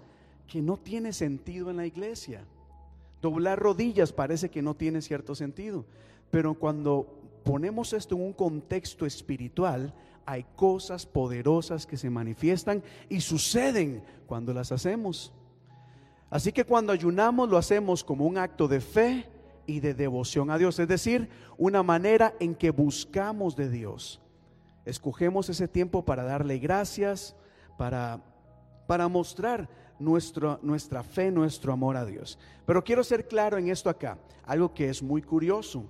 que 0.46 0.60
no 0.60 0.76
tiene 0.76 1.12
sentido 1.12 1.70
en 1.70 1.78
la 1.78 1.86
iglesia. 1.86 2.44
Doblar 3.22 3.58
rodillas 3.58 4.12
parece 4.12 4.50
que 4.50 4.62
no 4.62 4.74
tiene 4.74 5.00
cierto 5.00 5.34
sentido. 5.34 5.86
Pero 6.30 6.54
cuando 6.54 7.06
ponemos 7.44 7.92
esto 7.92 8.14
en 8.14 8.22
un 8.22 8.32
contexto 8.32 9.06
espiritual, 9.06 9.94
hay 10.26 10.44
cosas 10.56 11.06
poderosas 11.06 11.86
que 11.86 11.96
se 11.96 12.10
manifiestan 12.10 12.82
y 13.08 13.20
suceden 13.20 14.02
cuando 14.26 14.52
las 14.52 14.72
hacemos. 14.72 15.32
Así 16.30 16.52
que 16.52 16.64
cuando 16.64 16.92
ayunamos 16.92 17.48
lo 17.48 17.58
hacemos 17.58 18.04
como 18.04 18.26
un 18.26 18.38
acto 18.38 18.68
de 18.68 18.80
fe 18.80 19.28
y 19.66 19.80
de 19.80 19.94
devoción 19.94 20.50
a 20.50 20.58
Dios, 20.58 20.78
es 20.78 20.88
decir, 20.88 21.28
una 21.58 21.82
manera 21.82 22.34
en 22.40 22.54
que 22.54 22.70
buscamos 22.70 23.56
de 23.56 23.68
Dios. 23.68 24.21
Escogemos 24.84 25.48
ese 25.48 25.68
tiempo 25.68 26.04
para 26.04 26.24
darle 26.24 26.58
gracias, 26.58 27.36
para, 27.78 28.20
para 28.86 29.08
mostrar 29.08 29.68
nuestra, 29.98 30.58
nuestra 30.62 31.02
fe, 31.02 31.30
nuestro 31.30 31.72
amor 31.72 31.96
a 31.96 32.04
Dios. 32.04 32.38
Pero 32.66 32.82
quiero 32.82 33.04
ser 33.04 33.28
claro 33.28 33.58
en 33.58 33.68
esto 33.68 33.88
acá, 33.88 34.18
algo 34.44 34.74
que 34.74 34.88
es 34.88 35.02
muy 35.02 35.22
curioso. 35.22 35.84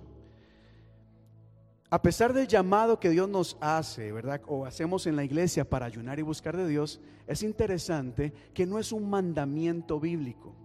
A 1.89 2.01
pesar 2.01 2.33
del 2.33 2.47
llamado 2.47 2.99
que 2.99 3.11
Dios 3.11 3.29
nos 3.29 3.55
hace, 3.61 4.11
¿verdad? 4.11 4.41
O 4.47 4.65
hacemos 4.65 5.05
en 5.05 5.15
la 5.15 5.23
iglesia 5.23 5.69
para 5.69 5.85
ayunar 5.85 6.17
y 6.17 6.23
buscar 6.23 6.57
de 6.57 6.67
Dios, 6.67 6.99
es 7.27 7.43
interesante 7.43 8.33
que 8.53 8.65
no 8.65 8.79
es 8.79 8.91
un 8.91 9.09
mandamiento 9.09 9.99
bíblico. 9.99 10.55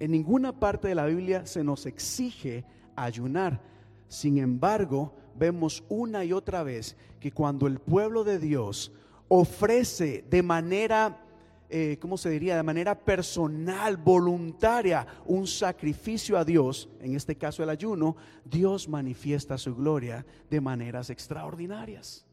En 0.00 0.10
ninguna 0.10 0.58
parte 0.58 0.88
de 0.88 0.94
la 0.94 1.06
Biblia 1.06 1.46
se 1.46 1.62
nos 1.62 1.86
exige 1.86 2.64
ayunar. 2.96 3.60
Sin 4.08 4.38
embargo, 4.38 5.14
vemos 5.40 5.82
una 5.88 6.24
y 6.24 6.32
otra 6.32 6.62
vez 6.62 6.96
que 7.18 7.32
cuando 7.32 7.66
el 7.66 7.80
pueblo 7.80 8.22
de 8.22 8.38
Dios 8.38 8.92
ofrece 9.28 10.22
de 10.28 10.42
manera 10.42 11.26
eh, 11.72 11.98
¿cómo 12.00 12.18
se 12.18 12.30
diría? 12.30 12.56
De 12.56 12.64
manera 12.64 12.98
personal, 12.98 13.96
voluntaria, 13.96 15.06
un 15.24 15.46
sacrificio 15.46 16.36
a 16.36 16.44
Dios, 16.44 16.88
en 17.00 17.14
este 17.14 17.36
caso 17.36 17.62
el 17.62 17.70
ayuno, 17.70 18.16
Dios 18.44 18.88
manifiesta 18.88 19.56
su 19.56 19.76
gloria 19.76 20.26
de 20.50 20.60
maneras 20.60 21.10
extraordinarias. 21.10 22.26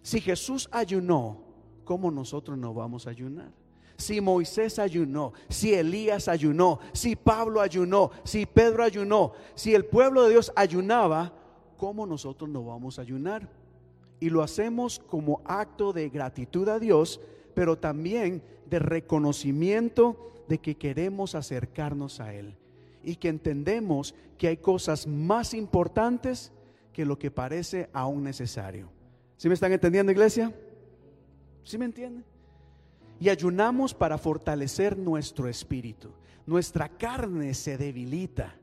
Si 0.00 0.22
Jesús 0.22 0.70
ayunó, 0.72 1.42
¿cómo 1.84 2.10
nosotros 2.10 2.56
no 2.56 2.72
vamos 2.72 3.06
a 3.06 3.10
ayunar? 3.10 3.52
Si 3.98 4.22
Moisés 4.22 4.78
ayunó, 4.78 5.34
si 5.50 5.74
Elías 5.74 6.28
ayunó, 6.28 6.78
si 6.94 7.14
Pablo 7.14 7.60
ayunó, 7.60 8.10
si 8.24 8.46
Pedro 8.46 8.84
ayunó, 8.84 9.32
si 9.54 9.74
el 9.74 9.84
pueblo 9.84 10.22
de 10.22 10.30
Dios 10.30 10.50
ayunaba, 10.56 11.37
¿cómo 11.78 12.04
nosotros 12.04 12.50
no 12.50 12.62
vamos 12.62 12.98
a 12.98 13.02
ayunar? 13.02 13.48
Y 14.20 14.28
lo 14.28 14.42
hacemos 14.42 14.98
como 14.98 15.40
acto 15.46 15.94
de 15.94 16.10
gratitud 16.10 16.68
a 16.68 16.78
Dios 16.78 17.20
pero 17.58 17.76
también 17.76 18.40
de 18.70 18.78
reconocimiento 18.78 20.32
de 20.46 20.58
que 20.58 20.76
queremos 20.76 21.34
acercarnos 21.34 22.20
a 22.20 22.32
Él 22.32 22.56
y 23.02 23.16
que 23.16 23.26
entendemos 23.26 24.14
que 24.36 24.46
hay 24.46 24.58
cosas 24.58 25.08
más 25.08 25.54
importantes 25.54 26.52
que 26.92 27.04
lo 27.04 27.18
que 27.18 27.32
parece 27.32 27.90
aún 27.92 28.22
necesario. 28.22 28.88
¿Sí 29.36 29.48
me 29.48 29.54
están 29.54 29.72
entendiendo, 29.72 30.12
iglesia? 30.12 30.54
¿Sí 31.64 31.78
me 31.78 31.86
entienden? 31.86 32.24
Y 33.18 33.28
ayunamos 33.28 33.92
para 33.92 34.18
fortalecer 34.18 34.96
nuestro 34.96 35.48
espíritu. 35.48 36.10
Nuestra 36.46 36.88
carne 36.88 37.54
se 37.54 37.76
debilita. 37.76 38.54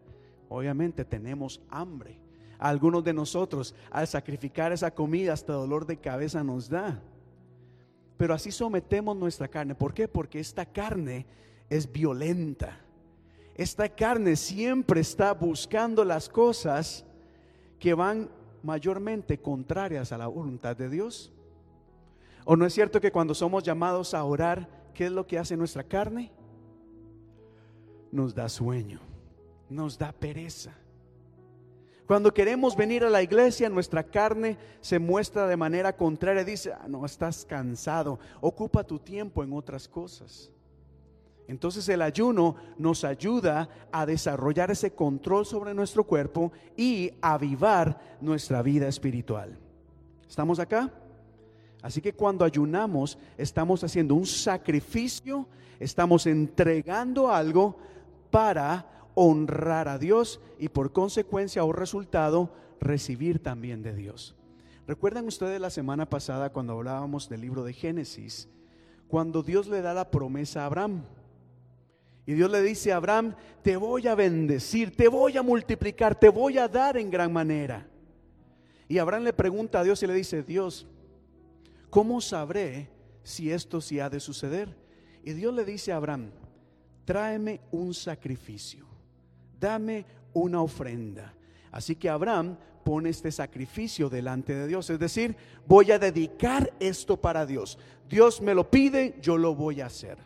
Obviamente 0.47 1.03
tenemos 1.03 1.59
hambre. 1.69 2.17
Algunos 2.57 3.03
de 3.03 3.13
nosotros 3.13 3.75
al 3.91 4.07
sacrificar 4.07 4.71
esa 4.71 4.91
comida 4.91 5.33
hasta 5.33 5.53
dolor 5.53 5.85
de 5.85 5.97
cabeza 5.97 6.43
nos 6.43 6.69
da. 6.69 7.01
Pero 8.17 8.33
así 8.33 8.51
sometemos 8.51 9.15
nuestra 9.15 9.47
carne. 9.47 9.75
¿Por 9.75 9.93
qué? 9.93 10.07
Porque 10.07 10.39
esta 10.39 10.65
carne 10.65 11.25
es 11.69 11.91
violenta. 11.91 12.79
Esta 13.55 13.89
carne 13.89 14.35
siempre 14.35 15.01
está 15.01 15.33
buscando 15.33 16.03
las 16.05 16.29
cosas 16.29 17.05
que 17.79 17.93
van 17.93 18.29
mayormente 18.63 19.39
contrarias 19.39 20.11
a 20.11 20.17
la 20.17 20.27
voluntad 20.27 20.75
de 20.75 20.89
Dios. 20.89 21.31
¿O 22.45 22.55
no 22.55 22.65
es 22.65 22.73
cierto 22.73 23.01
que 23.01 23.11
cuando 23.11 23.33
somos 23.33 23.63
llamados 23.63 24.13
a 24.13 24.23
orar, 24.23 24.69
qué 24.93 25.05
es 25.05 25.11
lo 25.11 25.27
que 25.27 25.37
hace 25.37 25.57
nuestra 25.57 25.83
carne? 25.83 26.31
Nos 28.11 28.33
da 28.33 28.47
sueño, 28.47 28.99
nos 29.69 29.97
da 29.97 30.11
pereza 30.13 30.73
cuando 32.07 32.33
queremos 32.33 32.75
venir 32.75 33.03
a 33.03 33.09
la 33.09 33.23
iglesia, 33.23 33.67
nuestra 33.67 34.03
carne 34.03 34.57
se 34.79 34.99
muestra 34.99 35.47
de 35.47 35.57
manera 35.57 35.95
contraria. 35.95 36.43
Dice, 36.43 36.71
ah, 36.71 36.85
no, 36.87 37.05
estás 37.05 37.45
cansado, 37.45 38.19
ocupa 38.41 38.83
tu 38.83 38.99
tiempo 38.99 39.43
en 39.43 39.53
otras 39.53 39.87
cosas. 39.87 40.51
Entonces 41.47 41.87
el 41.89 42.01
ayuno 42.01 42.55
nos 42.77 43.03
ayuda 43.03 43.69
a 43.91 44.05
desarrollar 44.05 44.71
ese 44.71 44.91
control 44.91 45.45
sobre 45.45 45.73
nuestro 45.73 46.03
cuerpo 46.03 46.51
y 46.75 47.11
avivar 47.21 47.99
nuestra 48.21 48.61
vida 48.61 48.87
espiritual. 48.87 49.57
¿Estamos 50.27 50.59
acá? 50.59 50.91
Así 51.81 52.01
que 52.01 52.13
cuando 52.13 52.45
ayunamos 52.45 53.17
estamos 53.37 53.83
haciendo 53.83 54.15
un 54.15 54.25
sacrificio, 54.25 55.47
estamos 55.79 56.25
entregando 56.25 57.31
algo 57.31 57.77
para 58.31 58.94
honrar 59.15 59.87
a 59.87 59.97
Dios 59.97 60.39
y 60.59 60.69
por 60.69 60.91
consecuencia 60.91 61.63
o 61.63 61.71
resultado 61.71 62.51
recibir 62.79 63.41
también 63.41 63.81
de 63.81 63.95
Dios. 63.95 64.35
¿Recuerdan 64.87 65.25
ustedes 65.25 65.59
la 65.59 65.71
semana 65.71 66.07
pasada 66.07 66.51
cuando 66.51 66.73
hablábamos 66.73 67.27
del 67.27 67.41
libro 67.41 67.63
de 67.63 67.73
Génesis? 67.73 68.47
Cuando 69.07 69.41
Dios 69.41 69.67
le 69.67 69.81
da 69.81 69.93
la 69.93 70.11
promesa 70.11 70.61
a 70.61 70.65
Abraham. 70.67 71.03
Y 72.27 72.33
Dios 72.33 72.51
le 72.51 72.61
dice 72.61 72.91
a 72.91 72.97
Abraham, 72.97 73.35
te 73.63 73.77
voy 73.77 74.07
a 74.07 74.15
bendecir, 74.15 74.95
te 74.95 75.07
voy 75.07 75.37
a 75.37 75.43
multiplicar, 75.43 76.19
te 76.19 76.29
voy 76.29 76.57
a 76.57 76.67
dar 76.67 76.97
en 76.97 77.09
gran 77.09 77.31
manera. 77.31 77.87
Y 78.87 78.97
Abraham 78.97 79.23
le 79.23 79.33
pregunta 79.33 79.79
a 79.79 79.83
Dios 79.83 80.01
y 80.03 80.07
le 80.07 80.13
dice, 80.13 80.43
Dios, 80.43 80.87
¿cómo 81.89 82.21
sabré 82.21 82.89
si 83.23 83.51
esto 83.51 83.79
sí 83.79 83.99
ha 83.99 84.09
de 84.09 84.19
suceder? 84.19 84.75
Y 85.23 85.33
Dios 85.33 85.53
le 85.53 85.65
dice 85.65 85.91
a 85.91 85.97
Abraham, 85.97 86.31
tráeme 87.05 87.61
un 87.71 87.93
sacrificio 87.93 88.94
dame 89.59 90.05
una 90.33 90.61
ofrenda. 90.61 91.33
Así 91.71 91.95
que 91.95 92.09
Abraham 92.09 92.57
pone 92.83 93.09
este 93.09 93.31
sacrificio 93.31 94.09
delante 94.09 94.53
de 94.53 94.67
Dios, 94.67 94.89
es 94.89 94.99
decir, 94.99 95.35
voy 95.65 95.91
a 95.91 95.99
dedicar 95.99 96.71
esto 96.79 97.17
para 97.17 97.45
Dios. 97.45 97.79
Dios 98.07 98.41
me 98.41 98.53
lo 98.53 98.69
pide, 98.69 99.17
yo 99.21 99.37
lo 99.37 99.55
voy 99.55 99.81
a 99.81 99.87
hacer. 99.87 100.19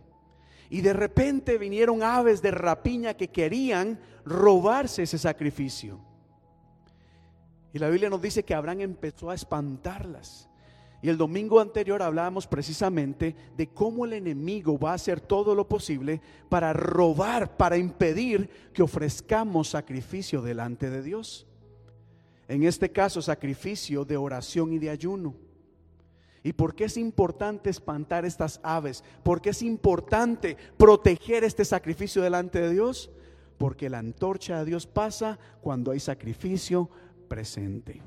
Y 0.69 0.82
de 0.82 0.93
repente 0.93 1.57
vinieron 1.57 2.03
aves 2.03 2.41
de 2.41 2.51
rapiña 2.51 3.15
que 3.15 3.30
querían 3.30 3.99
robarse 4.25 5.03
ese 5.03 5.17
sacrificio. 5.17 5.99
Y 7.73 7.80
la 7.80 7.89
Biblia 7.89 8.09
nos 8.09 8.21
dice 8.21 8.43
que 8.43 8.53
Abraham 8.53 8.82
empezó 8.82 9.30
a 9.30 9.36
espantarlas. 9.36 10.49
Y 11.02 11.10
el 11.10 11.18
domingo 11.18 11.60
anterior 11.60 12.02
hablábamos 12.02 12.45
precisamente 12.45 13.36
de 13.56 13.68
cómo 13.68 14.06
el 14.06 14.14
enemigo 14.14 14.78
va 14.78 14.91
a 14.91 14.95
hacer 14.95 15.22
todo 15.22 15.56
lo 15.56 15.68
posible 15.68 16.22
para 16.50 16.74
robar, 16.74 17.56
para 17.56 17.78
impedir 17.78 18.50
que 18.74 18.84
ofrezcamos 18.84 19.70
sacrificio 19.70 20.41
delante 20.41 20.89
de 20.89 21.02
Dios. 21.02 21.47
En 22.50 22.64
este 22.64 22.91
caso, 22.91 23.22
sacrificio 23.22 24.04
de 24.04 24.18
oración 24.18 24.74
y 24.74 24.80
de 24.80 24.89
ayuno. 24.89 25.36
¿Y 26.43 26.54
por 26.54 26.74
qué 26.74 26.86
es 26.86 26.97
importante 26.97 27.70
espantar 27.70 28.26
estas 28.26 28.60
aves? 28.64 29.04
¿Por 29.24 29.41
qué 29.41 29.52
es 29.52 29.62
importante 29.62 30.58
proteger 30.78 31.43
este 31.43 31.64
sacrificio 31.64 32.22
delante 32.22 32.60
de 32.60 32.72
Dios? 32.72 33.10
Porque 33.58 33.89
la 33.89 34.00
antorcha 34.00 34.60
de 34.60 34.66
Dios 34.66 34.88
pasa 34.88 35.38
cuando 35.62 35.91
hay 35.91 36.00
sacrificio 36.00 36.89
presente. 37.28 38.02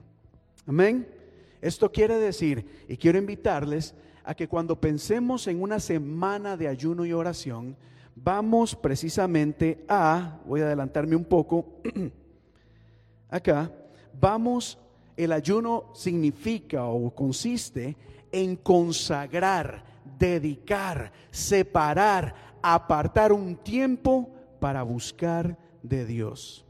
Amén. 0.66 1.21
Esto 1.62 1.92
quiere 1.92 2.18
decir, 2.18 2.84
y 2.88 2.96
quiero 2.96 3.18
invitarles 3.18 3.94
a 4.24 4.34
que 4.34 4.48
cuando 4.48 4.80
pensemos 4.80 5.46
en 5.46 5.62
una 5.62 5.78
semana 5.78 6.56
de 6.56 6.66
ayuno 6.66 7.06
y 7.06 7.12
oración, 7.12 7.76
vamos 8.16 8.74
precisamente 8.74 9.84
a, 9.88 10.40
voy 10.44 10.60
a 10.60 10.64
adelantarme 10.64 11.14
un 11.14 11.24
poco, 11.24 11.80
acá, 13.30 13.72
vamos, 14.20 14.76
el 15.16 15.30
ayuno 15.30 15.92
significa 15.94 16.84
o 16.84 17.14
consiste 17.14 17.96
en 18.32 18.56
consagrar, 18.56 19.84
dedicar, 20.18 21.12
separar, 21.30 22.34
apartar 22.60 23.32
un 23.32 23.54
tiempo 23.54 24.28
para 24.58 24.82
buscar 24.82 25.56
de 25.80 26.06
Dios. 26.06 26.66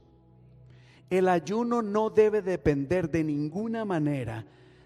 El 1.09 1.29
ayuno 1.29 1.81
no 1.81 2.11
debe 2.11 2.43
depender 2.43 3.11
de 3.11 3.25
ninguna 3.25 3.87
manera 3.87 4.45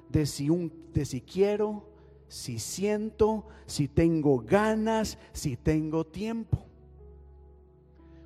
de 0.08 0.26
si, 0.26 0.50
un, 0.50 0.72
de 0.92 1.04
si 1.04 1.20
quiero, 1.20 1.88
si 2.28 2.58
siento, 2.58 3.46
si 3.66 3.88
tengo 3.88 4.40
ganas, 4.40 5.18
si 5.32 5.56
tengo 5.56 6.04
tiempo. 6.04 6.66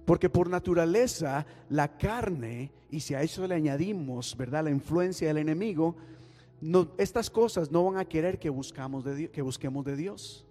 Porque 0.05 0.29
por 0.29 0.49
naturaleza 0.49 1.47
la 1.69 1.97
carne, 1.97 2.73
y 2.91 3.01
si 3.01 3.15
a 3.15 3.23
eso 3.23 3.47
le 3.47 3.55
añadimos, 3.55 4.37
¿verdad? 4.37 4.65
La 4.65 4.71
influencia 4.71 5.29
del 5.29 5.39
enemigo, 5.39 5.97
estas 6.99 7.31
cosas 7.31 7.71
no 7.71 7.85
van 7.85 7.99
a 7.99 8.05
querer 8.05 8.39
que, 8.39 8.51
buscamos 8.51 9.05
de, 9.05 9.31
que 9.31 9.43
busquemos 9.43 9.85
de 9.85 9.97
Dios. 9.97 10.45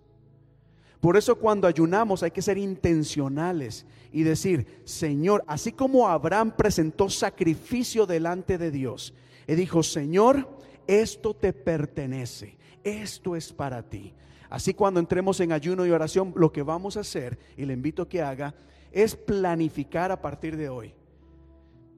Por 1.00 1.16
eso 1.16 1.38
cuando 1.38 1.68
ayunamos 1.68 2.24
hay 2.24 2.32
que 2.32 2.42
ser 2.42 2.58
intencionales 2.58 3.86
y 4.12 4.24
decir, 4.24 4.82
Señor, 4.84 5.44
así 5.48 5.72
como 5.72 6.08
Abraham 6.08 6.54
presentó 6.56 7.10
sacrificio 7.10 8.06
delante 8.06 8.58
de 8.58 8.70
Dios, 8.70 9.14
y 9.48 9.56
dijo, 9.56 9.82
Señor, 9.82 10.59
esto 10.90 11.36
te 11.36 11.54
pertenece, 11.54 12.58
esto 12.84 13.36
es 13.36 13.54
para 13.54 13.88
ti. 13.88 14.12
Así 14.50 14.74
cuando 14.74 15.00
entremos 15.00 15.40
en 15.40 15.52
ayuno 15.52 15.86
y 15.86 15.92
oración, 15.92 16.34
lo 16.36 16.52
que 16.52 16.64
vamos 16.64 16.98
a 16.98 17.02
hacer, 17.02 17.38
y 17.56 17.66
le 17.66 17.74
invito 17.74 18.02
a 18.02 18.10
que 18.10 18.24
haga, 18.24 18.56
es 18.92 19.16
planificar 19.16 20.12
a 20.12 20.20
partir 20.20 20.58
de 20.58 20.68
hoy. 20.68 20.96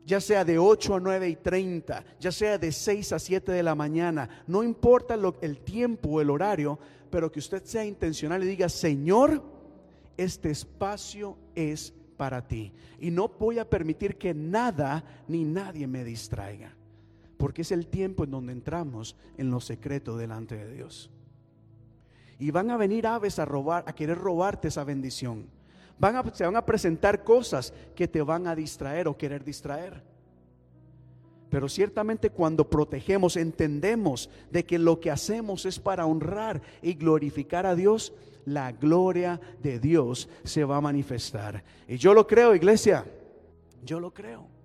Ya 0.06 0.20
sea 0.20 0.44
de 0.44 0.60
8 0.60 0.96
a 0.96 1.00
9 1.00 1.30
y 1.30 1.36
30, 1.38 2.04
ya 2.20 2.34
sea 2.34 2.58
de 2.58 2.74
6 2.74 3.14
a 3.14 3.20
7 3.20 3.54
de 3.54 3.64
la 3.64 3.76
mañana, 3.76 4.28
no 4.46 4.62
importa 4.62 5.16
lo, 5.16 5.38
el 5.42 5.60
tiempo 5.62 6.10
o 6.10 6.22
el 6.22 6.30
horario, 6.30 6.78
pero 7.10 7.32
que 7.32 7.40
usted 7.40 7.64
sea 7.64 7.86
intencional 7.86 8.44
y 8.44 8.48
diga, 8.48 8.68
Señor, 8.68 9.42
este 10.18 10.52
espacio 10.52 11.38
es 11.56 11.94
para 12.18 12.46
ti. 12.46 12.74
Y 13.00 13.10
no 13.10 13.30
voy 13.30 13.58
a 13.58 13.70
permitir 13.70 14.18
que 14.18 14.34
nada 14.34 15.24
ni 15.30 15.46
nadie 15.46 15.88
me 15.88 16.04
distraiga. 16.04 16.76
Porque 17.42 17.64
es 17.64 17.72
el 17.72 17.88
tiempo 17.88 18.24
en 18.24 18.30
donde 18.30 18.54
entramos 18.54 19.16
en 19.36 19.50
lo 19.50 19.60
secreto 19.60 20.16
delante 20.16 20.56
de 20.56 20.72
Dios. 20.72 21.10
Y 22.38 22.52
van 22.52 22.70
a 22.70 22.78
venir 22.78 23.08
aves 23.08 23.40
a 23.40 23.46
robar, 23.46 23.84
a 23.88 23.96
querer 23.96 24.20
robarte 24.20 24.68
esa 24.68 24.84
bendición. 24.84 25.48
Van 25.98 26.18
a, 26.18 26.36
se 26.36 26.46
van 26.46 26.56
a 26.56 26.64
presentar 26.64 27.24
cosas 27.24 27.74
que 27.96 28.08
te 28.08 28.22
van 28.22 28.46
a 28.46 28.56
distraer 28.56 29.08
o 29.08 29.18
querer 29.18 29.44
distraer. 29.44 30.04
Pero 31.50 31.68
ciertamente 31.68 32.30
cuando 32.30 32.70
protegemos, 32.70 33.36
entendemos 33.36 34.30
de 34.52 34.64
que 34.64 34.78
lo 34.78 35.00
que 35.00 35.10
hacemos 35.10 35.66
es 35.66 35.80
para 35.80 36.06
honrar 36.06 36.62
y 36.84 36.94
glorificar 36.94 37.66
a 37.66 37.74
Dios, 37.74 38.14
la 38.46 38.72
gloria 38.72 39.42
de 39.64 39.80
Dios 39.80 40.30
se 40.44 40.64
va 40.64 40.78
a 40.78 40.82
manifestar. 40.82 41.64
Y 41.88 41.98
yo 41.98 42.14
lo 42.14 42.28
creo, 42.28 42.54
iglesia, 42.54 43.04
yo 43.84 44.00
lo 44.00 44.14
creo. 44.14 44.61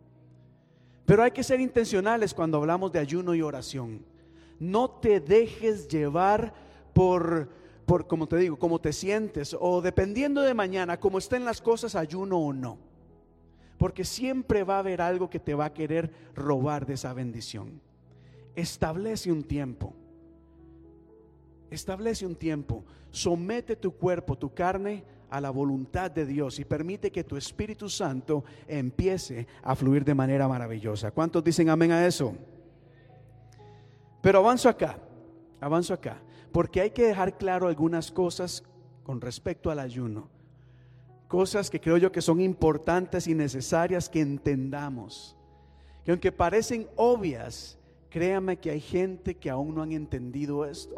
Pero 1.07 1.23
hay 1.23 1.31
que 1.31 1.45
ser 1.45 1.61
intencionales 1.61 2.35
cuando 2.35 2.59
hablamos 2.59 2.93
de 2.93 2.99
ayuno 2.99 3.35
y 3.35 3.41
oración. 3.41 4.05
No 4.59 4.91
te 4.91 5.21
dejes 5.21 5.87
llevar 5.87 6.53
por, 6.93 7.49
por 7.87 8.09
como 8.09 8.27
te 8.27 8.37
digo, 8.37 8.59
cómo 8.59 8.81
te 8.81 8.93
sientes 8.93 9.57
o 9.59 9.81
dependiendo 9.81 10.43
de 10.43 10.53
mañana, 10.53 10.99
cómo 10.99 11.19
estén 11.19 11.45
las 11.45 11.61
cosas, 11.63 11.95
ayuno 11.95 12.39
o 12.39 12.53
no. 12.53 12.79
Porque 13.79 14.05
siempre 14.05 14.65
va 14.65 14.77
a 14.77 14.81
haber 14.81 15.01
algo 15.01 15.31
que 15.31 15.39
te 15.39 15.55
va 15.55 15.67
a 15.67 15.73
querer 15.73 16.11
robar 16.35 16.87
de 16.87 16.95
esa 16.95 17.13
bendición. 17.13 17.81
Establece 18.57 19.31
un 19.31 19.45
tiempo. 19.45 19.95
Establece 21.71 22.27
un 22.27 22.35
tiempo. 22.35 22.85
Somete 23.11 23.77
tu 23.77 23.93
cuerpo, 23.93 24.37
tu 24.37 24.53
carne 24.55 25.05
a 25.31 25.41
la 25.41 25.51
voluntad 25.51 26.11
de 26.11 26.27
Dios 26.27 26.59
y 26.59 26.65
permite 26.65 27.11
que 27.11 27.25
tu 27.25 27.37
Espíritu 27.37 27.89
Santo 27.89 28.45
empiece 28.67 29.47
a 29.63 29.75
fluir 29.75 30.05
de 30.05 30.15
manera 30.15 30.49
maravillosa. 30.49 31.11
¿Cuántos 31.11 31.43
dicen 31.43 31.69
amén 31.69 31.93
a 31.93 32.07
eso? 32.07 32.35
Pero 34.23 34.39
avanzo 34.39 34.69
acá, 34.69 34.99
avanzo 35.61 35.95
acá, 35.95 36.21
porque 36.53 36.81
hay 36.81 36.91
que 36.91 37.07
dejar 37.07 37.37
claro 37.39 37.69
algunas 37.69 38.11
cosas 38.11 38.63
con 39.03 39.21
respecto 39.21 39.71
al 39.71 39.79
ayuno 39.79 40.37
cosas 41.29 41.71
que 41.71 41.81
creo 41.81 41.97
yo 41.97 42.13
que 42.13 42.23
son 42.23 42.41
importantes 42.41 43.27
y 43.27 43.35
necesarias 43.35 44.09
que 44.09 44.21
entendamos. 44.21 45.37
Que 46.05 46.13
aunque 46.13 46.33
parecen 46.33 46.89
obvias, 46.97 47.79
créame 48.11 48.59
que 48.59 48.71
hay 48.71 48.81
gente 48.81 49.37
que 49.37 49.51
aún 49.51 49.75
no 49.75 49.83
han 49.83 49.93
entendido 49.93 50.65
esto. 50.65 50.95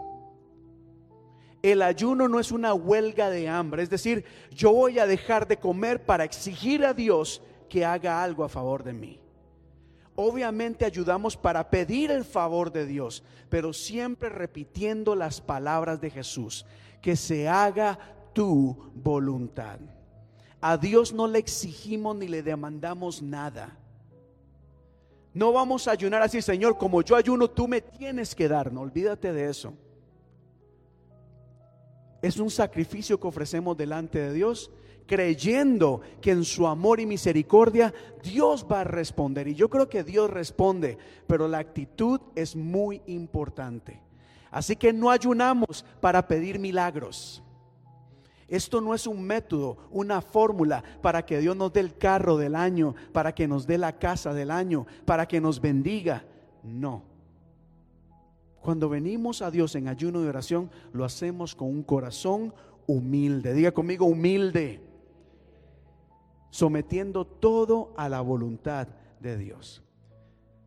El 1.63 1.83
ayuno 1.83 2.29
no 2.29 2.39
es 2.39 2.53
una 2.53 2.73
huelga 2.73 3.31
de 3.31 3.49
hambre, 3.49 3.83
es 3.83 3.91
decir, 3.91 4.25
yo 4.51 4.73
voy 4.73 4.99
a 4.99 5.07
dejar 5.07 5.49
de 5.49 5.57
comer 5.57 6.05
para 6.05 6.25
exigir 6.25 6.85
a 6.85 6.95
Dios 6.95 7.43
que 7.69 7.85
haga 7.85 8.23
algo 8.23 8.45
a 8.45 8.49
favor 8.49 8.85
de 8.85 8.93
mí. 8.93 9.21
Obviamente 10.15 10.85
ayudamos 10.85 11.37
para 11.37 11.71
pedir 11.71 12.11
el 12.11 12.25
favor 12.25 12.73
de 12.73 12.87
Dios, 12.87 13.23
pero 13.49 13.73
siempre 13.73 14.29
repitiendo 14.29 15.15
las 15.15 15.41
palabras 15.41 16.01
de 16.01 16.11
Jesús, 16.11 16.65
que 17.01 17.17
se 17.17 17.49
haga 17.49 17.99
tu 18.33 18.91
voluntad. 18.95 19.79
A 20.61 20.77
Dios 20.77 21.13
no 21.13 21.29
le 21.29 21.39
exigimos 21.39 22.17
ni 22.17 22.27
le 22.27 22.43
demandamos 22.43 23.23
nada. 23.23 23.77
No 25.35 25.53
vamos 25.53 25.87
a 25.87 25.93
ayunar 25.93 26.23
así, 26.23 26.43
Señor, 26.43 26.79
como 26.79 27.03
yo 27.03 27.15
ayuno, 27.15 27.49
tú 27.49 27.69
me 27.69 27.81
tienes 27.81 28.35
que 28.35 28.49
dar. 28.49 28.73
No 28.73 28.81
olvídate 28.81 29.33
de 29.33 29.49
eso. 29.49 29.75
Es 32.23 32.39
un 32.39 32.51
sacrificio 32.51 33.19
que 33.21 33.27
ofrecemos 33.27 33.77
delante 33.77 34.19
de 34.19 34.33
Dios, 34.33 34.71
creyendo 35.07 36.01
que 36.21 36.33
en 36.33 36.45
su 36.45 36.67
amor 36.67 37.01
y 37.01 37.07
misericordia 37.07 37.95
Dios 38.23 38.67
va 38.71 38.81
a 38.81 38.85
responder. 38.85 39.49
Y 39.49 39.55
yo 39.55 39.71
creo 39.71 39.89
que 39.89 40.05
Dios 40.05 40.31
responde, 40.31 40.99
pero 41.27 41.49
la 41.49 41.59
actitud 41.59 42.21
es 42.35 42.57
muy 42.57 43.03
importante. 43.07 44.01
Así 44.51 44.77
que 44.77 44.93
no 44.93 45.11
ayunamos 45.11 45.85
para 46.01 46.27
pedir 46.27 46.59
milagros. 46.59 47.43
Esto 48.49 48.81
no 48.81 48.95
es 48.95 49.07
un 49.07 49.23
método, 49.23 49.77
una 49.91 50.23
fórmula 50.23 50.83
para 51.03 51.25
que 51.25 51.39
Dios 51.39 51.55
nos 51.55 51.73
dé 51.73 51.81
el 51.81 51.99
carro 51.99 52.39
del 52.39 52.55
año, 52.55 52.95
para 53.13 53.35
que 53.35 53.47
nos 53.47 53.67
dé 53.67 53.77
la 53.77 53.99
casa 53.99 54.33
del 54.33 54.51
año, 54.51 54.87
para 55.05 55.29
que 55.29 55.41
nos 55.41 55.61
bendiga. 55.61 56.25
No. 56.63 57.08
Cuando 58.61 58.89
venimos 58.89 59.43
a 59.43 59.51
Dios 59.51 59.75
en 59.77 59.89
ayuno 59.89 60.23
y 60.23 60.27
oración, 60.27 60.71
lo 60.93 61.05
hacemos 61.05 61.55
con 61.55 61.69
un 61.69 61.83
corazón 61.83 62.53
humilde. 62.87 63.55
Diga 63.55 63.73
conmigo, 63.73 64.07
humilde. 64.07 64.81
Sometiendo 66.51 67.25
todo 67.25 67.93
a 67.97 68.09
la 68.09 68.21
voluntad 68.21 68.89
de 69.21 69.37
Dios. 69.37 69.83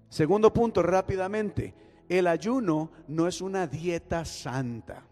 Segundo 0.09 0.53
punto, 0.53 0.81
rápidamente. 0.81 1.73
El 2.07 2.27
ayuno 2.27 2.91
no 3.07 3.27
es 3.27 3.41
una 3.41 3.67
dieta 3.67 4.25
santa. 4.25 5.05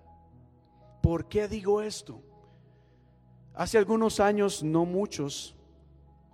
¿Por 1.01 1.27
qué 1.27 1.47
digo 1.47 1.81
esto? 1.81 2.21
Hace 3.53 3.77
algunos 3.77 4.19
años, 4.19 4.63
no 4.63 4.85
muchos, 4.85 5.55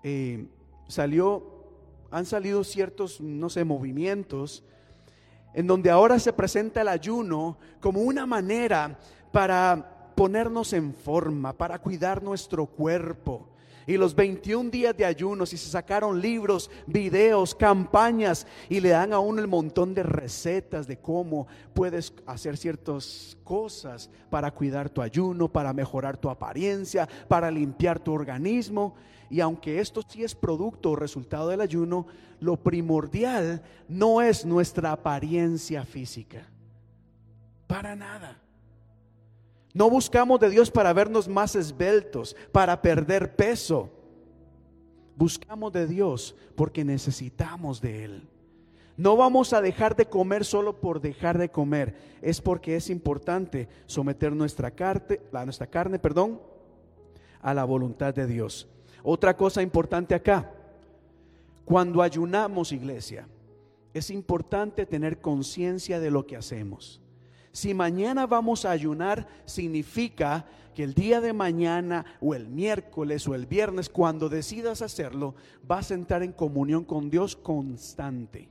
eh, 0.04 0.48
salió, 0.88 1.64
han 2.12 2.26
salido 2.26 2.64
ciertos, 2.64 3.22
no 3.22 3.50
sé, 3.50 3.64
movimientos 3.64 4.64
en 5.56 5.66
donde 5.66 5.89
ahora 5.89 6.20
se 6.20 6.34
presenta 6.34 6.82
el 6.82 6.89
ayuno 6.89 7.58
como 7.80 8.01
una 8.01 8.28
manera 8.28 8.99
para 9.32 10.14
ponernos 10.14 10.74
en 10.74 10.93
forma, 10.93 11.53
para 11.53 11.80
cuidar 11.80 12.22
nuestro 12.22 12.68
cuerpo, 12.68 13.49
y 13.88 13.97
los 13.97 14.16
21 14.16 14.70
días 14.70 14.97
de 14.97 15.06
ayunos 15.06 15.53
y 15.53 15.58
se 15.58 15.70
sacaron 15.70 16.20
libros, 16.20 16.72
videos, 16.88 17.53
campañas 17.53 18.47
y 18.68 18.80
le 18.80 18.89
dan 18.89 19.14
a 19.14 19.20
uno 19.20 19.41
el 19.41 19.47
montón 19.47 19.93
de 19.93 20.03
recetas 20.03 20.88
de 20.88 20.97
cómo 20.97 21.47
puedes 21.74 22.14
hacer 22.26 22.58
ciertas 22.58 23.38
cosas 23.43 24.10
para 24.30 24.51
cuidar 24.51 24.89
tu 24.89 25.01
ayuno, 25.01 25.51
para 25.51 25.72
mejorar 25.72 26.18
tu 26.18 26.30
apariencia, 26.30 27.08
para 27.28 27.51
limpiar 27.51 27.99
tu 27.99 28.12
organismo. 28.12 28.95
Y 29.30 29.39
aunque 29.39 29.80
esto 29.80 30.01
sí 30.07 30.23
es 30.23 30.36
producto 30.36 30.91
o 30.91 30.95
resultado 30.95 31.49
del 31.49 31.61
ayuno, 31.61 32.07
lo 32.39 32.57
primordial 32.57 33.63
no 33.88 34.21
es 34.21 34.45
nuestra 34.45 34.91
apariencia 34.91 35.84
física. 35.84 36.47
Para 37.67 37.95
nada. 37.95 38.39
No 39.73 39.89
buscamos 39.89 40.39
de 40.39 40.49
Dios 40.49 40.71
para 40.71 40.93
vernos 40.93 41.28
más 41.28 41.55
esbeltos, 41.55 42.36
para 42.51 42.82
perder 42.82 43.36
peso. 43.36 43.91
Buscamos 45.17 45.73
de 45.73 45.88
Dios 45.88 46.36
porque 46.55 46.86
necesitamos 46.86 47.82
de 47.82 48.05
Él. 48.05 48.30
No 48.97 49.17
vamos 49.17 49.51
a 49.51 49.61
dejar 49.61 49.95
de 49.95 50.05
comer 50.05 50.45
solo 50.45 50.80
por 50.80 51.01
dejar 51.01 51.38
de 51.38 51.49
comer. 51.49 51.95
Es 52.21 52.39
porque 52.39 52.78
es 52.78 52.89
importante 52.89 53.67
someter 53.86 54.32
nuestra 54.32 54.71
carne, 54.71 55.19
nuestra 55.43 55.67
carne, 55.67 55.99
perdón, 55.99 56.39
a 57.41 57.53
la 57.53 57.65
voluntad 57.65 58.13
de 58.13 58.28
Dios. 58.28 58.69
Otra 59.08 59.38
cosa 59.38 59.62
importante 59.62 60.16
acá. 60.16 60.51
Cuando 61.64 62.01
ayunamos, 62.01 62.72
iglesia, 62.72 63.28
es 63.93 64.10
importante 64.10 64.88
tener 64.88 65.22
conciencia 65.22 65.99
de 65.99 66.10
lo 66.10 66.26
que 66.26 66.36
hacemos. 66.36 66.99
Si 67.51 67.76
mañana 67.76 68.26
vamos 68.26 68.66
a 68.66 68.72
ayunar, 68.72 69.28
significa 69.45 70.47
que 70.74 70.84
el 70.84 70.95
día 70.95 71.22
de 71.22 71.34
mañana 71.34 72.03
o 72.20 72.34
el 72.34 72.47
miércoles 72.47 73.28
o 73.28 73.36
el 73.36 73.45
viernes, 73.45 73.89
cuando 73.89 74.28
decidas 74.28 74.82
hacerlo, 74.82 75.36
vas 75.62 75.91
a 75.91 75.93
entrar 75.93 76.24
en 76.24 76.32
comunión 76.32 76.84
con 76.84 77.12
Dios 77.12 77.36
constante. 77.36 78.49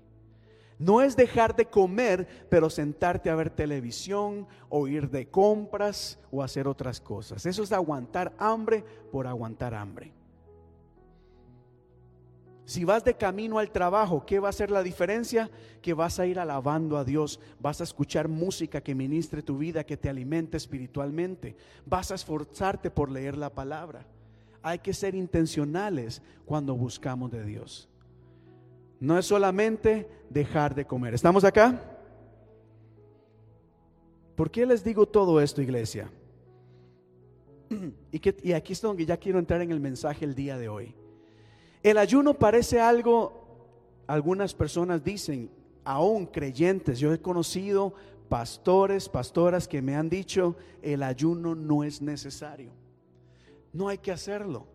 No 0.79 1.03
es 1.03 1.17
dejar 1.17 1.57
de 1.57 1.67
comer, 1.67 2.47
pero 2.49 2.71
sentarte 2.71 3.29
a 3.29 3.35
ver 3.35 3.51
televisión 3.51 4.47
o 4.69 4.87
ir 4.87 5.11
de 5.11 5.29
compras 5.29 6.21
o 6.31 6.45
hacer 6.45 6.69
otras 6.69 7.01
cosas. 7.01 7.45
Eso 7.45 7.65
es 7.65 7.73
aguantar 7.73 8.33
hambre 8.39 8.85
por 9.11 9.27
aguantar 9.27 9.75
hambre. 9.75 10.13
Si 12.67 12.85
vas 12.85 13.05
de 13.05 13.15
camino 13.15 13.59
al 13.59 13.71
trabajo, 13.71 14.25
¿qué 14.25 14.39
va 14.41 14.49
a 14.49 14.53
ser 14.53 14.71
la 14.71 14.83
diferencia? 14.83 15.51
Que 15.83 15.93
vas 15.93 16.19
a 16.19 16.27
ir 16.27 16.39
alabando 16.39 16.97
a 16.97 17.05
Dios, 17.05 17.39
vas 17.61 17.81
a 17.81 17.85
escuchar 17.85 18.29
música 18.29 18.81
que 18.81 18.95
ministre 18.95 19.43
tu 19.43 19.59
vida, 19.59 19.85
que 19.85 19.99
te 19.99 20.09
alimente 20.09 20.57
espiritualmente, 20.57 21.57
vas 21.85 22.11
a 22.11 22.15
esforzarte 22.15 22.91
por 22.91 23.11
leer 23.11 23.37
la 23.37 23.51
palabra. 23.51 24.07
Hay 24.63 24.79
que 24.79 24.95
ser 24.95 25.15
intencionales 25.15 26.23
cuando 26.47 26.75
buscamos 26.75 27.31
de 27.31 27.45
Dios. 27.45 27.91
No 28.99 29.19
es 29.19 29.27
solamente 29.27 30.09
dejar 30.31 30.75
de 30.75 30.87
comer. 30.87 31.13
¿Estamos 31.13 31.45
acá? 31.45 31.99
¿Por 34.35 34.51
qué 34.51 34.65
les 34.65 34.83
digo 34.83 35.07
todo 35.07 35.41
esto, 35.41 35.61
iglesia? 35.61 36.11
Y, 38.11 38.49
y 38.49 38.53
aquí 38.53 38.73
es 38.73 38.81
donde 38.81 39.05
ya 39.05 39.17
quiero 39.17 39.39
entrar 39.39 39.61
en 39.61 39.71
el 39.71 39.81
mensaje 39.81 40.25
el 40.25 40.35
día 40.35 40.57
de 40.57 40.69
hoy. 40.69 40.95
El 41.85 41.99
ayuno 41.99 42.33
parece 42.33 42.81
algo, 42.81 43.45
algunas 44.07 44.55
personas 44.55 45.05
dicen, 45.05 45.51
aún 45.85 46.25
creyentes, 46.25 46.99
yo 46.99 47.13
he 47.13 47.21
conocido 47.21 47.93
pastores, 48.31 49.07
pastoras 49.07 49.69
que 49.69 49.83
me 49.83 49.95
han 49.95 50.09
dicho, 50.09 50.57
el 50.81 51.03
ayuno 51.03 51.55
no 51.55 51.85
es 51.85 52.01
necesario. 52.01 52.71
No 53.75 53.89
hay 53.89 53.99
que 53.99 54.13
hacerlo. 54.13 54.67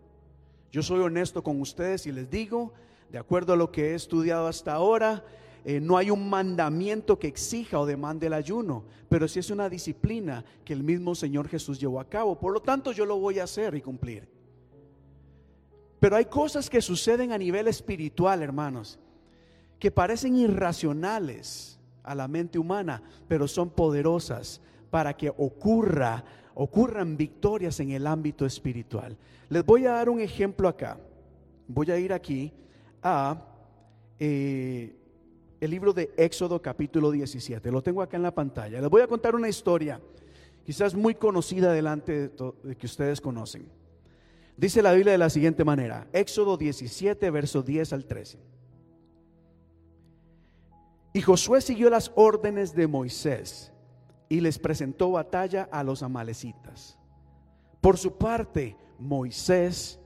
Yo 0.71 0.83
soy 0.83 0.99
honesto 0.99 1.41
con 1.41 1.59
ustedes 1.61 2.05
y 2.05 2.11
les 2.11 2.29
digo, 2.29 2.73
de 3.11 3.17
acuerdo 3.17 3.53
a 3.53 3.57
lo 3.57 3.71
que 3.71 3.89
he 3.89 3.95
estudiado 3.95 4.45
hasta 4.45 4.73
ahora, 4.73 5.25
eh, 5.65 5.79
no 5.79 5.97
hay 5.97 6.11
un 6.11 6.29
mandamiento 6.29 7.17
que 7.17 7.27
exija 7.27 7.79
o 7.79 7.87
demande 7.87 8.27
el 8.27 8.33
ayuno, 8.33 8.83
pero 9.09 9.27
sí 9.27 9.39
es 9.39 9.49
una 9.49 9.67
disciplina 9.67 10.45
que 10.63 10.73
el 10.73 10.83
mismo 10.83 11.15
Señor 11.15 11.47
Jesús 11.47 11.79
llevó 11.79 11.99
a 11.99 12.07
cabo. 12.07 12.39
Por 12.39 12.53
lo 12.53 12.61
tanto, 12.61 12.91
yo 12.91 13.03
lo 13.03 13.17
voy 13.17 13.39
a 13.39 13.45
hacer 13.45 13.73
y 13.73 13.81
cumplir. 13.81 14.38
Pero 15.99 16.15
hay 16.15 16.25
cosas 16.25 16.69
que 16.69 16.81
suceden 16.81 17.31
a 17.31 17.37
nivel 17.37 17.67
espiritual, 17.67 18.41
hermanos, 18.41 18.99
que 19.79 19.91
parecen 19.91 20.35
irracionales 20.35 21.79
a 22.03 22.15
la 22.15 22.27
mente 22.27 22.57
humana, 22.57 23.03
pero 23.27 23.47
son 23.47 23.69
poderosas 23.69 24.61
para 24.89 25.15
que 25.15 25.29
ocurra, 25.29 26.23
ocurran 26.55 27.17
victorias 27.17 27.79
en 27.79 27.91
el 27.91 28.07
ámbito 28.07 28.45
espiritual. 28.45 29.17
Les 29.49 29.65
voy 29.65 29.85
a 29.85 29.93
dar 29.93 30.09
un 30.09 30.19
ejemplo 30.19 30.67
acá. 30.67 30.97
Voy 31.67 31.91
a 31.91 31.99
ir 31.99 32.13
aquí 32.13 32.53
a 33.01 33.45
eh, 34.17 34.95
el 35.59 35.71
libro 35.71 35.93
de 35.93 36.11
Éxodo 36.17 36.61
capítulo 36.61 37.11
17. 37.11 37.71
Lo 37.71 37.81
tengo 37.81 38.01
acá 38.01 38.17
en 38.17 38.23
la 38.23 38.33
pantalla. 38.33 38.79
Les 38.81 38.89
voy 38.89 39.01
a 39.01 39.07
contar 39.07 39.35
una 39.35 39.49
historia, 39.49 39.99
quizás 40.65 40.95
muy 40.95 41.15
conocida 41.15 41.73
delante 41.73 42.29
de 42.63 42.75
que 42.75 42.85
ustedes 42.85 43.19
conocen. 43.19 43.78
Dice 44.59 44.81
la 44.81 44.91
Biblia 44.91 45.13
de 45.13 45.17
la 45.17 45.29
siguiente 45.29 45.63
manera, 45.63 46.05
Éxodo 46.11 46.57
17, 46.57 47.31
versos 47.31 47.65
10 47.65 47.93
al 47.93 48.03
13. 48.03 48.39
Y 51.13 51.21
Josué 51.21 51.61
siguió 51.61 51.89
las 51.89 52.11
órdenes 52.13 52.75
de 52.75 52.85
Moisés 52.85 53.71
y 54.27 54.41
les 54.41 54.59
presentó 54.59 55.11
batalla 55.11 55.69
a 55.71 55.81
los 55.81 56.03
amalecitas. 56.03 56.99
Por 57.79 57.97
su 57.97 58.17
parte, 58.17 58.75
Moisés, 58.99 59.97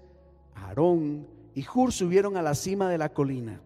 Aarón 0.53 1.25
y 1.55 1.65
Hur 1.73 1.91
subieron 1.91 2.37
a 2.37 2.43
la 2.43 2.53
cima 2.53 2.91
de 2.91 2.99
la 2.99 3.11
colina. 3.11 3.59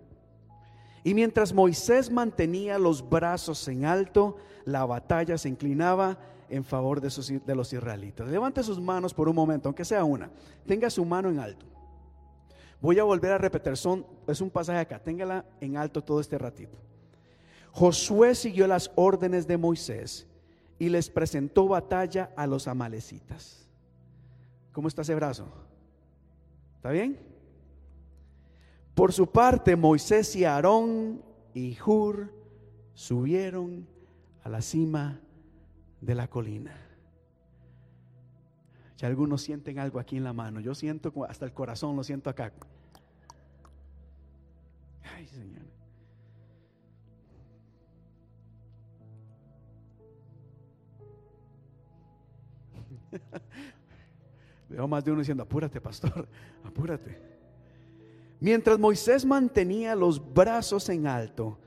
Y 1.03 1.13
mientras 1.13 1.51
Moisés 1.51 2.09
mantenía 2.09 2.79
los 2.79 3.07
brazos 3.09 3.67
en 3.67 3.83
alto, 3.83 4.37
la 4.63 4.85
batalla 4.85 5.37
se 5.37 5.49
inclinaba 5.49 6.17
en 6.49 6.63
favor 6.63 7.01
de, 7.01 7.55
los 7.55 7.73
israelitas. 7.73 8.27
Levante 8.27 8.63
sus 8.63 8.79
manos 8.79 9.13
por 9.13 9.29
un 9.29 9.35
momento, 9.35 9.69
aunque 9.69 9.85
sea 9.85 10.03
una. 10.03 10.29
Tenga 10.65 10.89
su 10.89 11.03
mano 11.05 11.29
en 11.29 11.39
alto. 11.39 11.65
Voy 12.79 12.99
a 12.99 13.03
volver 13.03 13.31
a 13.31 13.37
repetir, 13.37 13.75
son, 13.75 14.05
es 14.27 14.39
un 14.39 14.49
pasaje 14.49 14.79
acá, 14.79 14.99
téngala 14.99 15.45
en 15.59 15.77
alto 15.77 16.03
todo 16.03 16.19
este 16.19 16.37
ratito. 16.37 16.77
Josué 17.71 18.35
siguió 18.35 18.67
las 18.67 18.91
órdenes 18.95 19.47
de 19.47 19.57
Moisés 19.57 20.27
y 20.79 20.89
les 20.89 21.09
presentó 21.09 21.67
batalla 21.67 22.31
a 22.35 22.45
los 22.45 22.67
amalecitas. 22.67 23.67
¿Cómo 24.71 24.87
está 24.87 25.01
ese 25.01 25.15
brazo? 25.15 25.47
¿Está 26.75 26.91
bien? 26.91 27.19
Por 28.93 29.11
su 29.11 29.27
parte, 29.27 29.75
Moisés 29.75 30.35
y 30.35 30.45
Aarón 30.45 31.21
y 31.53 31.77
Hur 31.83 32.31
subieron 32.93 33.87
a 34.43 34.49
la 34.49 34.61
cima 34.61 35.19
de 36.01 36.15
la 36.15 36.27
colina. 36.27 36.75
Ya 38.97 39.07
algunos 39.07 39.41
sienten 39.41 39.79
algo 39.79 39.99
aquí 39.99 40.17
en 40.17 40.23
la 40.23 40.33
mano. 40.33 40.59
Yo 40.59 40.73
siento 40.73 41.13
hasta 41.25 41.45
el 41.45 41.53
corazón, 41.53 41.95
lo 41.95 42.03
siento 42.03 42.29
acá. 42.29 42.51
Ay, 45.15 45.27
Señor. 45.27 45.67
Veo 54.69 54.87
más 54.87 55.03
de 55.05 55.11
uno 55.11 55.19
diciendo, 55.19 55.43
apúrate, 55.43 55.79
pastor, 55.79 56.27
apúrate. 56.63 57.21
Mientras 58.39 58.77
Moisés 58.77 59.25
mantenía 59.25 59.95
los 59.95 60.33
brazos 60.33 60.89
en 60.89 61.07
alto, 61.07 61.59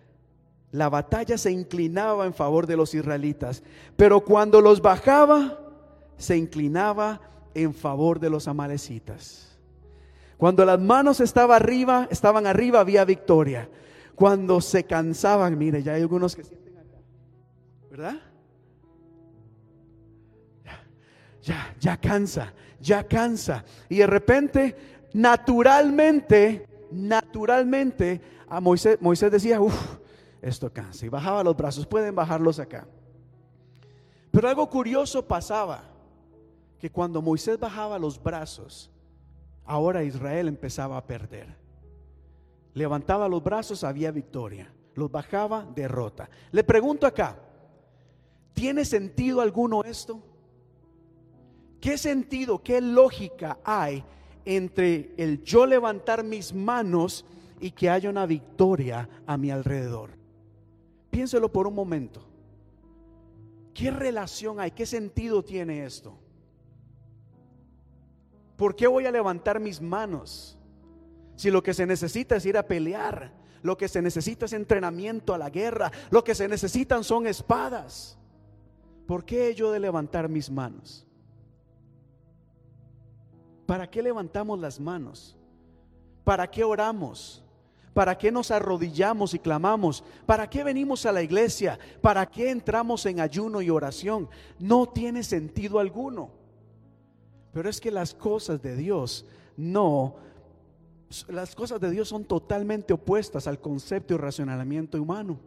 la 0.73 0.89
batalla 0.89 1.37
se 1.37 1.51
inclinaba 1.51 2.27
en 2.27 2.35
favor 2.35 2.67
de 2.67 2.77
los 2.77 2.95
israelitas, 2.95 3.63
pero 3.97 4.21
cuando 4.21 4.61
los 4.61 4.81
bajaba, 4.81 5.59
se 6.17 6.37
inclinaba 6.37 7.21
en 7.55 7.75
favor 7.75 8.21
de 8.21 8.31
los 8.31 8.47
amalecitas. 8.47 9.59
Cuando 10.37 10.65
las 10.65 10.81
manos 10.81 11.21
estaban 11.21 11.57
arriba, 11.61 12.09
estaban 12.11 12.47
arriba, 12.47 12.81
había 12.81 13.05
victoria. 13.05 13.69
Cuando 14.15 14.61
se 14.61 14.85
cansaban, 14.85 15.59
mire, 15.59 15.83
ya 15.83 15.95
hay 15.95 16.03
algunos 16.03 16.37
que 16.37 16.45
sienten 16.45 16.79
acá, 16.79 16.99
¿verdad? 17.91 18.17
Ya, 21.43 21.75
ya, 21.81 21.97
cansa, 21.97 22.53
ya 22.81 23.03
cansa. 23.03 23.65
Y 23.89 23.97
de 23.97 24.07
repente, 24.07 24.77
naturalmente, 25.15 26.67
naturalmente, 26.91 28.21
a 28.49 28.61
Moisés, 28.61 28.99
Moisés 29.01 29.33
decía, 29.33 29.61
uff, 29.61 30.00
esto 30.43 30.73
cansa. 30.73 31.07
Y 31.07 31.09
bajaba 31.09 31.43
los 31.43 31.57
brazos, 31.57 31.87
pueden 31.87 32.15
bajarlos 32.15 32.59
acá. 32.59 32.87
Pero 34.31 34.49
algo 34.49 34.69
curioso 34.69 35.27
pasaba, 35.27 35.83
que 36.79 36.91
cuando 36.91 37.21
Moisés 37.21 37.59
bajaba 37.59 37.99
los 37.99 38.21
brazos, 38.23 38.91
ahora 39.65 40.03
Israel 40.03 40.49
empezaba 40.49 40.97
a 40.97 41.07
perder. 41.07 41.55
Levantaba 42.75 43.29
los 43.29 43.43
brazos, 43.43 43.85
había 43.85 44.11
victoria. 44.11 44.73
Los 44.95 45.11
bajaba, 45.11 45.67
derrota. 45.75 46.31
Le 46.53 46.65
pregunto 46.65 47.07
acá, 47.07 47.37
¿tiene 48.55 48.85
sentido 48.85 49.41
alguno 49.41 49.83
esto? 49.85 50.23
¿Qué 51.81 51.99
sentido, 51.99 52.63
qué 52.63 52.81
lógica 52.81 53.59
hay 53.65 54.05
entre 54.45 55.15
el 55.17 55.43
yo 55.43 55.67
levantar 55.67 56.25
mis 56.25 56.55
manos 56.55 57.25
y 57.61 57.71
que 57.73 57.91
haya 57.91 58.11
una 58.11 58.27
victoria 58.27 59.09
a 59.27 59.37
mi 59.37 59.51
alrededor? 59.51 60.20
Piénselo 61.11 61.51
por 61.51 61.67
un 61.67 61.75
momento. 61.75 62.23
¿Qué 63.75 63.91
relación 63.91 64.61
hay? 64.61 64.71
¿Qué 64.71 64.87
sentido 64.87 65.43
tiene 65.43 65.85
esto? 65.85 66.19
¿Por 68.57 68.77
qué 68.77 68.87
voy 68.87 69.07
a 69.07 69.11
levantar 69.11 69.59
mis 69.59 69.81
manos? 69.81 70.59
Si 71.37 71.51
lo 71.51 71.63
que 71.63 71.73
se 71.73 71.87
necesita 71.87 72.37
es 72.37 72.45
ir 72.45 72.59
a 72.59 72.67
pelear, 72.67 73.33
lo 73.63 73.77
que 73.77 73.89
se 73.89 74.03
necesita 74.03 74.47
es 74.47 74.53
entrenamiento 74.53 75.35
a 75.35 75.39
la 75.39 75.51
guerra, 75.51 75.91
lo 76.11 76.23
que 76.23 76.35
se 76.35 76.49
necesitan 76.49 77.03
son 77.03 77.27
espadas. 77.27 78.19
¿Por 79.07 79.25
qué 79.25 79.55
yo 79.55 79.73
de 79.73 79.81
levantar 79.81 80.29
mis 80.29 80.51
manos? 80.51 81.07
¿Para 83.67 83.89
qué 83.89 84.03
levantamos 84.03 84.59
las 84.59 84.79
manos? 84.79 85.37
¿Para 86.25 86.51
qué 86.51 86.63
oramos? 86.63 87.43
¿Para 87.95 88.17
qué 88.17 88.31
nos 88.31 88.51
arrodillamos 88.51 89.35
y 89.35 89.39
clamamos? 89.39 90.05
¿Para 90.27 90.49
qué 90.49 90.63
venimos 90.63 91.07
a 91.07 91.13
la 91.13 91.23
iglesia? 91.23 91.79
¿Para 92.01 92.27
qué 92.27 92.51
entramos 92.51 93.05
en 93.07 93.21
ayuno 93.21 93.61
y 93.63 93.71
oración? 93.71 94.29
No 94.59 94.87
tiene 94.87 95.23
sentido 95.25 95.79
alguno. 95.79 96.31
Pero 97.53 97.69
es 97.69 97.81
que 97.81 97.91
las 97.91 98.15
cosas 98.15 98.63
de 98.63 98.77
Dios 98.77 99.27
no, 99.57 100.15
las 101.29 101.55
cosas 101.55 101.81
de 101.81 101.91
Dios 101.91 102.09
son 102.09 102.25
totalmente 102.25 102.95
opuestas 102.95 103.47
al 103.47 103.61
concepto 103.61 104.15
y 104.15 104.17
racionamiento 104.17 105.01
humano. 105.01 105.39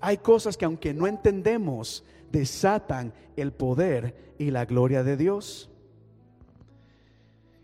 Hay 0.00 0.18
cosas 0.18 0.56
que 0.56 0.64
aunque 0.64 0.94
no 0.94 1.06
entendemos, 1.06 2.04
desatan 2.30 3.12
el 3.36 3.52
poder 3.52 4.34
y 4.38 4.50
la 4.50 4.64
gloria 4.64 5.02
de 5.02 5.16
Dios. 5.16 5.68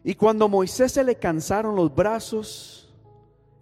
Y 0.05 0.17
cuando 0.17 0.49
Moisés 0.49 0.93
se 0.93 1.05
le 1.05 1.15
cansaron 1.15 1.77
los 1.77 1.95
brazos, 1.95 2.82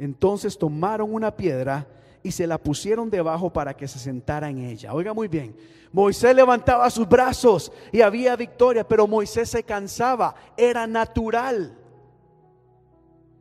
entonces 0.01 0.57
tomaron 0.57 1.12
una 1.12 1.36
piedra 1.36 1.86
y 2.22 2.32
se 2.32 2.46
la 2.46 2.59
pusieron 2.59 3.11
debajo 3.11 3.53
para 3.53 3.74
que 3.74 3.86
se 3.86 3.98
sentara 3.98 4.48
en 4.48 4.59
ella. 4.59 4.94
Oiga 4.94 5.12
muy 5.12 5.28
bien, 5.28 5.55
Moisés 5.92 6.34
levantaba 6.34 6.88
sus 6.90 7.09
brazos 7.09 7.70
y 7.92 8.01
había 8.01 8.34
victoria, 8.34 8.86
pero 8.86 9.07
Moisés 9.07 9.51
se 9.51 9.62
cansaba, 9.62 10.34
era 10.57 10.86
natural. 10.86 11.76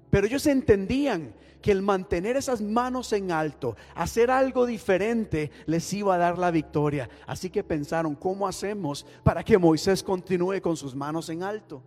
Pero 0.10 0.28
ellos 0.28 0.46
entendían 0.48 1.34
que 1.62 1.72
el 1.72 1.82
mantener 1.82 2.36
esas 2.36 2.62
manos 2.62 3.14
en 3.14 3.32
alto, 3.32 3.76
hacer 3.96 4.32
algo 4.32 4.66
diferente, 4.66 5.52
les 5.66 5.94
iba 5.94 6.16
a 6.16 6.18
dar 6.18 6.38
la 6.38 6.52
victoria. 6.52 7.10
Así 7.26 7.50
que 7.50 7.64
pensaron, 7.64 8.16
¿cómo 8.16 8.48
hacemos 8.48 9.06
para 9.24 9.44
que 9.44 9.58
Moisés 9.58 10.04
continúe 10.04 10.62
con 10.62 10.76
sus 10.76 10.96
manos 10.96 11.30
en 11.30 11.44
alto? 11.44 11.82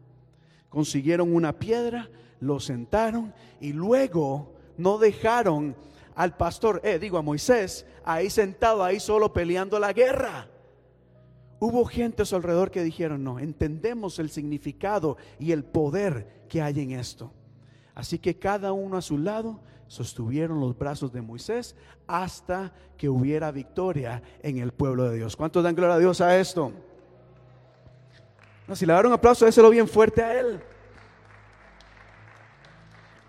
Consiguieron 0.68 1.34
una 1.34 1.52
piedra, 1.52 2.08
lo 2.40 2.60
sentaron 2.60 3.34
y 3.60 3.72
luego 3.72 4.52
no 4.82 4.98
dejaron 4.98 5.76
al 6.14 6.36
pastor, 6.36 6.80
eh, 6.84 6.98
digo 6.98 7.16
a 7.16 7.22
Moisés, 7.22 7.86
ahí 8.04 8.28
sentado, 8.28 8.84
ahí 8.84 9.00
solo 9.00 9.32
peleando 9.32 9.78
la 9.78 9.92
guerra. 9.92 10.48
Hubo 11.60 11.84
gente 11.84 12.22
a 12.22 12.24
su 12.24 12.34
alrededor 12.34 12.70
que 12.70 12.82
dijeron, 12.82 13.22
no, 13.22 13.38
entendemos 13.38 14.18
el 14.18 14.30
significado 14.30 15.16
y 15.38 15.52
el 15.52 15.64
poder 15.64 16.44
que 16.48 16.60
hay 16.60 16.80
en 16.80 16.92
esto. 16.92 17.32
Así 17.94 18.18
que 18.18 18.38
cada 18.38 18.72
uno 18.72 18.96
a 18.96 19.02
su 19.02 19.16
lado 19.16 19.60
sostuvieron 19.86 20.58
los 20.58 20.76
brazos 20.76 21.12
de 21.12 21.22
Moisés 21.22 21.76
hasta 22.06 22.72
que 22.96 23.08
hubiera 23.08 23.52
victoria 23.52 24.22
en 24.42 24.58
el 24.58 24.72
pueblo 24.72 25.08
de 25.08 25.16
Dios. 25.16 25.36
¿Cuántos 25.36 25.62
dan 25.62 25.76
gloria 25.76 25.94
a 25.94 25.98
Dios 25.98 26.20
a 26.20 26.38
esto? 26.38 26.72
si 28.74 28.86
le 28.86 28.94
daron 28.94 29.12
un 29.12 29.18
aplauso, 29.18 29.44
déselo 29.44 29.68
bien 29.68 29.86
fuerte 29.86 30.22
a 30.22 30.40
él. 30.40 30.60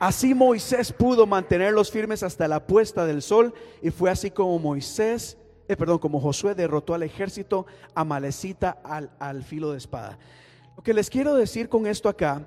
Así 0.04 0.34
Moisés 0.34 0.92
pudo 0.92 1.26
mantenerlos 1.26 1.90
firmes 1.90 2.24
hasta 2.24 2.46
la 2.50 2.68
puesta 2.68 3.06
del 3.06 3.22
sol 3.22 3.54
y 3.82 3.90
fue 3.90 4.12
así 4.12 4.32
como 4.32 4.60
Moisés, 4.60 5.38
eh, 5.70 5.78
perdón, 5.78 6.00
como 6.00 6.20
Josué 6.20 6.56
derrotó 6.56 6.94
al 6.94 7.04
ejército 7.04 7.66
amalecita 7.96 8.82
al, 8.84 9.12
al 9.18 9.44
filo 9.44 9.72
de 9.72 9.78
espada. 9.78 10.20
Lo 10.76 10.84
que 10.84 10.94
les 10.94 11.10
quiero 11.10 11.36
decir 11.36 11.70
con 11.70 11.88
esto 11.88 12.10
acá 12.10 12.46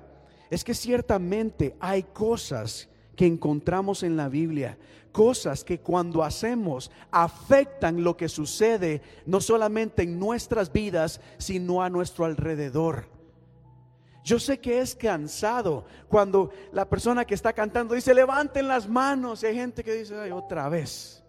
es 0.51 0.63
que 0.63 0.75
ciertamente 0.75 1.75
hay 1.79 2.03
cosas 2.03 2.89
que 3.15 3.25
encontramos 3.25 4.03
en 4.03 4.17
la 4.17 4.29
Biblia, 4.29 4.77
cosas 5.11 5.63
que 5.63 5.79
cuando 5.79 6.23
hacemos 6.23 6.91
afectan 7.09 8.03
lo 8.03 8.15
que 8.15 8.29
sucede 8.29 9.01
no 9.25 9.41
solamente 9.41 10.03
en 10.03 10.19
nuestras 10.19 10.71
vidas, 10.71 11.21
sino 11.39 11.81
a 11.81 11.89
nuestro 11.89 12.25
alrededor. 12.25 13.16
Yo 14.27 14.39
sé 14.39 14.59
que 14.59 14.79
es 14.79 14.93
cansado 14.93 15.85
cuando 16.09 16.51
la 16.73 16.83
persona 16.83 17.23
que 17.23 17.33
está 17.33 17.53
cantando 17.53 17.93
dice, 17.93 18.13
levanten 18.13 18.67
las 18.67 18.85
manos. 18.85 19.41
Y 19.41 19.45
hay 19.45 19.55
gente 19.55 19.85
que 19.85 19.93
dice, 19.93 20.19
Ay, 20.19 20.31
otra 20.31 20.67
vez. 20.67 21.23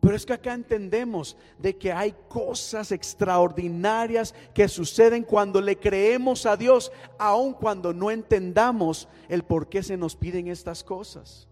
Pero 0.00 0.16
es 0.16 0.24
que 0.24 0.32
acá 0.32 0.54
entendemos 0.54 1.36
de 1.58 1.76
que 1.76 1.92
hay 1.92 2.14
cosas 2.30 2.92
extraordinarias 2.92 4.34
que 4.54 4.66
suceden 4.68 5.22
cuando 5.22 5.60
le 5.60 5.78
creemos 5.78 6.46
a 6.46 6.56
Dios, 6.56 6.90
aun 7.18 7.52
cuando 7.52 7.92
no 7.92 8.10
entendamos 8.10 9.06
el 9.28 9.42
por 9.42 9.68
qué 9.68 9.82
se 9.82 9.98
nos 9.98 10.16
piden 10.16 10.48
estas 10.48 10.82
cosas. 10.82 11.46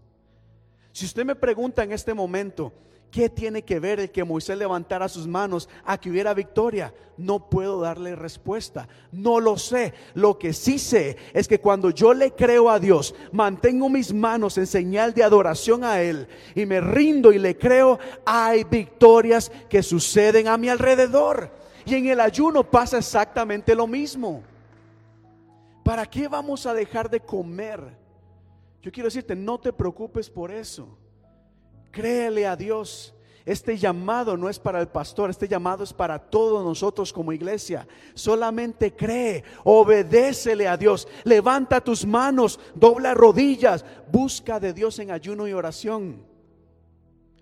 Si 0.91 1.05
usted 1.05 1.23
me 1.23 1.35
pregunta 1.35 1.83
en 1.83 1.91
este 1.91 2.15
momento, 2.15 2.73
¿Qué 3.11 3.29
tiene 3.29 3.63
que 3.63 3.81
ver 3.81 3.99
el 3.99 4.09
que 4.09 4.23
Moisés 4.23 4.57
levantara 4.57 5.09
sus 5.09 5.27
manos 5.27 5.67
a 5.83 5.99
que 5.99 6.09
hubiera 6.09 6.33
victoria? 6.33 6.93
No 7.17 7.49
puedo 7.49 7.81
darle 7.81 8.15
respuesta. 8.15 8.87
No 9.11 9.41
lo 9.41 9.57
sé. 9.57 9.93
Lo 10.13 10.39
que 10.39 10.53
sí 10.53 10.79
sé 10.79 11.17
es 11.33 11.49
que 11.49 11.59
cuando 11.59 11.89
yo 11.89 12.13
le 12.13 12.31
creo 12.31 12.69
a 12.69 12.79
Dios, 12.79 13.13
mantengo 13.33 13.89
mis 13.89 14.13
manos 14.13 14.57
en 14.57 14.65
señal 14.65 15.13
de 15.13 15.25
adoración 15.25 15.83
a 15.83 16.01
Él 16.01 16.25
y 16.55 16.65
me 16.65 16.79
rindo 16.79 17.33
y 17.33 17.37
le 17.37 17.57
creo, 17.57 17.99
hay 18.25 18.63
victorias 18.63 19.51
que 19.69 19.83
suceden 19.83 20.47
a 20.47 20.57
mi 20.57 20.69
alrededor. 20.69 21.51
Y 21.85 21.95
en 21.95 22.07
el 22.07 22.21
ayuno 22.21 22.63
pasa 22.63 22.99
exactamente 22.99 23.75
lo 23.75 23.87
mismo. 23.87 24.41
¿Para 25.83 26.05
qué 26.05 26.29
vamos 26.29 26.65
a 26.65 26.73
dejar 26.73 27.09
de 27.09 27.19
comer? 27.19 27.81
Yo 28.81 28.89
quiero 28.89 29.07
decirte, 29.07 29.35
no 29.35 29.59
te 29.59 29.73
preocupes 29.73 30.29
por 30.29 30.49
eso. 30.49 30.97
Créele 31.91 32.47
a 32.47 32.55
Dios. 32.55 33.13
Este 33.45 33.75
llamado 33.77 34.37
no 34.37 34.49
es 34.49 34.59
para 34.59 34.79
el 34.79 34.87
pastor, 34.87 35.29
este 35.29 35.47
llamado 35.47 35.83
es 35.83 35.93
para 35.93 36.19
todos 36.19 36.63
nosotros 36.63 37.11
como 37.11 37.33
iglesia. 37.33 37.87
Solamente 38.13 38.95
cree, 38.95 39.43
obedécele 39.63 40.67
a 40.67 40.77
Dios, 40.77 41.07
levanta 41.23 41.81
tus 41.81 42.05
manos, 42.05 42.59
dobla 42.75 43.15
rodillas, 43.15 43.83
busca 44.11 44.59
de 44.59 44.73
Dios 44.73 44.99
en 44.99 45.09
ayuno 45.09 45.47
y 45.47 45.53
oración. 45.53 46.23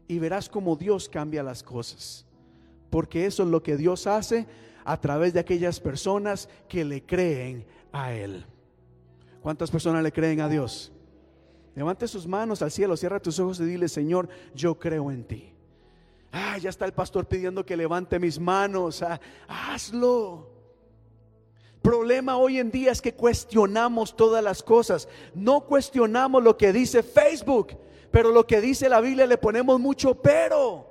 Y 0.07 0.19
verás 0.19 0.47
cómo 0.47 0.75
Dios 0.77 1.09
cambia 1.09 1.43
las 1.43 1.63
cosas. 1.63 2.25
Porque 2.89 3.25
eso 3.25 3.43
es 3.43 3.49
lo 3.49 3.61
que 3.61 3.77
Dios 3.77 4.07
hace 4.07 4.47
a 4.85 4.99
través 4.99 5.33
de 5.33 5.41
aquellas 5.41 5.79
personas 5.79 6.49
que 6.67 6.85
le 6.85 7.05
creen 7.05 7.65
a 7.91 8.13
Él. 8.13 8.45
¿Cuántas 9.41 9.69
personas 9.69 10.01
le 10.01 10.11
creen 10.11 10.41
a 10.41 10.49
Dios? 10.49 10.91
Levante 11.75 12.07
sus 12.07 12.27
manos 12.27 12.61
al 12.61 12.71
cielo, 12.71 12.97
cierra 12.97 13.19
tus 13.19 13.39
ojos 13.39 13.59
y 13.59 13.65
dile, 13.65 13.87
Señor, 13.87 14.27
yo 14.53 14.77
creo 14.77 15.11
en 15.11 15.23
ti. 15.23 15.53
Ah, 16.31 16.57
ya 16.57 16.69
está 16.69 16.85
el 16.85 16.93
pastor 16.93 17.27
pidiendo 17.27 17.65
que 17.65 17.77
levante 17.77 18.19
mis 18.19 18.39
manos. 18.39 19.01
Ah, 19.01 19.19
hazlo. 19.47 20.49
Problema 21.81 22.37
hoy 22.37 22.59
en 22.59 22.71
día 22.71 22.91
es 22.91 23.01
que 23.01 23.13
cuestionamos 23.13 24.15
todas 24.15 24.43
las 24.43 24.61
cosas. 24.61 25.07
No 25.33 25.61
cuestionamos 25.61 26.43
lo 26.43 26.57
que 26.57 26.73
dice 26.73 27.01
Facebook, 27.01 27.77
pero 28.11 28.31
lo 28.31 28.45
que 28.45 28.61
dice 28.61 28.89
la 28.89 29.01
Biblia 29.01 29.25
le 29.25 29.37
ponemos 29.37 29.79
mucho 29.79 30.15
pero. 30.15 30.87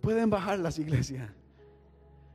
Pueden 0.00 0.30
bajar 0.30 0.58
las 0.60 0.78
iglesias. 0.78 1.28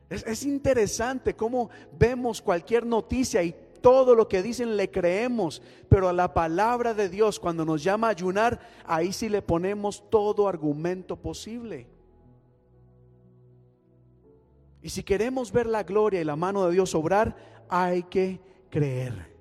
Es, 0.09 0.25
es 0.27 0.43
interesante 0.43 1.35
cómo 1.35 1.69
vemos 1.97 2.41
cualquier 2.41 2.85
noticia 2.85 3.41
y 3.41 3.55
todo 3.81 4.15
lo 4.15 4.27
que 4.27 4.41
dicen 4.43 4.77
le 4.77 4.89
creemos, 4.89 5.61
pero 5.89 6.07
a 6.07 6.13
la 6.13 6.33
palabra 6.33 6.93
de 6.93 7.09
Dios, 7.09 7.39
cuando 7.39 7.65
nos 7.65 7.83
llama 7.83 8.07
a 8.07 8.11
ayunar, 8.11 8.59
ahí 8.85 9.11
sí 9.11 9.27
le 9.27 9.41
ponemos 9.41 10.09
todo 10.09 10.47
argumento 10.47 11.15
posible. 11.15 11.87
Y 14.81 14.89
si 14.89 15.03
queremos 15.03 15.51
ver 15.51 15.67
la 15.67 15.83
gloria 15.83 16.21
y 16.21 16.25
la 16.25 16.35
mano 16.35 16.65
de 16.65 16.73
Dios 16.73 16.95
obrar, 16.95 17.35
hay 17.69 18.03
que 18.03 18.39
creer. 18.69 19.31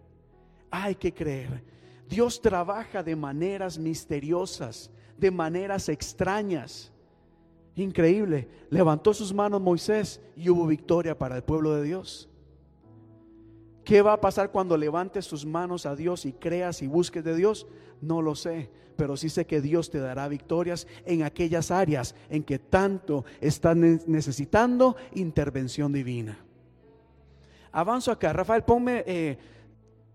Hay 0.70 0.94
que 0.94 1.12
creer. 1.12 1.62
Dios 2.08 2.40
trabaja 2.40 3.02
de 3.02 3.16
maneras 3.16 3.78
misteriosas, 3.78 4.90
de 5.16 5.30
maneras 5.30 5.88
extrañas. 5.88 6.92
Increíble. 7.76 8.48
Levantó 8.68 9.14
sus 9.14 9.32
manos 9.32 9.60
Moisés 9.60 10.20
y 10.36 10.48
hubo 10.48 10.66
victoria 10.66 11.16
para 11.16 11.36
el 11.36 11.42
pueblo 11.42 11.74
de 11.76 11.84
Dios. 11.84 12.29
¿Qué 13.84 14.02
va 14.02 14.12
a 14.12 14.20
pasar 14.20 14.50
cuando 14.50 14.76
levantes 14.76 15.28
tus 15.28 15.46
manos 15.46 15.86
a 15.86 15.96
Dios 15.96 16.26
y 16.26 16.32
creas 16.32 16.82
y 16.82 16.86
busques 16.86 17.24
de 17.24 17.34
Dios? 17.34 17.66
No 18.00 18.22
lo 18.22 18.34
sé, 18.34 18.70
pero 18.96 19.16
sí 19.16 19.28
sé 19.28 19.46
que 19.46 19.60
Dios 19.60 19.90
te 19.90 19.98
dará 19.98 20.28
victorias 20.28 20.86
en 21.06 21.22
aquellas 21.22 21.70
áreas 21.70 22.14
en 22.28 22.42
que 22.44 22.58
tanto 22.58 23.24
están 23.40 24.00
necesitando 24.06 24.96
intervención 25.14 25.92
divina. 25.92 26.38
Avanzo 27.72 28.10
acá. 28.10 28.32
Rafael, 28.32 28.64
ponme 28.64 29.04
eh, 29.06 29.38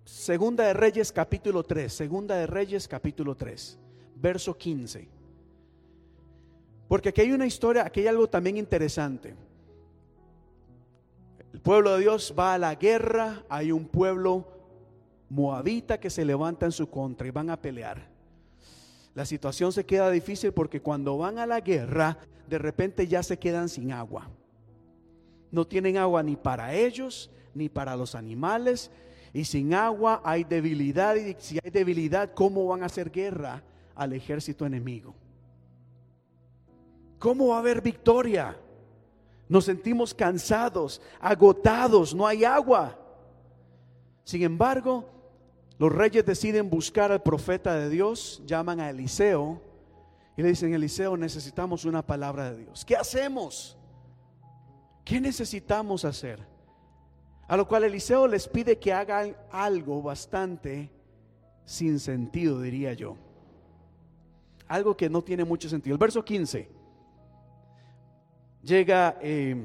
Segunda 0.05 0.65
de 0.65 0.73
Reyes 0.73 1.11
capítulo 1.11 1.63
3. 1.63 1.91
Segunda 1.91 2.35
de 2.35 2.45
Reyes 2.45 2.87
capítulo 2.87 3.35
3, 3.35 3.79
verso 4.15 4.55
15. 4.55 5.07
Porque 6.87 7.09
aquí 7.09 7.21
hay 7.21 7.31
una 7.31 7.47
historia, 7.47 7.85
aquí 7.85 8.01
hay 8.01 8.07
algo 8.07 8.27
también 8.27 8.57
interesante. 8.57 9.35
El 11.55 11.61
pueblo 11.61 11.93
de 11.93 12.01
Dios 12.01 12.35
va 12.37 12.53
a 12.53 12.57
la 12.57 12.75
guerra, 12.75 13.45
hay 13.47 13.71
un 13.71 13.85
pueblo 13.85 14.45
moabita 15.29 16.01
que 16.01 16.09
se 16.09 16.25
levanta 16.25 16.65
en 16.65 16.73
su 16.73 16.89
contra 16.89 17.25
y 17.25 17.31
van 17.31 17.49
a 17.49 17.61
pelear. 17.61 18.09
La 19.13 19.25
situación 19.25 19.71
se 19.71 19.85
queda 19.85 20.11
difícil 20.11 20.51
porque 20.51 20.81
cuando 20.81 21.17
van 21.17 21.39
a 21.39 21.45
la 21.45 21.61
guerra, 21.61 22.17
de 22.49 22.57
repente 22.57 23.07
ya 23.07 23.23
se 23.23 23.39
quedan 23.39 23.69
sin 23.69 23.93
agua. 23.93 24.29
No 25.49 25.65
tienen 25.65 25.95
agua 25.95 26.21
ni 26.23 26.35
para 26.35 26.73
ellos, 26.73 27.31
ni 27.53 27.69
para 27.69 27.95
los 27.95 28.15
animales. 28.15 28.91
Y 29.31 29.45
sin 29.45 29.73
agua 29.73 30.21
hay 30.25 30.43
debilidad 30.43 31.15
y 31.15 31.37
si 31.39 31.57
hay 31.63 31.71
debilidad, 31.71 32.33
¿cómo 32.33 32.65
van 32.67 32.83
a 32.83 32.87
hacer 32.87 33.09
guerra 33.09 33.63
al 33.95 34.11
ejército 34.11 34.65
enemigo? 34.65 35.15
¿Cómo 37.17 37.47
va 37.47 37.55
a 37.55 37.59
haber 37.59 37.81
victoria? 37.81 38.57
Nos 39.47 39.65
sentimos 39.65 40.13
cansados, 40.13 41.01
agotados, 41.19 42.13
no 42.15 42.25
hay 42.25 42.43
agua. 42.43 42.97
Sin 44.23 44.41
embargo, 44.41 45.05
los 45.77 45.91
reyes 45.91 46.25
deciden 46.25 46.69
buscar 46.69 47.11
al 47.11 47.21
profeta 47.21 47.75
de 47.75 47.89
Dios, 47.89 48.41
llaman 48.45 48.79
a 48.79 48.89
Eliseo 48.89 49.61
y 50.35 50.41
le 50.41 50.49
dicen, 50.49 50.73
Eliseo, 50.73 51.15
necesitamos 51.15 51.85
una 51.85 52.05
palabra 52.05 52.51
de 52.51 52.63
Dios. 52.63 52.83
¿Qué 52.83 52.95
hacemos? 52.95 53.77
¿Qué 55.03 55.21
necesitamos 55.21 56.03
hacer? 56.05 56.39
A 57.47 57.55
lo 57.55 57.67
cual 57.67 57.83
Eliseo 57.83 58.27
les 58.27 58.47
pide 58.47 58.79
que 58.79 58.91
hagan 58.91 59.35
algo 59.51 60.01
bastante 60.01 60.89
sin 61.63 61.99
sentido, 61.99 62.61
diría 62.61 62.93
yo. 62.93 63.17
Algo 64.67 64.97
que 64.97 65.09
no 65.09 65.23
tiene 65.23 65.45
mucho 65.45 65.69
sentido. 65.69 65.93
El 65.93 65.99
verso 65.99 66.25
15. 66.25 66.74
Llega, 68.65 69.19
eh, 69.21 69.55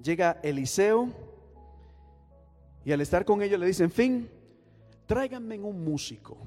llega 0.00 0.38
Eliseo 0.44 1.08
y 2.84 2.92
al 2.92 3.00
estar 3.00 3.24
con 3.24 3.42
ellos 3.42 3.58
le 3.58 3.66
dicen, 3.66 3.90
fin, 3.90 4.30
tráiganme 5.04 5.58
un 5.58 5.84
músico. 5.84 6.38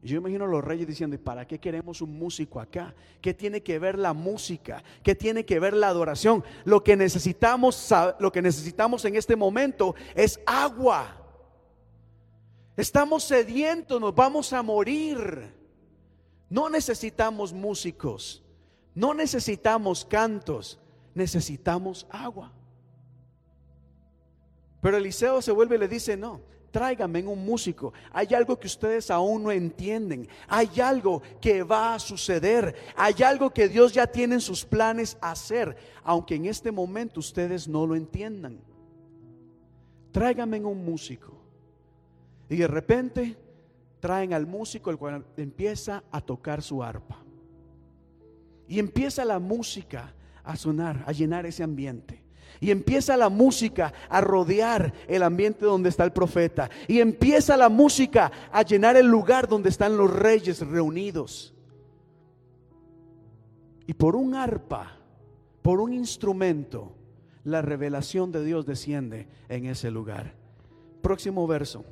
Y 0.00 0.08
yo 0.08 0.18
imagino 0.18 0.44
a 0.44 0.46
los 0.48 0.62
reyes 0.62 0.86
diciendo, 0.86 1.16
¿y 1.16 1.18
para 1.18 1.48
qué 1.48 1.58
queremos 1.58 2.00
un 2.00 2.16
músico 2.16 2.60
acá? 2.60 2.94
¿Qué 3.20 3.34
tiene 3.34 3.60
que 3.60 3.80
ver 3.80 3.98
la 3.98 4.12
música? 4.12 4.84
¿Qué 5.02 5.16
tiene 5.16 5.44
que 5.44 5.58
ver 5.58 5.74
la 5.74 5.88
adoración? 5.88 6.44
Lo 6.64 6.84
que 6.84 6.96
necesitamos, 6.96 7.92
lo 8.20 8.30
que 8.30 8.40
necesitamos 8.40 9.04
en 9.04 9.16
este 9.16 9.34
momento 9.34 9.96
es 10.14 10.40
agua. 10.46 11.26
Estamos 12.76 13.24
sedientos, 13.24 14.00
nos 14.00 14.14
vamos 14.14 14.52
a 14.52 14.62
morir. 14.62 15.52
No 16.48 16.70
necesitamos 16.70 17.52
músicos, 17.52 18.44
no 18.98 19.14
necesitamos 19.14 20.04
cantos, 20.04 20.76
necesitamos 21.14 22.04
agua. 22.10 22.52
Pero 24.80 24.96
Eliseo 24.96 25.40
se 25.40 25.52
vuelve 25.52 25.76
y 25.76 25.78
le 25.78 25.86
dice, 25.86 26.16
no, 26.16 26.40
tráigame 26.72 27.24
un 27.24 27.44
músico. 27.44 27.92
Hay 28.10 28.34
algo 28.34 28.58
que 28.58 28.66
ustedes 28.66 29.08
aún 29.12 29.44
no 29.44 29.52
entienden. 29.52 30.26
Hay 30.48 30.80
algo 30.80 31.22
que 31.40 31.62
va 31.62 31.94
a 31.94 32.00
suceder. 32.00 32.74
Hay 32.96 33.22
algo 33.22 33.50
que 33.50 33.68
Dios 33.68 33.92
ya 33.92 34.08
tiene 34.08 34.34
en 34.34 34.40
sus 34.40 34.64
planes 34.64 35.16
hacer, 35.20 35.76
aunque 36.02 36.34
en 36.34 36.46
este 36.46 36.72
momento 36.72 37.20
ustedes 37.20 37.68
no 37.68 37.86
lo 37.86 37.94
entiendan. 37.94 38.60
Tráigame 40.10 40.58
un 40.64 40.84
músico. 40.84 41.40
Y 42.48 42.56
de 42.56 42.66
repente 42.66 43.36
traen 44.00 44.34
al 44.34 44.48
músico, 44.48 44.90
el 44.90 44.98
cual 44.98 45.24
empieza 45.36 46.02
a 46.10 46.20
tocar 46.20 46.62
su 46.62 46.82
arpa. 46.82 47.27
Y 48.68 48.78
empieza 48.78 49.24
la 49.24 49.38
música 49.38 50.14
a 50.44 50.56
sonar, 50.56 51.02
a 51.06 51.12
llenar 51.12 51.46
ese 51.46 51.62
ambiente. 51.62 52.22
Y 52.60 52.70
empieza 52.70 53.16
la 53.16 53.28
música 53.28 53.92
a 54.08 54.20
rodear 54.20 54.92
el 55.06 55.22
ambiente 55.22 55.64
donde 55.64 55.88
está 55.88 56.04
el 56.04 56.12
profeta. 56.12 56.70
Y 56.86 57.00
empieza 57.00 57.56
la 57.56 57.68
música 57.68 58.30
a 58.52 58.62
llenar 58.62 58.96
el 58.96 59.06
lugar 59.06 59.48
donde 59.48 59.68
están 59.68 59.96
los 59.96 60.12
reyes 60.12 60.60
reunidos. 60.60 61.54
Y 63.86 63.94
por 63.94 64.16
un 64.16 64.34
arpa, 64.34 64.98
por 65.62 65.80
un 65.80 65.92
instrumento, 65.92 66.92
la 67.44 67.62
revelación 67.62 68.32
de 68.32 68.44
Dios 68.44 68.66
desciende 68.66 69.28
en 69.48 69.66
ese 69.66 69.90
lugar. 69.90 70.34
Próximo 71.00 71.46
verso. 71.46 71.84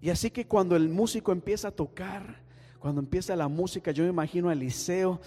Y 0.00 0.10
así 0.10 0.30
que 0.30 0.46
cuando 0.46 0.76
el 0.76 0.88
músico 0.88 1.32
empieza 1.32 1.68
a 1.68 1.70
tocar, 1.72 2.41
cuando 2.82 3.00
empieza 3.00 3.36
la 3.36 3.46
música, 3.46 3.92
yo 3.92 4.02
me 4.02 4.10
imagino 4.10 4.48
a 4.48 4.54
Eliseo 4.54 5.20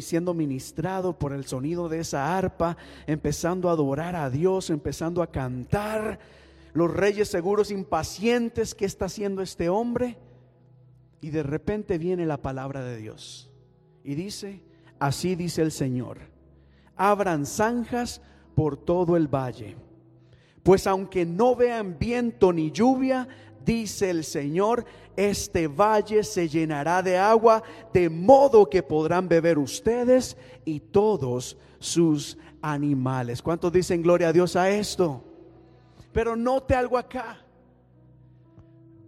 siendo 0.00 0.34
ministrado 0.34 1.18
por 1.18 1.32
el 1.32 1.44
sonido 1.44 1.88
de 1.88 1.98
esa 1.98 2.38
arpa, 2.38 2.76
empezando 3.08 3.68
a 3.68 3.72
adorar 3.72 4.14
a 4.14 4.30
Dios, 4.30 4.70
empezando 4.70 5.20
a 5.20 5.26
cantar. 5.26 6.20
Los 6.72 6.92
reyes 6.92 7.28
seguros 7.28 7.72
impacientes, 7.72 8.76
¿qué 8.76 8.84
está 8.84 9.06
haciendo 9.06 9.42
este 9.42 9.68
hombre? 9.68 10.16
Y 11.20 11.30
de 11.30 11.42
repente 11.42 11.98
viene 11.98 12.24
la 12.24 12.40
palabra 12.40 12.84
de 12.84 12.96
Dios. 12.96 13.50
Y 14.04 14.14
dice, 14.14 14.62
así 15.00 15.34
dice 15.34 15.60
el 15.60 15.72
Señor, 15.72 16.18
abran 16.94 17.46
zanjas 17.46 18.22
por 18.54 18.76
todo 18.76 19.16
el 19.16 19.26
valle. 19.26 19.76
Pues 20.62 20.86
aunque 20.86 21.26
no 21.26 21.56
vean 21.56 21.98
viento 21.98 22.52
ni 22.52 22.70
lluvia, 22.70 23.26
dice 23.64 24.10
el 24.10 24.24
Señor, 24.24 24.84
este 25.16 25.68
valle 25.68 26.24
se 26.24 26.48
llenará 26.48 27.02
de 27.02 27.18
agua, 27.18 27.62
de 27.92 28.08
modo 28.08 28.68
que 28.68 28.82
podrán 28.82 29.28
beber 29.28 29.58
ustedes 29.58 30.36
y 30.64 30.80
todos 30.80 31.56
sus 31.78 32.38
animales. 32.60 33.42
¿Cuántos 33.42 33.72
dicen 33.72 34.02
gloria 34.02 34.28
a 34.28 34.32
Dios 34.32 34.56
a 34.56 34.70
esto? 34.70 35.22
Pero 36.12 36.36
note 36.36 36.74
algo 36.74 36.96
acá. 36.96 37.38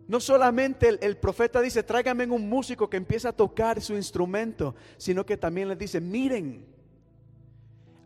No 0.06 0.20
solamente 0.20 0.98
el, 1.00 1.16
profeta 1.16 1.62
dice, 1.62 1.82
tráigame 1.82 2.26
un 2.26 2.48
músico 2.48 2.90
que 2.90 2.98
empiece 2.98 3.26
a 3.26 3.32
tocar 3.32 3.80
su 3.80 3.94
instrumento, 3.94 4.74
sino 4.98 5.24
que 5.24 5.36
también 5.36 5.68
les 5.68 5.78
dice, 5.78 6.00
miren, 6.00 6.66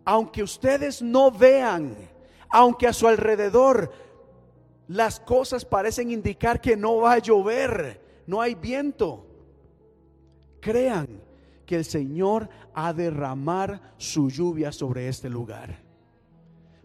aunque 0.05 0.43
ustedes 0.43 1.03
no 1.03 1.33
vean, 1.33 1.97
aunque 2.51 2.87
a 2.87 2.93
su 2.93 3.09
alrededor 3.09 3.91
las 4.89 5.21
cosas 5.21 5.67
parecen 5.67 6.11
indicar 6.11 6.61
que 6.61 6.77
no 6.77 6.97
va 6.97 7.13
a 7.13 7.19
llover, 7.19 8.01
no 8.27 8.41
hay 8.41 8.55
viento. 8.55 9.27
Crean 10.61 11.23
que 11.67 11.77
el 11.77 11.85
Señor 11.85 12.49
ha 12.73 12.95
derramar 12.95 13.95
su 13.99 14.31
lluvia 14.31 14.73
sobre 14.73 15.09
este 15.09 15.29
lugar. 15.29 15.79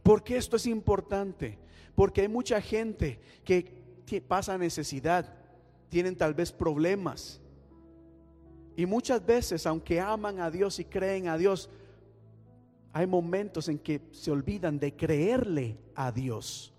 ¿Por 0.03 0.21
qué 0.21 0.35
esto 0.35 0.57
es 0.57 0.67
importante? 0.67 1.57
Porque 1.95 2.21
hay 2.21 2.27
mucha 2.27 2.59
gente 2.59 3.19
que 3.45 4.21
pasa 4.27 4.57
necesidad, 4.57 5.33
tienen 5.87 6.17
tal 6.17 6.33
vez 6.33 6.51
problemas. 6.51 7.39
Y 8.75 8.85
muchas 8.85 9.25
veces, 9.25 9.65
aunque 9.65 10.01
aman 10.01 10.41
a 10.41 10.51
Dios 10.51 10.77
y 10.79 10.85
creen 10.85 11.29
a 11.29 11.37
Dios, 11.37 11.69
hay 12.91 13.07
momentos 13.07 13.69
en 13.69 13.79
que 13.79 14.01
se 14.11 14.29
olvidan 14.29 14.77
de 14.77 14.93
creerle 14.93 15.77
a 15.95 16.11
Dios 16.11 16.72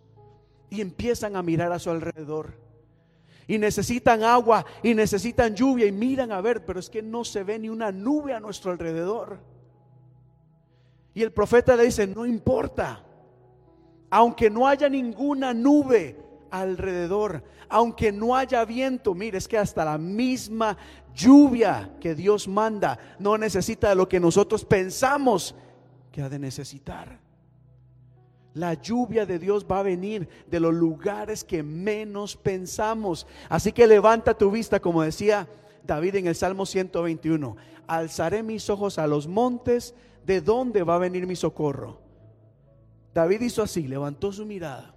y 0.70 0.80
empiezan 0.80 1.36
a 1.36 1.42
mirar 1.42 1.72
a 1.72 1.78
su 1.78 1.90
alrededor. 1.90 2.54
Y 3.46 3.58
necesitan 3.58 4.22
agua 4.22 4.64
y 4.82 4.94
necesitan 4.94 5.54
lluvia 5.54 5.86
y 5.86 5.92
miran 5.92 6.32
a 6.32 6.40
ver, 6.40 6.64
pero 6.64 6.80
es 6.80 6.88
que 6.88 7.02
no 7.02 7.24
se 7.24 7.44
ve 7.44 7.58
ni 7.58 7.68
una 7.68 7.92
nube 7.92 8.32
a 8.32 8.40
nuestro 8.40 8.72
alrededor. 8.72 9.38
Y 11.14 11.22
el 11.22 11.32
profeta 11.32 11.76
le 11.76 11.84
dice, 11.84 12.06
no 12.06 12.26
importa, 12.26 13.04
aunque 14.10 14.50
no 14.50 14.66
haya 14.66 14.88
ninguna 14.88 15.52
nube 15.52 16.18
alrededor, 16.50 17.42
aunque 17.68 18.12
no 18.12 18.34
haya 18.34 18.64
viento, 18.64 19.14
mire, 19.14 19.38
es 19.38 19.46
que 19.46 19.58
hasta 19.58 19.84
la 19.84 19.98
misma 19.98 20.76
lluvia 21.14 21.90
que 22.00 22.14
Dios 22.14 22.48
manda 22.48 22.98
no 23.18 23.36
necesita 23.38 23.88
de 23.90 23.94
lo 23.94 24.08
que 24.08 24.20
nosotros 24.20 24.64
pensamos 24.64 25.54
que 26.10 26.22
ha 26.22 26.28
de 26.28 26.38
necesitar. 26.38 27.23
La 28.54 28.74
lluvia 28.74 29.26
de 29.26 29.40
Dios 29.40 29.66
va 29.70 29.80
a 29.80 29.82
venir 29.82 30.28
de 30.46 30.60
los 30.60 30.72
lugares 30.72 31.42
que 31.42 31.64
menos 31.64 32.36
pensamos. 32.36 33.26
Así 33.48 33.72
que 33.72 33.88
levanta 33.88 34.38
tu 34.38 34.50
vista, 34.52 34.78
como 34.78 35.02
decía 35.02 35.48
David 35.84 36.14
en 36.16 36.28
el 36.28 36.36
Salmo 36.36 36.64
121. 36.64 37.56
Alzaré 37.88 38.44
mis 38.44 38.70
ojos 38.70 38.98
a 38.98 39.08
los 39.08 39.26
montes, 39.26 39.94
¿de 40.24 40.40
dónde 40.40 40.84
va 40.84 40.94
a 40.94 40.98
venir 40.98 41.26
mi 41.26 41.34
socorro? 41.34 42.00
David 43.12 43.40
hizo 43.42 43.62
así, 43.62 43.88
levantó 43.88 44.32
su 44.32 44.46
mirada. 44.46 44.94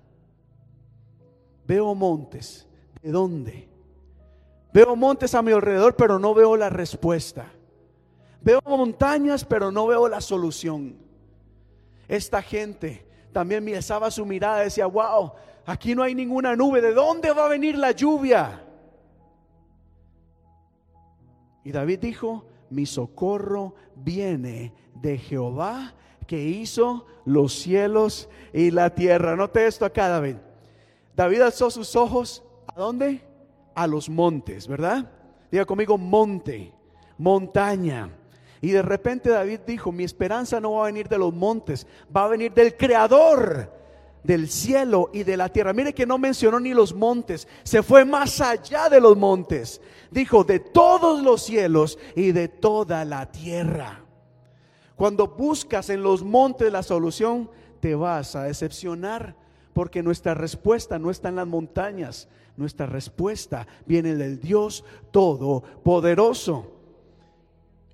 Veo 1.66 1.96
montes, 1.96 2.68
¿de 3.02 3.12
dónde? 3.12 3.68
Veo 4.72 4.96
montes 4.96 5.34
a 5.34 5.42
mi 5.42 5.52
alrededor, 5.52 5.96
pero 5.96 6.20
no 6.20 6.36
veo 6.36 6.56
la 6.56 6.70
respuesta. 6.70 7.52
Veo 8.42 8.62
montañas, 8.64 9.44
pero 9.44 9.72
no 9.72 9.88
veo 9.88 10.08
la 10.08 10.22
solución. 10.22 10.96
Esta 12.08 12.44
gente 12.44 13.07
también 13.32 13.68
alzaba 13.76 14.10
su 14.12 14.26
mirada 14.26 14.62
y 14.62 14.66
decía, 14.66 14.86
wow, 14.86 15.32
aquí 15.66 15.94
no 15.96 16.04
hay 16.04 16.16
ninguna 16.16 16.56
nube, 16.56 16.82
¿de 16.82 16.94
dónde 16.94 17.32
va 17.32 17.46
a 17.46 17.50
venir 17.50 17.78
la 17.78 17.92
lluvia? 17.92 18.64
Y 21.64 21.72
David 21.72 22.00
dijo, 22.00 22.46
mi 22.70 22.86
socorro 22.86 23.76
viene 23.96 24.74
de 24.96 25.18
Jehová 25.18 25.94
que 26.26 26.42
hizo 26.42 27.06
los 27.26 27.54
cielos 27.54 28.30
y 28.54 28.72
la 28.72 28.94
tierra. 28.94 29.36
Note 29.36 29.68
esto 29.68 29.86
acá, 29.86 30.08
David. 30.08 30.36
David 31.16 31.42
alzó 31.42 31.70
sus 31.70 31.96
ojos, 31.96 32.44
¿a 32.68 32.80
dónde? 32.80 33.22
A 33.76 33.88
los 33.88 34.10
montes, 34.10 34.68
¿verdad? 34.68 35.12
Diga 35.52 35.66
conmigo, 35.66 35.98
monte, 35.98 36.74
montaña. 37.18 38.10
Y 38.68 38.72
de 38.72 38.82
repente 38.82 39.30
David 39.30 39.62
dijo, 39.66 39.94
mi 39.94 40.04
esperanza 40.04 40.60
no 40.60 40.74
va 40.74 40.84
a 40.84 40.86
venir 40.88 41.08
de 41.08 41.18
los 41.18 41.34
montes, 41.34 41.88
va 42.14 42.26
a 42.26 42.28
venir 42.28 42.54
del 42.54 42.76
Creador 42.76 43.72
del 44.26 44.50
cielo 44.50 45.10
y 45.14 45.24
de 45.24 45.38
la 45.38 45.48
tierra. 45.48 45.72
Mire 45.72 45.94
que 45.94 46.06
no 46.06 46.18
mencionó 46.18 46.60
ni 46.60 46.74
los 46.74 46.94
montes, 46.94 47.48
se 47.64 47.82
fue 47.82 48.04
más 48.04 48.42
allá 48.42 48.90
de 48.90 49.00
los 49.00 49.16
montes. 49.16 49.80
Dijo, 50.12 50.44
de 50.44 50.60
todos 50.60 51.24
los 51.24 51.44
cielos 51.44 51.98
y 52.14 52.34
de 52.34 52.50
toda 52.50 53.06
la 53.06 53.32
tierra. 53.32 54.02
Cuando 54.98 55.28
buscas 55.28 55.90
en 55.90 56.04
los 56.04 56.22
montes 56.22 56.70
la 56.70 56.84
solución, 56.84 57.50
te 57.80 57.96
vas 57.96 58.36
a 58.36 58.44
decepcionar 58.44 59.38
porque 59.72 60.04
nuestra 60.04 60.34
respuesta 60.34 61.00
no 61.00 61.10
está 61.10 61.30
en 61.30 61.38
las 61.38 61.48
montañas, 61.48 62.28
nuestra 62.58 62.86
respuesta 62.86 63.66
viene 63.86 64.18
del 64.18 64.42
Dios 64.42 64.84
Todopoderoso. 65.12 66.77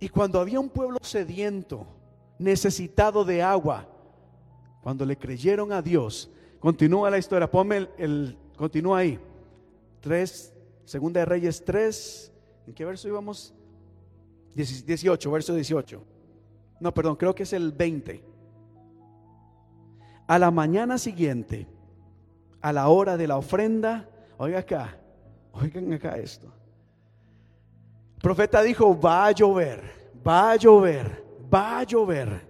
Y 0.03 0.09
cuando 0.09 0.41
había 0.41 0.59
un 0.59 0.67
pueblo 0.67 0.97
sediento, 1.01 1.88
necesitado 2.38 3.23
de 3.23 3.41
agua, 3.41 3.88
cuando 4.81 5.05
le 5.05 5.17
creyeron 5.17 5.71
a 5.71 5.81
Dios, 5.81 6.30
continúa 6.59 7.09
la 7.09 7.17
historia, 7.17 7.49
ponme 7.49 7.88
el, 7.97 8.38
continúa 8.57 8.97
ahí. 8.97 9.17
3, 10.01 10.53
Segunda 10.84 11.21
de 11.21 11.25
Reyes 11.25 11.63
3, 11.63 12.34
¿en 12.67 12.73
qué 12.73 12.84
verso 12.84 13.07
íbamos? 13.07 13.53
18, 14.55 15.31
verso 15.31 15.55
18. 15.55 16.03
No, 16.81 16.93
perdón, 16.93 17.15
creo 17.15 17.34
que 17.34 17.43
es 17.43 17.53
el 17.53 17.71
20. 17.71 18.21
A 20.27 20.38
la 20.38 20.51
mañana 20.51 20.97
siguiente, 20.97 21.65
a 22.59 22.73
la 22.73 22.89
hora 22.89 23.15
de 23.15 23.27
la 23.27 23.38
ofrenda, 23.38 24.09
oiga 24.38 24.59
acá, 24.59 24.97
oigan 25.53 25.93
acá 25.93 26.17
esto. 26.17 26.51
Profeta 28.23 28.63
dijo, 28.63 28.97
va 28.97 29.25
a 29.25 29.31
llover, 29.31 29.81
va 30.25 30.51
a 30.51 30.55
llover, 30.55 31.25
va 31.53 31.79
a 31.79 31.83
llover. 31.83 32.47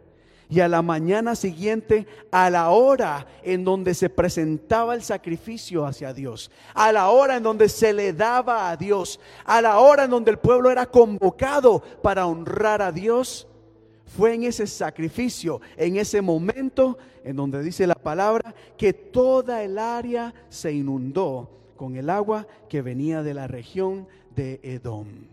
Y 0.47 0.59
a 0.59 0.67
la 0.67 0.83
mañana 0.83 1.33
siguiente, 1.35 2.05
a 2.29 2.51
la 2.51 2.69
hora 2.69 3.25
en 3.41 3.63
donde 3.63 3.95
se 3.95 4.07
presentaba 4.07 4.93
el 4.93 5.01
sacrificio 5.01 5.83
hacia 5.83 6.13
Dios, 6.13 6.51
a 6.75 6.91
la 6.91 7.09
hora 7.09 7.37
en 7.37 7.41
donde 7.41 7.69
se 7.69 7.91
le 7.91 8.13
daba 8.13 8.69
a 8.69 8.77
Dios, 8.77 9.19
a 9.45 9.63
la 9.63 9.79
hora 9.79 10.03
en 10.03 10.11
donde 10.11 10.29
el 10.29 10.37
pueblo 10.37 10.69
era 10.69 10.85
convocado 10.85 11.81
para 12.03 12.27
honrar 12.27 12.83
a 12.83 12.91
Dios, 12.91 13.47
fue 14.05 14.35
en 14.35 14.43
ese 14.43 14.67
sacrificio, 14.67 15.59
en 15.75 15.97
ese 15.97 16.21
momento 16.21 16.99
en 17.23 17.35
donde 17.35 17.63
dice 17.63 17.87
la 17.87 17.95
palabra 17.95 18.53
que 18.77 18.93
toda 18.93 19.63
el 19.63 19.79
área 19.79 20.35
se 20.49 20.71
inundó 20.71 21.49
con 21.75 21.95
el 21.95 22.11
agua 22.11 22.45
que 22.69 22.83
venía 22.83 23.23
de 23.23 23.33
la 23.33 23.47
región 23.47 24.07
de 24.35 24.59
Edom. 24.61 25.32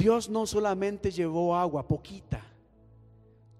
Dios 0.00 0.30
no 0.30 0.46
solamente 0.46 1.10
llevó 1.10 1.54
agua, 1.54 1.86
poquita. 1.86 2.42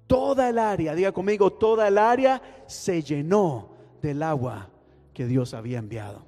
Toda 0.07 0.49
el 0.49 0.59
área, 0.59 0.95
diga 0.95 1.13
conmigo, 1.13 1.53
toda 1.53 1.87
el 1.87 1.99
área 1.99 2.43
se 2.67 3.03
llenó 3.03 3.69
del 4.03 4.23
agua 4.23 4.69
que 5.13 5.27
Dios 5.27 5.55
había 5.55 5.79
enviado. 5.79 6.25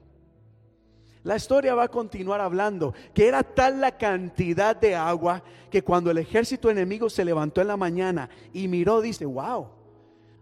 La 1.24 1.36
historia 1.36 1.74
va 1.74 1.84
a 1.84 1.89
continuar 1.89 2.40
hablando 2.40 2.94
que 3.14 3.26
era 3.26 3.43
tal 3.43 3.80
la 3.80 3.97
cantidad 3.97 4.76
de 4.76 4.94
agua 4.94 5.43
que 5.70 5.82
cuando 5.82 6.10
el 6.10 6.18
ejército 6.18 6.68
enemigo 6.68 7.09
se 7.09 7.24
levantó 7.24 7.60
en 7.60 7.68
la 7.68 7.76
mañana 7.76 8.28
y 8.52 8.68
miró, 8.68 9.01
dice, 9.01 9.24
wow, 9.24 9.68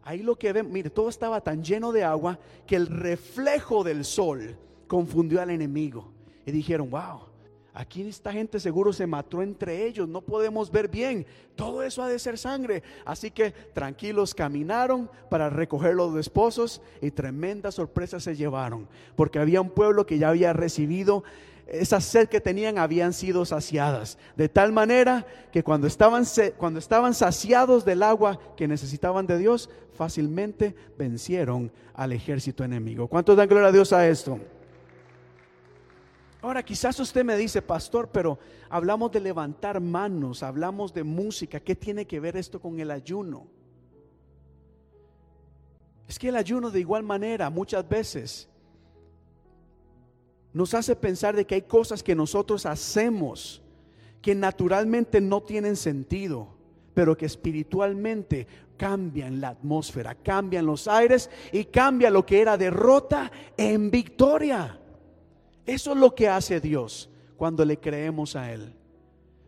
ahí 0.02 0.22
lo 0.22 0.36
que 0.36 0.52
ven, 0.52 0.72
mire, 0.72 0.90
todo 0.90 1.08
estaba 1.08 1.40
tan 1.40 1.62
lleno 1.62 1.92
de 1.92 2.02
agua 2.02 2.38
que 2.66 2.76
el 2.76 2.88
reflejo 2.88 3.84
del 3.84 4.04
sol 4.04 4.56
confundió 4.88 5.40
al 5.40 5.50
enemigo. 5.50 6.12
Y 6.44 6.50
dijeron, 6.50 6.90
wow, 6.90 7.29
Aquí 7.72 8.02
esta 8.02 8.32
gente 8.32 8.58
seguro 8.58 8.92
se 8.92 9.06
mató 9.06 9.42
entre 9.42 9.86
ellos, 9.86 10.08
no 10.08 10.20
podemos 10.20 10.70
ver 10.70 10.88
bien. 10.88 11.24
Todo 11.54 11.82
eso 11.82 12.02
ha 12.02 12.08
de 12.08 12.18
ser 12.18 12.36
sangre. 12.36 12.82
Así 13.04 13.30
que 13.30 13.52
tranquilos 13.52 14.34
caminaron 14.34 15.08
para 15.28 15.50
recoger 15.50 15.94
los 15.94 16.16
esposos 16.16 16.82
y 17.00 17.10
tremenda 17.10 17.70
sorpresa 17.70 18.18
se 18.18 18.34
llevaron, 18.34 18.88
porque 19.14 19.38
había 19.38 19.60
un 19.60 19.70
pueblo 19.70 20.06
que 20.06 20.18
ya 20.18 20.30
había 20.30 20.52
recibido 20.52 21.22
esa 21.70 22.00
sed 22.00 22.28
que 22.28 22.40
tenían 22.40 22.78
habían 22.78 23.12
sido 23.12 23.44
saciadas, 23.44 24.18
de 24.36 24.48
tal 24.48 24.72
manera 24.72 25.24
que 25.52 25.62
cuando 25.62 25.86
estaban 25.86 26.24
cuando 26.56 26.80
estaban 26.80 27.14
saciados 27.14 27.84
del 27.84 28.02
agua 28.02 28.40
que 28.56 28.66
necesitaban 28.66 29.26
de 29.28 29.38
Dios, 29.38 29.70
fácilmente 29.94 30.74
vencieron 30.98 31.70
al 31.94 32.12
ejército 32.12 32.64
enemigo. 32.64 33.06
¿Cuántos 33.06 33.36
dan 33.36 33.48
gloria 33.48 33.68
a 33.68 33.72
Dios 33.72 33.92
a 33.92 34.08
esto? 34.08 34.40
Ahora 36.42 36.62
quizás 36.62 36.98
usted 37.00 37.24
me 37.24 37.36
dice, 37.36 37.60
pastor, 37.60 38.08
pero 38.10 38.38
hablamos 38.70 39.12
de 39.12 39.20
levantar 39.20 39.80
manos, 39.80 40.42
hablamos 40.42 40.94
de 40.94 41.04
música, 41.04 41.60
¿qué 41.60 41.74
tiene 41.74 42.06
que 42.06 42.20
ver 42.20 42.36
esto 42.36 42.60
con 42.60 42.80
el 42.80 42.90
ayuno? 42.90 43.46
Es 46.08 46.18
que 46.18 46.28
el 46.28 46.36
ayuno 46.36 46.70
de 46.70 46.80
igual 46.80 47.02
manera 47.02 47.50
muchas 47.50 47.86
veces 47.88 48.48
nos 50.52 50.74
hace 50.74 50.96
pensar 50.96 51.36
de 51.36 51.46
que 51.46 51.56
hay 51.56 51.62
cosas 51.62 52.02
que 52.02 52.14
nosotros 52.14 52.66
hacemos 52.66 53.62
que 54.20 54.34
naturalmente 54.34 55.20
no 55.20 55.42
tienen 55.42 55.76
sentido, 55.76 56.48
pero 56.94 57.16
que 57.16 57.26
espiritualmente 57.26 58.46
cambian 58.76 59.40
la 59.40 59.50
atmósfera, 59.50 60.14
cambian 60.14 60.66
los 60.66 60.88
aires 60.88 61.30
y 61.52 61.66
cambia 61.66 62.10
lo 62.10 62.24
que 62.24 62.40
era 62.40 62.56
derrota 62.56 63.30
en 63.56 63.90
victoria. 63.90 64.78
Eso 65.70 65.92
es 65.92 65.98
lo 65.98 66.12
que 66.16 66.26
hace 66.26 66.60
Dios 66.60 67.08
cuando 67.36 67.64
le 67.64 67.78
creemos 67.78 68.34
a 68.34 68.52
Él. 68.52 68.74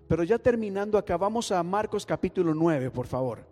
Pero 0.07 0.23
ya 0.23 0.39
terminando 0.39 0.97
acá, 0.97 1.17
vamos 1.17 1.51
a 1.51 1.61
Marcos 1.65 2.07
capítulo 2.07 2.55
9, 2.55 2.93
por 2.93 3.09
favor. 3.09 3.45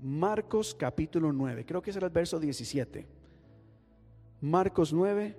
Marcos 0.00 0.76
capítulo 0.78 1.32
9, 1.32 1.66
creo 1.66 1.82
que 1.82 1.90
es 1.90 1.96
el 1.96 2.08
verso 2.08 2.38
17. 2.38 3.04
Marcos 4.40 4.92
9, 4.92 5.34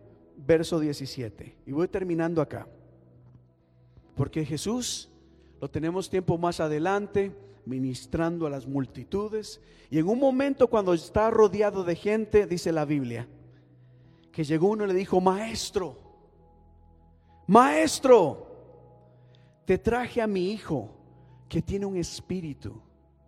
verso 0.45 0.81
17. 0.81 1.55
Y 1.65 1.71
voy 1.71 1.87
terminando 1.87 2.41
acá. 2.41 2.67
Porque 4.17 4.43
Jesús, 4.43 5.09
lo 5.61 5.69
tenemos 5.69 6.09
tiempo 6.09 6.37
más 6.37 6.59
adelante, 6.59 7.31
ministrando 7.65 8.45
a 8.45 8.49
las 8.49 8.67
multitudes. 8.67 9.61
Y 9.89 9.97
en 9.97 10.09
un 10.09 10.19
momento 10.19 10.67
cuando 10.67 10.93
está 10.93 11.29
rodeado 11.29 11.85
de 11.85 11.95
gente, 11.95 12.47
dice 12.47 12.73
la 12.73 12.83
Biblia, 12.83 13.29
que 14.31 14.43
llegó 14.43 14.69
uno 14.69 14.85
y 14.85 14.87
le 14.87 14.93
dijo, 14.93 15.19
maestro, 15.19 15.97
maestro, 17.47 18.47
te 19.65 19.77
traje 19.77 20.21
a 20.21 20.27
mi 20.27 20.51
hijo 20.51 20.89
que 21.47 21.61
tiene 21.61 21.85
un 21.85 21.97
espíritu 21.97 22.81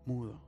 mudo. 0.06 0.40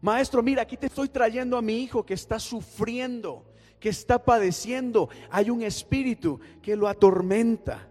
Maestro, 0.00 0.42
mira, 0.42 0.62
aquí 0.62 0.76
te 0.76 0.86
estoy 0.86 1.08
trayendo 1.08 1.56
a 1.56 1.62
mi 1.62 1.82
hijo 1.82 2.04
que 2.04 2.14
está 2.14 2.38
sufriendo, 2.38 3.44
que 3.78 3.90
está 3.90 4.24
padeciendo. 4.24 5.08
Hay 5.30 5.50
un 5.50 5.62
espíritu 5.62 6.40
que 6.62 6.74
lo 6.74 6.88
atormenta. 6.88 7.86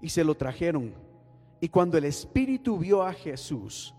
Y 0.00 0.08
se 0.08 0.24
lo 0.24 0.34
trajeron. 0.34 0.94
Y 1.60 1.68
cuando 1.68 1.96
el 1.96 2.04
espíritu 2.04 2.78
vio 2.78 3.02
a 3.02 3.12
Jesús, 3.12 3.94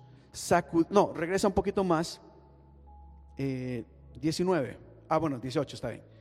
no, 0.89 1.13
regresa 1.13 1.47
un 1.47 1.53
poquito 1.53 1.83
más. 1.83 2.21
19. 3.37 4.69
Eh, 4.69 4.77
ah, 5.09 5.17
bueno, 5.17 5.39
18 5.39 5.75
está 5.75 5.89
bien 5.89 6.16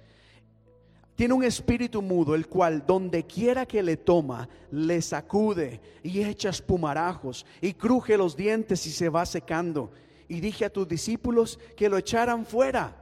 tiene 1.16 1.32
un 1.32 1.44
espíritu 1.44 2.02
mudo, 2.02 2.34
el 2.34 2.46
cual 2.46 2.84
donde 2.86 3.24
quiera 3.24 3.64
que 3.64 3.82
le 3.82 3.96
toma, 3.96 4.46
le 4.70 5.00
sacude 5.00 5.80
y 6.02 6.22
echa 6.22 6.50
espumarajos 6.50 7.46
y 7.62 7.72
cruje 7.72 8.18
los 8.18 8.36
dientes 8.36 8.86
y 8.86 8.90
se 8.90 9.08
va 9.08 9.24
secando. 9.24 9.90
Y 10.28 10.40
dije 10.40 10.66
a 10.66 10.70
tus 10.70 10.86
discípulos 10.86 11.58
que 11.74 11.88
lo 11.88 11.96
echaran 11.96 12.44
fuera, 12.44 12.94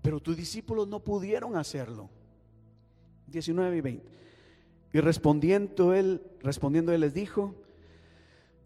pero 0.00 0.20
tus 0.20 0.36
discípulos 0.36 0.86
no 0.86 1.00
pudieron 1.00 1.56
hacerlo. 1.56 2.08
19 3.26 3.76
y 3.76 3.80
20. 3.80 4.12
Y 4.92 5.00
respondiendo 5.00 5.92
él, 5.92 6.22
respondiendo 6.40 6.92
él 6.92 7.00
les 7.00 7.14
dijo, 7.14 7.52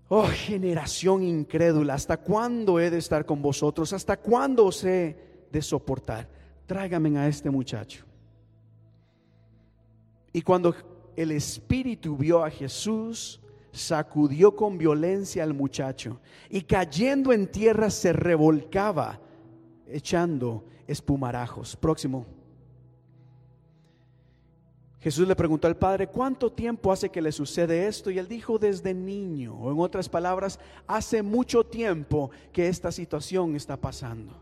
oh 0.09 0.27
generación 0.27 1.23
incrédula, 1.23 1.95
¿hasta 1.95 2.19
cuándo 2.19 2.78
he 2.81 2.90
de 2.90 2.99
estar 2.99 3.24
con 3.24 3.40
vosotros? 3.40 3.95
¿Hasta 3.95 4.19
cuándo 4.19 4.66
os 4.66 4.85
he 4.85 5.16
de 5.51 5.62
soportar? 5.62 6.28
Tráigame 6.66 7.16
a 7.16 7.28
este 7.28 7.49
muchacho. 7.49 8.08
Y 10.39 10.43
cuando 10.43 10.73
el 11.16 11.32
espíritu 11.32 12.16
vio 12.16 12.44
a 12.44 12.51
Jesús, 12.51 13.40
sacudió 13.73 14.55
con 14.55 14.78
violencia 14.78 15.43
al 15.43 15.52
muchacho 15.52 16.20
y 16.48 16.60
cayendo 16.60 17.32
en 17.32 17.51
tierra 17.51 17.90
se 17.90 18.12
revolcaba 18.12 19.19
echando 19.89 20.65
espumarajos. 20.86 21.74
Próximo. 21.74 22.24
Jesús 25.01 25.27
le 25.27 25.35
preguntó 25.35 25.66
al 25.66 25.77
padre, 25.77 26.06
¿cuánto 26.06 26.52
tiempo 26.52 26.93
hace 26.93 27.09
que 27.09 27.20
le 27.20 27.32
sucede 27.32 27.89
esto? 27.89 28.09
Y 28.12 28.20
él 28.20 28.28
dijo, 28.28 28.60
desde 28.60 28.94
niño, 28.94 29.56
o 29.56 29.73
en 29.73 29.81
otras 29.81 30.09
palabras, 30.09 30.60
hace 30.86 31.20
mucho 31.20 31.65
tiempo 31.65 32.31
que 32.52 32.69
esta 32.69 32.93
situación 32.93 33.56
está 33.56 33.77
pasando. 33.77 34.40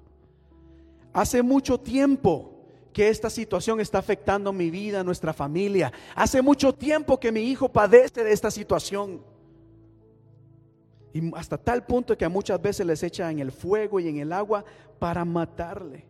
Hace 1.15 1.43
mucho 1.43 1.81
tiempo 1.81 2.56
que 2.97 3.11
esta 3.11 3.29
situación 3.29 3.79
está 3.79 3.99
afectando 3.99 4.55
mi 4.55 4.71
vida, 4.71 5.05
nuestra 5.05 5.35
familia. 5.35 5.93
Hace 6.15 6.41
mucho 6.41 6.73
tiempo 6.73 7.21
que 7.21 7.31
mi 7.31 7.43
hijo 7.43 7.71
padece 7.71 8.25
de 8.25 8.33
esta 8.33 8.51
situación. 8.51 9.21
Y 11.13 11.31
hasta 11.37 11.59
tal 11.59 11.85
punto 11.85 12.17
que 12.17 12.27
muchas 12.27 12.63
veces 12.63 12.87
les 12.87 13.03
echa 13.03 13.31
en 13.31 13.41
el 13.41 13.53
fuego 13.53 14.01
y 14.01 14.09
en 14.09 14.17
el 14.17 14.33
agua 14.33 14.65
para 14.99 15.27
matarle. 15.27 16.07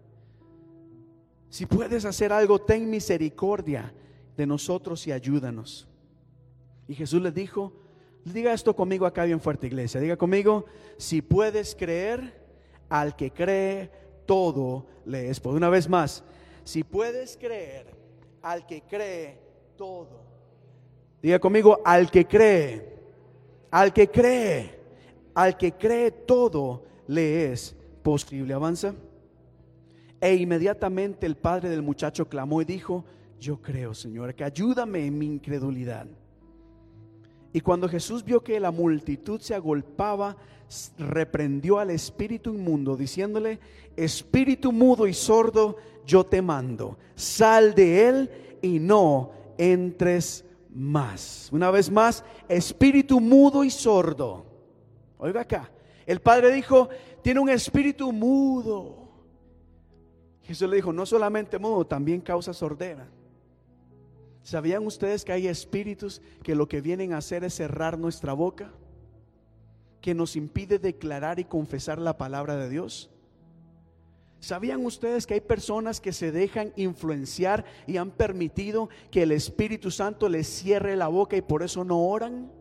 Si 1.49 1.67
puedes 1.67 2.05
hacer 2.05 2.33
algo, 2.33 2.61
ten 2.61 2.89
misericordia 2.89 3.93
de 4.37 4.47
nosotros 4.47 5.05
y 5.09 5.11
ayúdanos. 5.11 5.89
Y 6.87 6.95
Jesús 6.95 7.21
les 7.21 7.35
dijo, 7.35 7.73
diga 8.25 8.53
esto 8.53 8.77
conmigo 8.77 9.07
acá 9.07 9.25
bien 9.25 9.41
fuerte 9.41 9.67
iglesia, 9.67 10.01
diga 10.01 10.17
conmigo, 10.17 10.67
si 10.99 11.21
puedes 11.21 11.75
creer, 11.75 12.47
al 12.89 13.17
que 13.17 13.33
cree, 13.33 13.91
todo 14.25 14.87
le 15.05 15.31
es. 15.31 15.41
Por 15.41 15.57
una 15.57 15.69
vez 15.69 15.89
más, 15.89 16.23
si 16.67 16.83
puedes 16.83 17.37
creer, 17.37 17.87
al 18.43 18.67
que 18.67 18.83
cree, 18.83 19.39
todo. 19.77 20.21
Diga 21.23 21.39
conmigo, 21.39 21.81
al 21.85 22.11
que 22.11 22.27
cree, 22.27 22.93
al 23.71 23.93
que 23.93 24.09
cree, 24.09 24.81
al 25.33 25.57
que 25.57 25.73
cree 25.73 26.11
todo 26.11 26.83
le 27.07 27.53
es 27.53 27.77
posible. 28.03 28.53
Avanza. 28.53 28.95
E 30.21 30.35
inmediatamente 30.35 31.25
el 31.25 31.37
padre 31.37 31.69
del 31.69 31.83
muchacho 31.83 32.29
clamó 32.29 32.61
y 32.61 32.65
dijo, 32.65 33.05
yo 33.39 33.63
creo, 33.63 33.95
Señor, 33.95 34.35
que 34.35 34.43
ayúdame 34.43 35.07
en 35.07 35.17
mi 35.17 35.27
incredulidad. 35.27 36.09
Y 37.53 37.61
cuando 37.61 37.89
Jesús 37.89 38.25
vio 38.25 38.43
que 38.43 38.59
la 38.59 38.73
multitud 38.73 39.41
se 39.41 39.55
agolpaba, 39.55 40.37
reprendió 40.99 41.79
al 41.79 41.91
espíritu 41.91 42.53
inmundo, 42.53 42.97
diciéndole, 42.97 43.61
espíritu 43.97 44.73
mudo 44.73 45.07
y 45.07 45.15
sordo, 45.15 45.77
yo 46.07 46.25
te 46.25 46.41
mando, 46.41 46.97
sal 47.15 47.75
de 47.75 48.09
él 48.09 48.31
y 48.63 48.79
no 48.79 49.33
entres 49.59 50.45
más. 50.71 51.49
Una 51.53 51.71
vez 51.71 51.91
más, 51.91 52.25
espíritu 52.49 53.21
mudo 53.21 53.65
y 53.65 53.71
sordo. 53.71 54.47
Oiga 55.19 55.43
acá, 55.43 55.71
el 56.07 56.21
padre 56.21 56.53
dijo, 56.53 56.89
tiene 57.23 57.41
un 57.41 57.49
espíritu 57.49 58.13
mudo. 58.13 59.09
Jesús 60.43 60.69
le 60.71 60.77
dijo, 60.77 60.93
no 60.93 61.05
solamente 61.05 61.59
mudo, 61.59 61.85
también 61.85 62.21
causa 62.21 62.53
sordera. 62.53 63.09
¿Sabían 64.43 64.87
ustedes 64.87 65.25
que 65.25 65.33
hay 65.33 65.49
espíritus 65.49 66.23
que 66.45 66.55
lo 66.55 66.69
que 66.69 66.81
vienen 66.81 67.13
a 67.13 67.19
hacer 67.19 67.43
es 67.43 67.55
cerrar 67.55 67.99
nuestra 67.99 68.33
boca? 68.33 68.71
Que 70.01 70.15
nos 70.15 70.37
impide 70.37 70.79
declarar 70.79 71.41
y 71.41 71.45
confesar 71.45 71.99
la 71.99 72.17
palabra 72.17 72.55
de 72.55 72.71
Dios. 72.71 73.11
¿Sabían 74.41 74.85
ustedes 74.85 75.27
que 75.27 75.35
hay 75.35 75.41
personas 75.41 76.01
que 76.01 76.13
se 76.13 76.31
dejan 76.31 76.73
influenciar 76.77 77.65
y 77.87 77.97
han 77.97 78.11
permitido 78.11 78.89
que 79.11 79.23
el 79.23 79.33
Espíritu 79.33 79.91
Santo 79.91 80.29
les 80.29 80.47
cierre 80.47 80.97
la 80.97 81.09
boca 81.09 81.37
y 81.37 81.43
por 81.43 81.63
eso 81.63 81.85
no 81.85 82.01
oran? 82.01 82.53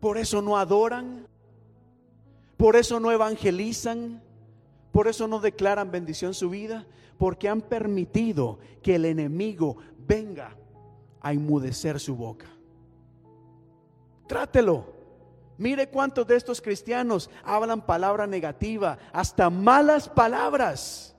¿Por 0.00 0.18
eso 0.18 0.42
no 0.42 0.56
adoran? 0.56 1.26
¿Por 2.56 2.76
eso 2.76 3.00
no 3.00 3.12
evangelizan? 3.12 4.22
¿Por 4.92 5.08
eso 5.08 5.28
no 5.28 5.40
declaran 5.40 5.90
bendición 5.90 6.34
su 6.34 6.50
vida? 6.50 6.86
porque 7.20 7.50
han 7.50 7.60
permitido 7.60 8.58
que 8.82 8.94
el 8.94 9.04
enemigo 9.04 9.76
venga 10.08 10.56
a 11.20 11.34
inmudecer 11.34 12.00
su 12.00 12.16
boca. 12.16 12.46
Trátelo. 14.26 14.99
Mire 15.60 15.90
cuántos 15.90 16.26
de 16.26 16.36
estos 16.36 16.58
cristianos 16.62 17.28
hablan 17.44 17.84
palabra 17.84 18.26
negativa, 18.26 18.96
hasta 19.12 19.50
malas 19.50 20.08
palabras, 20.08 21.14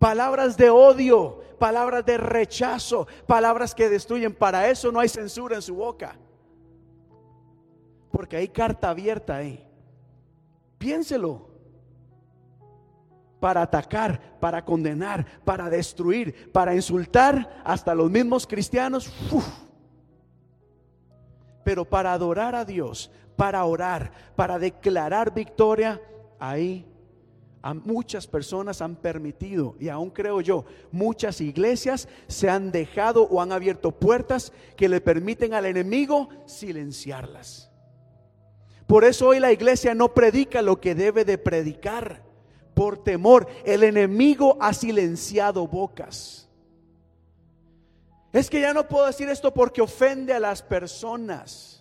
palabras 0.00 0.56
de 0.56 0.68
odio, 0.68 1.44
palabras 1.56 2.04
de 2.04 2.18
rechazo, 2.18 3.06
palabras 3.24 3.72
que 3.72 3.88
destruyen. 3.88 4.34
Para 4.34 4.68
eso 4.68 4.90
no 4.90 4.98
hay 4.98 5.08
censura 5.08 5.54
en 5.54 5.62
su 5.62 5.76
boca. 5.76 6.16
Porque 8.10 8.36
hay 8.36 8.48
carta 8.48 8.90
abierta 8.90 9.36
ahí. 9.36 9.64
Piénselo 10.76 11.48
para 13.38 13.62
atacar, 13.62 14.40
para 14.40 14.64
condenar, 14.64 15.24
para 15.44 15.70
destruir, 15.70 16.50
para 16.50 16.74
insultar 16.74 17.62
hasta 17.64 17.94
los 17.94 18.10
mismos 18.10 18.44
cristianos. 18.44 19.08
Pero 21.62 21.84
para 21.84 22.12
adorar 22.12 22.56
a 22.56 22.64
Dios, 22.64 23.10
para 23.36 23.64
orar, 23.64 24.10
para 24.34 24.58
declarar 24.58 25.32
victoria, 25.32 26.00
ahí 26.38 26.86
a 27.62 27.74
muchas 27.74 28.26
personas 28.26 28.80
han 28.80 28.96
permitido, 28.96 29.74
y 29.80 29.88
aún 29.88 30.10
creo 30.10 30.40
yo, 30.40 30.64
muchas 30.92 31.40
iglesias 31.40 32.08
se 32.28 32.48
han 32.48 32.70
dejado 32.70 33.24
o 33.24 33.40
han 33.42 33.50
abierto 33.50 33.90
puertas 33.90 34.52
que 34.76 34.88
le 34.88 35.00
permiten 35.00 35.52
al 35.52 35.66
enemigo 35.66 36.28
silenciarlas. 36.46 37.70
Por 38.86 39.04
eso 39.04 39.28
hoy 39.28 39.40
la 39.40 39.50
iglesia 39.50 39.94
no 39.94 40.14
predica 40.14 40.62
lo 40.62 40.80
que 40.80 40.94
debe 40.94 41.24
de 41.24 41.38
predicar 41.38 42.22
por 42.72 43.02
temor. 43.02 43.48
El 43.64 43.82
enemigo 43.82 44.56
ha 44.60 44.72
silenciado 44.72 45.66
bocas. 45.66 46.48
Es 48.32 48.48
que 48.48 48.60
ya 48.60 48.72
no 48.72 48.86
puedo 48.86 49.06
decir 49.06 49.28
esto 49.28 49.52
porque 49.52 49.82
ofende 49.82 50.34
a 50.34 50.38
las 50.38 50.62
personas. 50.62 51.75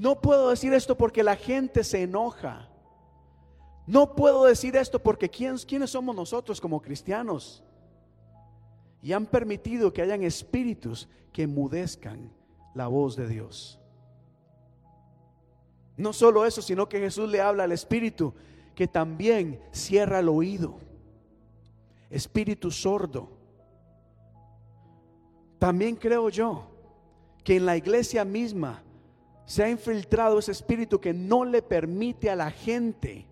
No 0.00 0.18
puedo 0.18 0.48
decir 0.48 0.72
esto 0.72 0.96
porque 0.96 1.22
la 1.22 1.36
gente 1.36 1.84
se 1.84 2.00
enoja. 2.00 2.70
No 3.86 4.14
puedo 4.14 4.46
decir 4.46 4.74
esto 4.74 4.98
porque 4.98 5.28
¿quiénes, 5.28 5.66
¿quiénes 5.66 5.90
somos 5.90 6.16
nosotros 6.16 6.58
como 6.58 6.80
cristianos? 6.80 7.62
Y 9.02 9.12
han 9.12 9.26
permitido 9.26 9.92
que 9.92 10.00
hayan 10.00 10.22
espíritus 10.22 11.06
que 11.34 11.46
mudezcan 11.46 12.32
la 12.74 12.86
voz 12.86 13.14
de 13.14 13.28
Dios. 13.28 13.78
No 15.98 16.14
solo 16.14 16.46
eso, 16.46 16.62
sino 16.62 16.88
que 16.88 16.98
Jesús 16.98 17.28
le 17.28 17.42
habla 17.42 17.64
al 17.64 17.72
espíritu 17.72 18.32
que 18.74 18.88
también 18.88 19.60
cierra 19.70 20.20
el 20.20 20.30
oído. 20.30 20.78
Espíritu 22.08 22.70
sordo. 22.70 23.28
También 25.58 25.94
creo 25.94 26.30
yo 26.30 26.70
que 27.44 27.56
en 27.56 27.66
la 27.66 27.76
iglesia 27.76 28.24
misma 28.24 28.82
se 29.50 29.64
ha 29.64 29.68
infiltrado 29.68 30.38
ese 30.38 30.52
espíritu 30.52 31.00
que 31.00 31.12
no 31.12 31.44
le 31.44 31.60
permite 31.60 32.30
a 32.30 32.36
la 32.36 32.52
gente 32.52 33.26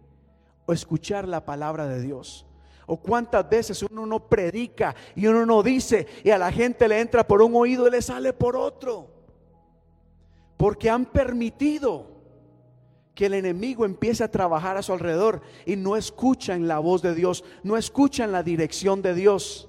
escuchar 0.66 1.28
la 1.28 1.44
palabra 1.44 1.86
de 1.86 2.02
Dios. 2.02 2.44
O 2.86 2.96
cuántas 2.96 3.48
veces 3.48 3.84
uno 3.84 4.04
no 4.04 4.18
predica 4.28 4.96
y 5.14 5.28
uno 5.28 5.46
no 5.46 5.62
dice 5.62 6.08
y 6.24 6.30
a 6.30 6.38
la 6.38 6.50
gente 6.50 6.88
le 6.88 6.98
entra 6.98 7.24
por 7.24 7.40
un 7.40 7.54
oído 7.54 7.86
y 7.86 7.92
le 7.92 8.02
sale 8.02 8.32
por 8.32 8.56
otro. 8.56 9.08
Porque 10.56 10.90
han 10.90 11.06
permitido 11.06 12.08
que 13.14 13.26
el 13.26 13.34
enemigo 13.34 13.84
empiece 13.84 14.24
a 14.24 14.30
trabajar 14.32 14.76
a 14.76 14.82
su 14.82 14.92
alrededor 14.92 15.40
y 15.66 15.76
no 15.76 15.96
escuchan 15.96 16.66
la 16.66 16.80
voz 16.80 17.00
de 17.00 17.14
Dios, 17.14 17.44
no 17.62 17.76
escuchan 17.76 18.32
la 18.32 18.42
dirección 18.42 19.02
de 19.02 19.14
Dios. 19.14 19.68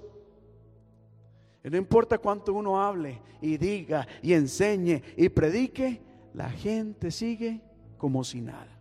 Y 1.64 1.70
no 1.70 1.78
importa 1.78 2.18
cuánto 2.18 2.54
uno 2.54 2.82
hable 2.82 3.22
y 3.40 3.58
diga 3.58 4.08
y 4.24 4.34
enseñe 4.34 5.04
y 5.16 5.30
predique, 5.30 6.09
la 6.34 6.50
gente 6.50 7.12
sigue 7.12 7.62
como 7.98 8.24
si 8.24 8.42
nada. 8.42 8.76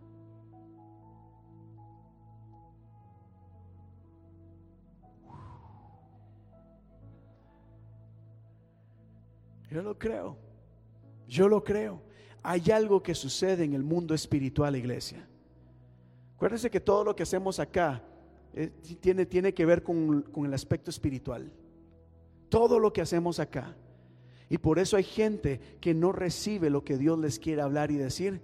Yo 9.70 9.82
lo 9.82 9.98
creo, 9.98 10.38
yo 11.26 11.46
lo 11.48 11.62
creo 11.62 12.08
hay 12.42 12.70
algo 12.70 13.02
que 13.02 13.14
sucede 13.14 13.64
en 13.64 13.74
el 13.74 13.82
mundo 13.82 14.14
espiritual, 14.14 14.76
iglesia. 14.76 15.28
Acuérdense 16.36 16.70
que 16.70 16.80
todo 16.80 17.04
lo 17.04 17.16
que 17.16 17.24
hacemos 17.24 17.58
acá 17.58 18.02
eh, 18.54 18.70
tiene, 19.00 19.26
tiene 19.26 19.52
que 19.52 19.66
ver 19.66 19.82
con, 19.82 20.22
con 20.22 20.46
el 20.46 20.54
aspecto 20.54 20.90
espiritual. 20.90 21.52
Todo 22.48 22.78
lo 22.78 22.92
que 22.92 23.02
hacemos 23.02 23.40
acá. 23.40 23.76
Y 24.48 24.58
por 24.58 24.78
eso 24.78 24.96
hay 24.96 25.04
gente 25.04 25.60
que 25.80 25.94
no 25.94 26.12
recibe 26.12 26.70
lo 26.70 26.84
que 26.84 26.96
Dios 26.96 27.18
les 27.18 27.38
quiere 27.38 27.62
hablar 27.62 27.90
y 27.90 27.96
decir, 27.96 28.40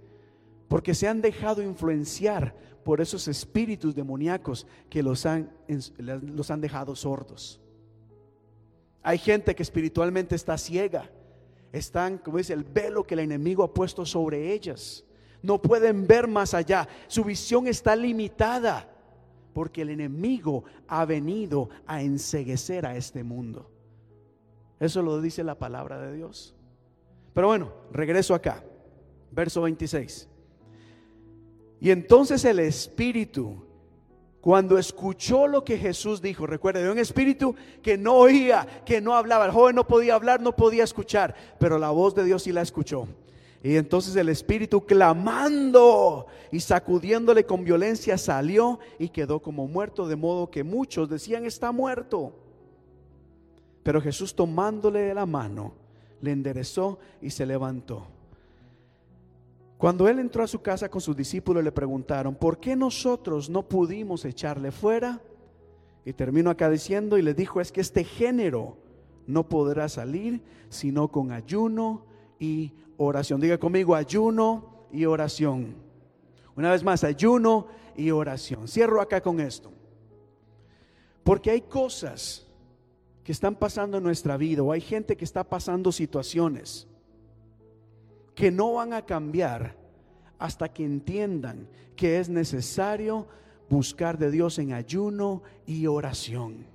porque 0.67 0.93
se 0.93 1.07
han 1.07 1.21
dejado 1.21 1.61
influenciar 1.61 2.55
por 2.83 3.01
esos 3.01 3.27
espíritus 3.27 3.95
demoníacos 3.95 4.67
que 4.89 5.01
los 5.01 5.25
han, 5.25 5.51
los 5.97 6.51
han 6.51 6.61
dejado 6.61 6.95
sordos. 6.95 7.59
Hay 9.01 9.17
gente 9.17 9.55
que 9.55 9.63
espiritualmente 9.63 10.35
está 10.35 10.57
ciega 10.57 11.09
están, 11.75 12.19
como 12.19 12.37
dice, 12.37 12.53
el 12.53 12.63
velo 12.63 13.03
que 13.03 13.15
el 13.15 13.19
enemigo 13.21 13.63
ha 13.63 13.73
puesto 13.73 14.05
sobre 14.05 14.53
ellas. 14.53 15.03
No 15.41 15.61
pueden 15.61 16.07
ver 16.07 16.27
más 16.27 16.53
allá. 16.53 16.87
Su 17.07 17.23
visión 17.23 17.67
está 17.67 17.95
limitada 17.95 18.89
porque 19.53 19.81
el 19.81 19.89
enemigo 19.89 20.63
ha 20.87 21.05
venido 21.05 21.69
a 21.85 22.01
enseguecer 22.01 22.85
a 22.85 22.95
este 22.95 23.23
mundo. 23.23 23.69
Eso 24.85 25.01
lo 25.01 25.21
dice 25.21 25.43
la 25.43 25.57
palabra 25.57 25.99
de 25.99 26.13
Dios. 26.15 26.55
Pero 27.33 27.47
bueno, 27.47 27.73
regreso 27.91 28.33
acá. 28.33 28.63
Verso 29.31 29.61
26. 29.63 30.29
Y 31.81 31.91
entonces 31.91 32.45
el 32.45 32.59
Espíritu 32.59 33.65
cuando 34.45 34.77
escuchó 34.77 35.47
lo 35.47 35.63
que 35.63 35.75
Jesús 35.75 36.21
dijo, 36.21 36.45
recuerde, 36.45 36.83
de 36.83 36.91
un 36.91 36.99
espíritu 36.99 37.55
que 37.81 37.97
no 37.97 38.13
oía, 38.13 38.83
que 38.85 39.01
no 39.01 39.15
hablaba. 39.15 39.45
El 39.45 39.51
joven 39.51 39.75
no 39.75 39.87
podía 39.87 40.13
hablar, 40.13 40.39
no 40.39 40.55
podía 40.55 40.83
escuchar, 40.83 41.33
pero 41.57 41.79
la 41.79 41.89
voz 41.89 42.13
de 42.13 42.23
Dios 42.23 42.43
sí 42.43 42.51
la 42.51 42.61
escuchó. 42.61 43.07
Y 43.63 43.75
entonces 43.75 44.15
el 44.15 44.29
espíritu 44.29 44.85
clamando 44.85 46.27
y 46.51 46.59
sacudiéndole 46.59 47.43
con 47.47 47.63
violencia 47.63 48.19
salió 48.19 48.77
y 48.99 49.09
quedó 49.09 49.41
como 49.41 49.65
muerto, 49.65 50.07
de 50.07 50.15
modo 50.15 50.51
que 50.51 50.63
muchos 50.63 51.09
decían 51.09 51.43
está 51.45 51.71
muerto. 51.71 52.44
Pero 53.85 54.01
Jesús 54.01 54.35
tomándole 54.35 55.01
de 55.01 55.13
la 55.13 55.27
mano, 55.27 55.75
le 56.19 56.31
enderezó 56.31 56.97
y 57.21 57.29
se 57.29 57.45
levantó. 57.45 58.07
Cuando 59.77 60.07
él 60.07 60.17
entró 60.17 60.43
a 60.43 60.47
su 60.47 60.59
casa 60.59 60.89
con 60.89 61.01
sus 61.01 61.15
discípulos 61.15 61.63
le 61.63 61.71
preguntaron, 61.71 62.33
¿por 62.33 62.59
qué 62.59 62.75
nosotros 62.75 63.47
no 63.47 63.61
pudimos 63.61 64.25
echarle 64.25 64.71
fuera? 64.71 65.21
Y 66.03 66.13
termino 66.13 66.49
acá 66.49 66.67
diciendo 66.67 67.19
y 67.19 67.21
le 67.21 67.35
dijo, 67.35 67.61
es 67.61 67.71
que 67.71 67.81
este 67.81 68.03
género 68.03 68.75
no 69.27 69.47
podrá 69.47 69.87
salir 69.87 70.41
sino 70.69 71.09
con 71.09 71.31
ayuno 71.31 72.07
y 72.39 72.73
oración. 72.97 73.39
Diga 73.39 73.59
conmigo, 73.59 73.93
ayuno 73.93 74.87
y 74.91 75.05
oración. 75.05 75.75
Una 76.55 76.71
vez 76.71 76.83
más, 76.83 77.03
ayuno 77.03 77.67
y 77.95 78.09
oración. 78.09 78.67
Cierro 78.67 78.99
acá 78.99 79.21
con 79.21 79.39
esto. 79.39 79.69
Porque 81.23 81.51
hay 81.51 81.61
cosas 81.61 82.44
que 83.25 83.31
están 83.31 83.55
pasando 83.55 83.97
en 83.97 84.03
nuestra 84.03 84.37
vida 84.37 84.61
o 84.61 84.71
hay 84.71 84.81
gente 84.81 85.17
que 85.17 85.25
está 85.25 85.43
pasando 85.43 85.91
situaciones 85.91 86.87
que 88.35 88.51
no 88.51 88.73
van 88.73 88.93
a 88.93 89.03
cambiar 89.03 89.75
hasta 90.37 90.71
que 90.71 90.85
entiendan 90.85 91.67
que 91.95 92.19
es 92.19 92.29
necesario 92.29 93.27
buscar 93.67 94.19
de 94.19 94.29
Dios 94.29 94.59
en 94.59 94.73
ayuno 94.73 95.41
y 95.65 95.87
oración 95.87 96.67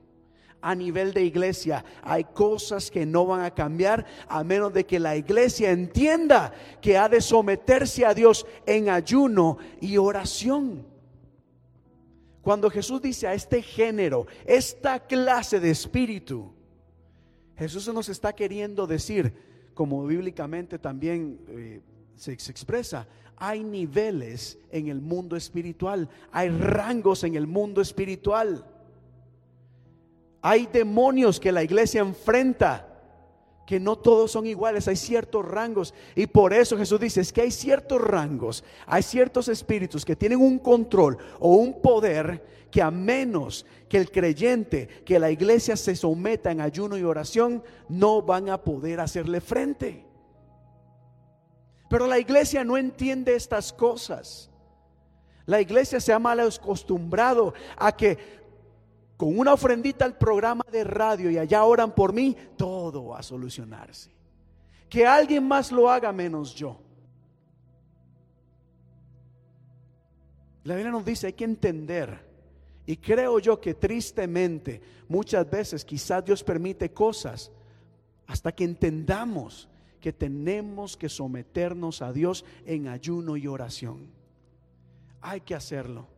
a 0.61 0.75
nivel 0.75 1.15
de 1.15 1.25
iglesia. 1.25 1.85
Hay 2.03 2.25
cosas 2.25 2.91
que 2.91 3.07
no 3.07 3.27
van 3.27 3.43
a 3.43 3.55
cambiar 3.55 4.05
a 4.29 4.43
menos 4.43 4.75
de 4.75 4.85
que 4.85 4.99
la 4.99 5.17
iglesia 5.17 5.71
entienda 5.71 6.53
que 6.83 6.99
ha 6.99 7.09
de 7.09 7.21
someterse 7.21 8.05
a 8.05 8.13
Dios 8.13 8.45
en 8.67 8.89
ayuno 8.89 9.57
y 9.81 9.99
oración. 9.99 10.90
Cuando 12.43 12.71
Jesús 12.71 13.03
dice 13.03 13.27
a 13.27 13.35
este 13.35 13.62
género, 13.62 14.27
esta 14.47 15.01
clase 15.01 15.61
de 15.61 15.71
espíritu, 15.71 16.53
Jesús 17.57 17.93
nos 17.93 18.09
está 18.09 18.33
queriendo 18.33 18.87
decir, 18.87 19.33
como 19.75 20.07
bíblicamente 20.07 20.79
también 20.79 21.39
eh, 21.49 21.81
se, 22.17 22.39
se 22.39 22.51
expresa, 22.51 23.07
hay 23.37 23.62
niveles 23.62 24.59
en 24.71 24.89
el 24.89 25.01
mundo 25.01 25.37
espiritual, 25.37 26.09
hay 26.33 26.51
rangos 26.51 27.25
en 27.25 27.35
el 27.35 27.47
mundo 27.47 27.81
espiritual. 27.81 28.67
Hay 30.43 30.67
demonios 30.67 31.39
que 31.39 31.53
la 31.53 31.62
iglesia 31.62 32.01
enfrenta, 32.01 32.90
que 33.71 33.79
no 33.79 33.95
todos 33.95 34.33
son 34.33 34.49
iguales, 34.49 34.89
hay 34.89 34.97
ciertos 34.97 35.45
rangos. 35.47 35.95
Y 36.17 36.27
por 36.27 36.53
eso 36.53 36.77
Jesús 36.77 36.99
dice, 36.99 37.21
es 37.21 37.33
que 37.33 37.43
hay 37.43 37.53
ciertos 37.53 38.01
rangos, 38.01 38.65
hay 38.85 39.01
ciertos 39.01 39.47
espíritus 39.47 40.05
que 40.05 40.17
tienen 40.17 40.41
un 40.41 40.59
control 40.59 41.17
o 41.39 41.55
un 41.55 41.81
poder 41.81 42.67
que 42.69 42.83
a 42.83 42.91
menos 42.91 43.65
que 43.89 43.99
el 43.99 44.11
creyente, 44.11 44.89
que 45.05 45.21
la 45.21 45.31
iglesia 45.31 45.77
se 45.77 45.95
someta 45.95 46.51
en 46.51 46.61
ayuno 46.61 46.99
y 46.99 47.05
oración, 47.05 47.63
no 47.89 48.23
van 48.23 48.49
a 48.49 48.61
poder 48.61 48.99
hacerle 48.99 49.41
frente. 49.41 50.05
Pero 51.89 52.09
la 52.09 52.19
iglesia 52.19 52.65
no 52.65 52.77
entiende 52.77 53.37
estas 53.37 53.73
cosas. 53.73 54.51
La 55.47 55.61
iglesia 55.61 56.01
se 56.01 56.13
ha 56.13 56.19
mal 56.19 56.41
acostumbrado 56.41 57.55
a 57.77 57.97
que 57.97 58.40
con 59.21 59.39
una 59.39 59.53
ofrendita 59.53 60.07
al 60.07 60.17
programa 60.17 60.65
de 60.73 60.83
radio 60.83 61.31
y 61.31 61.37
allá 61.37 61.63
oran 61.65 61.95
por 61.95 62.15
mí, 62.15 62.35
todo 62.57 63.09
va 63.09 63.19
a 63.19 63.23
solucionarse. 63.23 64.11
Que 64.89 65.07
alguien 65.07 65.47
más 65.47 65.71
lo 65.71 65.91
haga 65.91 66.11
menos 66.11 66.55
yo. 66.55 66.81
La 70.65 70.75
Biblia 70.75 70.91
nos 70.91 71.05
dice, 71.05 71.27
hay 71.27 71.33
que 71.35 71.45
entender. 71.45 72.19
Y 72.87 72.97
creo 72.97 73.39
yo 73.41 73.61
que 73.61 73.75
tristemente 73.75 74.81
muchas 75.07 75.51
veces 75.51 75.85
quizás 75.85 76.25
Dios 76.25 76.43
permite 76.43 76.91
cosas 76.91 77.53
hasta 78.27 78.53
que 78.53 78.65
entendamos 78.65 79.69
que 80.01 80.15
tenemos 80.15 80.97
que 80.97 81.11
someternos 81.11 82.01
a 82.01 82.11
Dios 82.11 82.43
en 82.65 82.89
ayuno 82.89 83.37
y 83.37 83.47
oración. 83.47 84.11
Hay 85.21 85.43
que 85.43 85.55
hacerlo. 85.55 86.09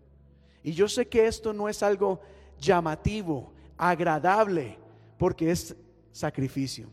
Y 0.62 0.70
yo 0.70 0.87
sé 0.87 1.09
que 1.09 1.27
esto 1.27 1.53
no 1.53 1.69
es 1.69 1.83
algo 1.83 2.20
llamativo, 2.62 3.52
agradable, 3.76 4.78
porque 5.18 5.51
es 5.51 5.76
sacrificio, 6.12 6.89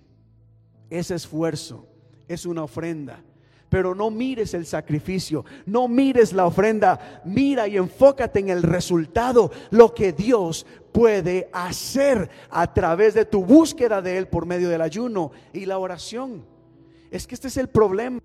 es 0.89 1.11
esfuerzo, 1.11 1.87
es 2.27 2.45
una 2.45 2.63
ofrenda. 2.63 3.23
Pero 3.69 3.93
no 3.93 4.09
mires 4.09 4.55
el 4.55 4.65
sacrificio, 4.65 5.45
no 5.67 5.87
mires 5.87 6.33
la 6.33 6.47
ofrenda, 6.47 7.21
mira 7.23 7.67
y 7.67 7.77
enfócate 7.77 8.39
en 8.39 8.49
el 8.49 8.63
resultado, 8.63 9.51
lo 9.69 9.93
que 9.93 10.11
Dios 10.11 10.65
puede 10.91 11.49
hacer 11.53 12.31
a 12.49 12.73
través 12.73 13.13
de 13.13 13.25
tu 13.25 13.45
búsqueda 13.45 14.01
de 14.01 14.17
Él 14.17 14.27
por 14.27 14.47
medio 14.47 14.69
del 14.69 14.81
ayuno 14.81 15.31
y 15.53 15.67
la 15.67 15.77
oración. 15.77 16.43
Es 17.11 17.27
que 17.27 17.35
este 17.35 17.47
es 17.47 17.57
el 17.57 17.69
problema, 17.69 18.21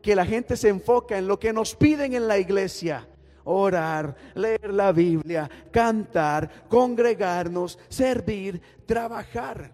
que 0.00 0.14
la 0.14 0.24
gente 0.24 0.56
se 0.56 0.68
enfoca 0.68 1.18
en 1.18 1.26
lo 1.26 1.40
que 1.40 1.52
nos 1.52 1.74
piden 1.74 2.14
en 2.14 2.28
la 2.28 2.38
iglesia 2.38 3.08
orar, 3.44 4.14
leer 4.34 4.72
la 4.72 4.92
Biblia, 4.92 5.48
cantar, 5.70 6.66
congregarnos, 6.68 7.78
servir, 7.88 8.60
trabajar. 8.86 9.72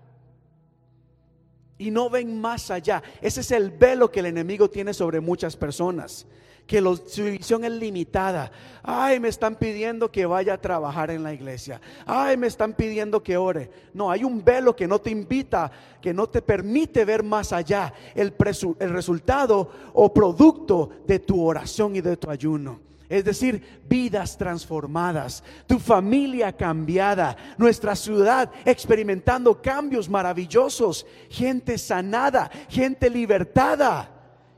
Y 1.79 1.91
no 1.91 2.11
ven 2.11 2.39
más 2.41 2.71
allá. 2.71 3.03
Ese 3.23 3.41
es 3.41 3.51
el 3.53 3.71
velo 3.71 4.11
que 4.11 4.21
el 4.21 4.27
enemigo 4.27 4.69
tiene 4.69 4.93
sobre 4.93 5.21
muchas 5.21 5.57
personas. 5.57 6.27
Que 6.67 6.79
su 7.07 7.25
visión 7.25 7.65
es 7.65 7.73
limitada. 7.73 8.53
Ay, 8.83 9.19
me 9.19 9.29
están 9.29 9.57
pidiendo 9.57 10.13
que 10.13 10.27
vaya 10.27 10.55
a 10.55 10.61
trabajar 10.61 11.11
en 11.11 11.23
la 11.23 11.33
iglesia. 11.33 11.81
Ay, 12.07 12.37
me 12.37 12.47
están 12.49 12.75
pidiendo 12.75 13.23
que 13.23 13.37
ore. 13.37 13.71
No, 13.95 14.11
hay 14.11 14.25
un 14.25 14.45
velo 14.45 14.77
que 14.77 14.87
no 14.87 15.01
te 15.01 15.11
invita, 15.11 15.73
que 16.03 16.13
no 16.13 16.29
te 16.29 16.43
permite 16.43 17.05
ver 17.05 17.25
más 17.25 17.53
allá 17.53 17.93
el, 18.15 18.35
el 18.79 18.91
resultado 18.91 19.71
o 19.95 20.13
producto 20.13 20.91
de 21.07 21.19
tu 21.19 21.43
oración 21.43 21.97
y 21.97 22.03
de 22.03 22.17
tu 22.19 22.31
ayuno 22.31 22.90
es 23.11 23.25
decir, 23.25 23.81
vidas 23.89 24.39
transformadas, 24.39 25.43
tu 25.67 25.81
familia 25.81 26.57
cambiada, 26.57 27.37
nuestra 27.59 27.97
ciudad 27.97 28.53
experimentando 28.65 29.61
cambios 29.61 30.09
maravillosos, 30.09 31.05
gente 31.29 31.77
sanada, 31.77 32.49
gente 32.69 33.11
libertada, 33.11 34.11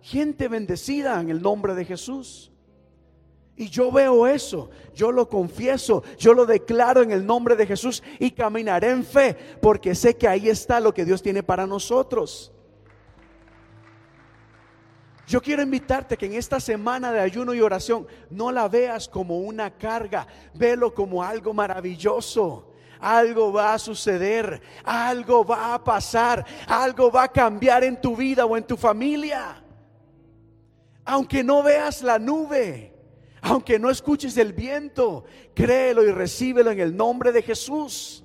gente 0.02 0.48
bendecida 0.48 1.18
en 1.18 1.30
el 1.30 1.40
nombre 1.40 1.74
de 1.74 1.86
Jesús. 1.86 2.52
Y 3.56 3.70
yo 3.70 3.90
veo 3.90 4.26
eso, 4.26 4.68
yo 4.94 5.12
lo 5.12 5.30
confieso, 5.30 6.02
yo 6.18 6.34
lo 6.34 6.44
declaro 6.44 7.00
en 7.00 7.10
el 7.10 7.24
nombre 7.24 7.56
de 7.56 7.66
Jesús 7.66 8.02
y 8.18 8.32
caminaré 8.32 8.90
en 8.90 9.02
fe, 9.02 9.34
porque 9.62 9.94
sé 9.94 10.14
que 10.18 10.28
ahí 10.28 10.50
está 10.50 10.78
lo 10.78 10.92
que 10.92 11.06
Dios 11.06 11.22
tiene 11.22 11.42
para 11.42 11.66
nosotros. 11.66 12.52
Yo 15.26 15.40
quiero 15.40 15.62
invitarte 15.62 16.16
que 16.16 16.26
en 16.26 16.34
esta 16.34 16.58
semana 16.58 17.12
de 17.12 17.20
ayuno 17.20 17.54
y 17.54 17.60
oración 17.60 18.06
no 18.30 18.50
la 18.50 18.68
veas 18.68 19.08
como 19.08 19.38
una 19.38 19.70
carga, 19.70 20.26
velo 20.54 20.92
como 20.92 21.22
algo 21.22 21.54
maravilloso. 21.54 22.68
Algo 22.98 23.52
va 23.52 23.74
a 23.74 23.78
suceder, 23.80 24.62
algo 24.84 25.44
va 25.44 25.74
a 25.74 25.82
pasar, 25.82 26.46
algo 26.68 27.10
va 27.10 27.24
a 27.24 27.32
cambiar 27.32 27.82
en 27.82 28.00
tu 28.00 28.14
vida 28.16 28.46
o 28.46 28.56
en 28.56 28.64
tu 28.64 28.76
familia. 28.76 29.60
Aunque 31.04 31.42
no 31.42 31.64
veas 31.64 32.02
la 32.02 32.20
nube, 32.20 32.94
aunque 33.40 33.80
no 33.80 33.90
escuches 33.90 34.36
el 34.36 34.52
viento, 34.52 35.24
créelo 35.52 36.04
y 36.04 36.12
recíbelo 36.12 36.70
en 36.70 36.78
el 36.78 36.96
nombre 36.96 37.32
de 37.32 37.42
Jesús. 37.42 38.24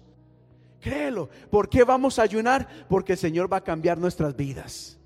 Créelo. 0.80 1.28
¿Por 1.49 1.69
qué 1.69 1.84
vamos 1.84 2.19
a 2.19 2.24
ayunar? 2.24 2.68
Porque 2.88 3.14
el 3.14 3.18
Señor 3.18 3.52
va 3.52 3.57
a 3.57 3.64
cambiar 3.64 3.98
nuestras 3.98 4.36
vidas 4.36 4.97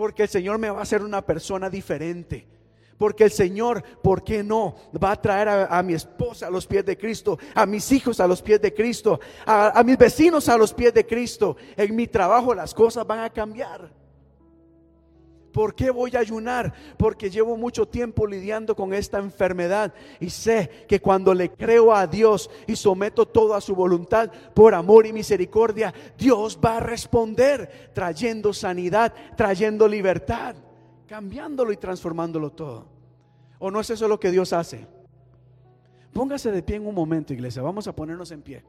porque 0.00 0.22
el 0.22 0.30
Señor 0.30 0.56
me 0.56 0.70
va 0.70 0.78
a 0.78 0.82
hacer 0.82 1.02
una 1.02 1.20
persona 1.20 1.68
diferente. 1.68 2.48
Porque 2.96 3.24
el 3.24 3.30
Señor, 3.30 3.82
¿por 4.02 4.24
qué 4.24 4.42
no? 4.42 4.74
Va 4.92 5.10
a 5.10 5.20
traer 5.20 5.46
a, 5.46 5.82
mi 5.82 5.92
esposa 5.92 6.46
a 6.46 6.50
los 6.50 6.66
pies 6.66 6.86
de 6.86 6.96
Cristo, 6.96 7.38
a 7.54 7.66
mis 7.66 7.92
hijos 7.92 8.18
a 8.18 8.26
los 8.26 8.40
pies 8.40 8.62
de 8.62 8.72
Cristo, 8.72 9.20
a, 9.44 9.78
a 9.78 9.84
mis 9.84 9.98
vecinos 9.98 10.48
a 10.48 10.56
los 10.56 10.72
pies 10.72 10.94
de 10.94 11.04
Cristo. 11.04 11.54
En 11.76 11.94
mi 11.94 12.06
trabajo 12.06 12.54
las 12.54 12.72
cosas 12.72 13.06
van 13.06 13.18
a 13.18 13.28
cambiar. 13.28 13.92
¿Por 15.52 15.74
qué 15.74 15.90
voy 15.90 16.14
a 16.14 16.20
ayunar? 16.20 16.72
Porque 16.96 17.30
llevo 17.30 17.56
mucho 17.56 17.86
tiempo 17.86 18.26
lidiando 18.26 18.76
con 18.76 18.94
esta 18.94 19.18
enfermedad 19.18 19.92
y 20.20 20.30
sé 20.30 20.86
que 20.88 21.00
cuando 21.00 21.34
le 21.34 21.50
creo 21.50 21.92
a 21.94 22.06
Dios 22.06 22.50
y 22.66 22.76
someto 22.76 23.26
todo 23.26 23.54
a 23.54 23.60
su 23.60 23.74
voluntad 23.74 24.30
por 24.54 24.74
amor 24.74 25.06
y 25.06 25.12
misericordia, 25.12 25.92
Dios 26.16 26.58
va 26.64 26.76
a 26.76 26.80
responder 26.80 27.90
trayendo 27.92 28.52
sanidad, 28.52 29.12
trayendo 29.36 29.88
libertad, 29.88 30.54
cambiándolo 31.06 31.72
y 31.72 31.76
transformándolo 31.76 32.50
todo. 32.50 32.86
¿O 33.58 33.70
no 33.70 33.80
es 33.80 33.90
eso 33.90 34.08
lo 34.08 34.20
que 34.20 34.30
Dios 34.30 34.52
hace? 34.52 34.86
Póngase 36.12 36.50
de 36.50 36.62
pie 36.62 36.76
en 36.76 36.86
un 36.86 36.94
momento, 36.94 37.32
iglesia. 37.32 37.62
Vamos 37.62 37.86
a 37.86 37.94
ponernos 37.94 38.30
en 38.30 38.42
pie. 38.42 38.64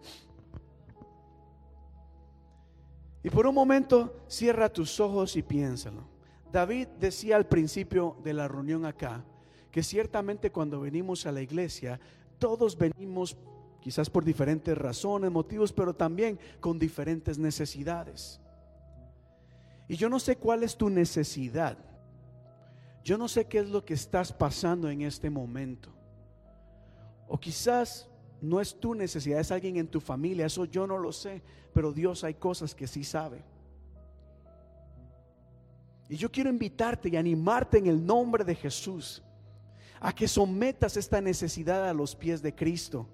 Y 3.24 3.30
por 3.30 3.45
un 3.45 3.53
momento 3.53 4.24
cierra 4.28 4.70
tus 4.70 4.99
ojos 4.99 5.36
y 5.36 5.44
piénsalo. 5.44 6.11
David 6.52 6.88
decía 6.99 7.38
al 7.38 7.48
principio 7.48 8.18
de 8.23 8.34
la 8.34 8.48
reunión 8.48 8.86
acá 8.86 9.23
que 9.72 9.84
ciertamente 9.84 10.52
cuando 10.52 10.82
venimos 10.82 11.26
a 11.26 11.32
la 11.32 11.41
iglesia, 11.41 11.99
todos 12.40 12.78
venimos 12.78 13.38
quizás 13.80 14.10
por 14.10 14.26
diferentes 14.26 14.78
razones, 14.78 15.32
motivos, 15.32 15.72
pero 15.72 15.94
también 15.94 16.38
con 16.60 16.78
diferentes 16.78 17.38
necesidades. 17.38 18.40
Y 19.88 19.95
yo 19.95 20.10
no 20.10 20.19
sé 20.19 20.36
cuál 20.38 20.64
es 20.64 20.76
tu 20.76 20.90
necesidad. 20.90 21.78
Yo 23.03 23.18
no 23.18 23.28
sé 23.28 23.45
qué 23.45 23.60
es 23.60 23.69
lo 23.69 23.84
que 23.84 23.94
estás 23.94 24.32
pasando 24.32 24.90
en 24.90 25.02
este 25.02 25.30
momento. 25.30 25.90
O 27.28 27.40
quizás 27.40 28.10
no 28.41 28.60
es 28.60 28.80
tu 28.80 28.94
necesidad, 28.94 29.40
es 29.40 29.52
alguien 29.52 29.78
en 29.78 29.88
tu 29.88 30.02
familia, 30.02 30.45
eso 30.45 30.65
yo 30.65 30.86
no 30.86 30.98
lo 30.98 31.11
sé, 31.11 31.41
pero 31.73 31.94
Dios 31.94 32.23
hay 32.23 32.34
cosas 32.34 32.76
que 32.76 32.88
sí 32.88 33.03
sabe. 33.03 33.44
Y 36.12 36.18
yo 36.18 36.30
quiero 36.30 36.50
invitarte 36.50 37.08
y 37.08 37.16
animarte 37.16 37.78
en 37.78 37.88
el 37.88 38.06
nombre 38.06 38.44
de 38.44 38.54
Jesús 38.54 39.24
a 39.98 40.14
que 40.14 40.28
sometas 40.28 40.98
esta 40.98 41.22
necesidad 41.22 41.88
a 41.88 41.94
los 41.94 42.18
pies 42.18 42.42
de 42.42 42.54
Cristo. 42.54 43.08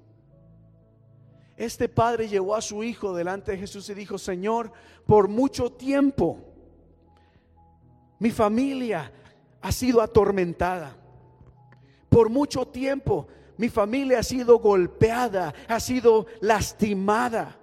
Este 1.56 1.90
padre 1.90 2.28
llevó 2.28 2.56
a 2.56 2.62
su 2.62 2.84
hijo 2.84 3.16
delante 3.16 3.52
de 3.52 3.60
Jesús 3.60 3.88
y 3.92 3.94
dijo, 3.94 4.18
Señor, 4.18 4.72
por 5.06 5.28
mucho 5.28 5.72
tiempo 5.72 6.40
mi 8.18 8.32
familia 8.32 9.12
ha 9.62 9.72
sido 9.72 10.02
atormentada. 10.02 10.98
Por 12.10 12.32
mucho 12.32 12.68
tiempo 12.68 13.28
mi 13.58 13.70
familia 13.70 14.18
ha 14.18 14.24
sido 14.24 14.58
golpeada, 14.58 15.54
ha 15.68 15.80
sido 15.80 16.26
lastimada. 16.42 17.60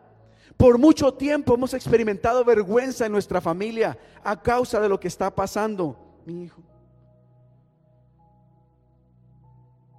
Por 0.56 0.78
mucho 0.78 1.12
tiempo 1.14 1.54
hemos 1.54 1.74
experimentado 1.74 2.44
vergüenza 2.44 3.06
en 3.06 3.12
nuestra 3.12 3.40
familia 3.40 3.98
a 4.22 4.40
causa 4.40 4.80
de 4.80 4.88
lo 4.88 5.00
que 5.00 5.08
está 5.08 5.34
pasando, 5.34 5.96
mi 6.24 6.44
hijo. 6.44 6.62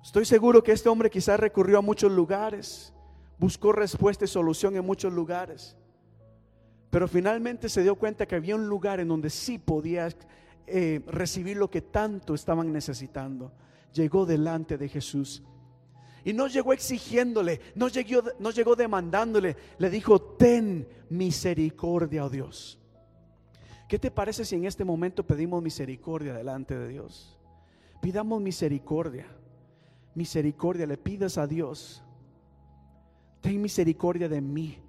Estoy 0.04 0.26
seguro 0.26 0.64
que 0.64 0.72
este 0.72 0.88
hombre 0.88 1.10
quizás 1.10 1.40
recurrió 1.40 1.80
a 1.80 1.82
muchos 1.82 2.12
lugares, 2.12 2.94
buscó 3.38 3.74
respuesta 3.74 4.24
y 4.24 4.28
solución 4.28 4.76
en 4.76 4.86
muchos 4.86 5.12
lugares, 5.12 5.76
pero 6.90 7.08
finalmente 7.08 7.68
se 7.68 7.84
dio 7.84 7.96
cuenta 7.96 8.26
que 8.26 8.36
había 8.36 8.56
un 8.56 8.68
lugar 8.68 9.00
en 9.00 9.10
donde 9.10 9.30
sí 9.30 9.58
podía 9.58 10.08
eh, 10.68 11.02
recibir 11.08 11.58
lo 11.58 11.70
que 11.70 11.82
tanto 11.82 12.34
estaban 12.34 12.72
necesitando. 12.72 13.52
Llegó 13.94 14.26
delante 14.26 14.78
de 14.78 14.88
Jesús 14.88 15.44
y 16.26 16.34
no 16.34 16.48
llegó 16.48 16.74
exigiéndole, 16.74 17.62
no 17.76 17.88
llegó, 17.88 18.24
no 18.40 18.50
llegó 18.50 18.76
demandándole, 18.76 19.56
le 19.78 19.90
dijo, 19.92 20.20
ten 20.20 20.88
misericordia, 21.08 22.26
oh 22.26 22.30
Dios. 22.30 22.80
¿Qué 23.88 24.00
te 24.00 24.10
parece 24.10 24.44
si 24.44 24.56
en 24.56 24.66
este 24.66 24.84
momento 24.84 25.24
pedimos 25.24 25.62
misericordia 25.62 26.34
delante 26.34 26.76
de 26.76 26.88
Dios? 26.88 27.38
Pidamos 28.02 28.42
misericordia, 28.42 29.28
misericordia, 30.16 30.88
le 30.88 30.98
pidas 30.98 31.38
a 31.38 31.46
Dios, 31.46 32.04
ten 33.40 33.62
misericordia 33.62 34.28
de 34.28 34.42
mí, 34.42 34.80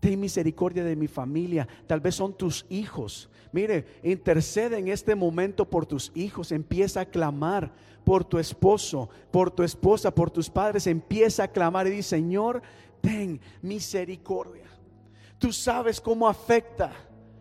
ten 0.00 0.20
misericordia 0.20 0.84
de 0.84 0.96
mi 0.96 1.08
familia, 1.08 1.66
tal 1.86 2.00
vez 2.00 2.14
son 2.14 2.34
tus 2.34 2.66
hijos. 2.68 3.28
Mire, 3.52 3.86
intercede 4.02 4.78
en 4.78 4.88
este 4.88 5.14
momento 5.14 5.68
por 5.68 5.86
tus 5.86 6.12
hijos, 6.14 6.52
empieza 6.52 7.00
a 7.00 7.06
clamar 7.06 7.72
por 8.04 8.24
tu 8.24 8.38
esposo, 8.38 9.08
por 9.30 9.50
tu 9.50 9.62
esposa, 9.62 10.14
por 10.14 10.30
tus 10.30 10.50
padres, 10.50 10.86
empieza 10.86 11.44
a 11.44 11.48
clamar 11.48 11.86
y 11.86 11.90
dice, 11.90 12.10
Señor, 12.10 12.62
ten 13.00 13.40
misericordia. 13.62 14.66
Tú 15.38 15.52
sabes 15.52 16.00
cómo 16.00 16.28
afecta 16.28 16.92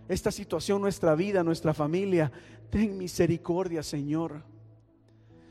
esta 0.07 0.31
situación 0.31 0.81
nuestra 0.81 1.15
vida, 1.15 1.43
nuestra 1.43 1.73
familia. 1.73 2.31
Ten 2.69 2.97
misericordia, 2.97 3.83
Señor. 3.83 4.43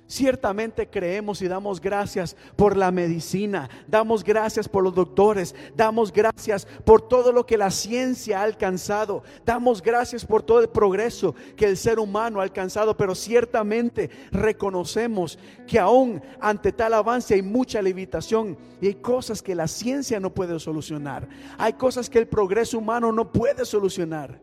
Ciertamente 0.07 0.87
creemos 0.87 1.41
y 1.41 1.49
damos 1.49 1.81
gracias 1.81 2.37
por 2.57 2.77
la 2.77 2.91
medicina, 2.91 3.71
damos 3.89 4.23
gracias 4.23 4.69
por 4.69 4.85
los 4.85 4.95
doctores, 4.95 5.55
damos 5.75 6.13
gracias 6.13 6.67
por 6.85 7.09
todo 7.09 7.33
lo 7.33 7.47
que 7.47 7.57
la 7.57 7.71
ciencia 7.71 8.41
ha 8.41 8.43
alcanzado, 8.43 9.23
damos 9.47 9.81
gracias 9.81 10.27
por 10.27 10.43
todo 10.43 10.61
el 10.61 10.69
progreso 10.69 11.35
que 11.57 11.65
el 11.65 11.79
ser 11.79 11.99
humano 11.99 12.41
ha 12.41 12.43
alcanzado, 12.43 12.95
pero 12.95 13.15
ciertamente 13.15 14.11
reconocemos 14.31 15.39
que 15.67 15.79
aún 15.79 16.21
ante 16.39 16.71
tal 16.71 16.93
avance 16.93 17.33
hay 17.33 17.43
mucha 17.43 17.81
limitación 17.81 18.59
y 18.83 18.89
hay 18.89 18.95
cosas 18.97 19.41
que 19.41 19.55
la 19.55 19.67
ciencia 19.67 20.21
no 20.21 20.35
puede 20.35 20.61
solucionar, 20.61 21.27
hay 21.57 21.73
cosas 21.73 22.11
que 22.11 22.19
el 22.19 22.29
progreso 22.29 22.77
humano 22.77 23.11
no 23.11 23.33
puede 23.33 23.65
solucionar. 23.65 24.39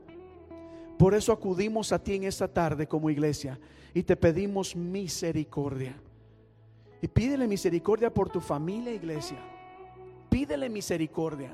Por 0.98 1.14
eso 1.14 1.32
acudimos 1.32 1.92
a 1.92 2.00
ti 2.00 2.16
en 2.16 2.24
esta 2.24 2.48
tarde 2.48 2.88
como 2.88 3.12
iglesia 3.12 3.60
y 3.94 4.04
te 4.04 4.16
pedimos 4.16 4.76
misericordia. 4.76 5.96
Y 7.02 7.08
pídele 7.08 7.48
misericordia 7.48 8.14
por 8.14 8.30
tu 8.30 8.40
familia, 8.40 8.94
iglesia. 8.94 9.40
Pídele 10.30 10.70
misericordia. 10.70 11.52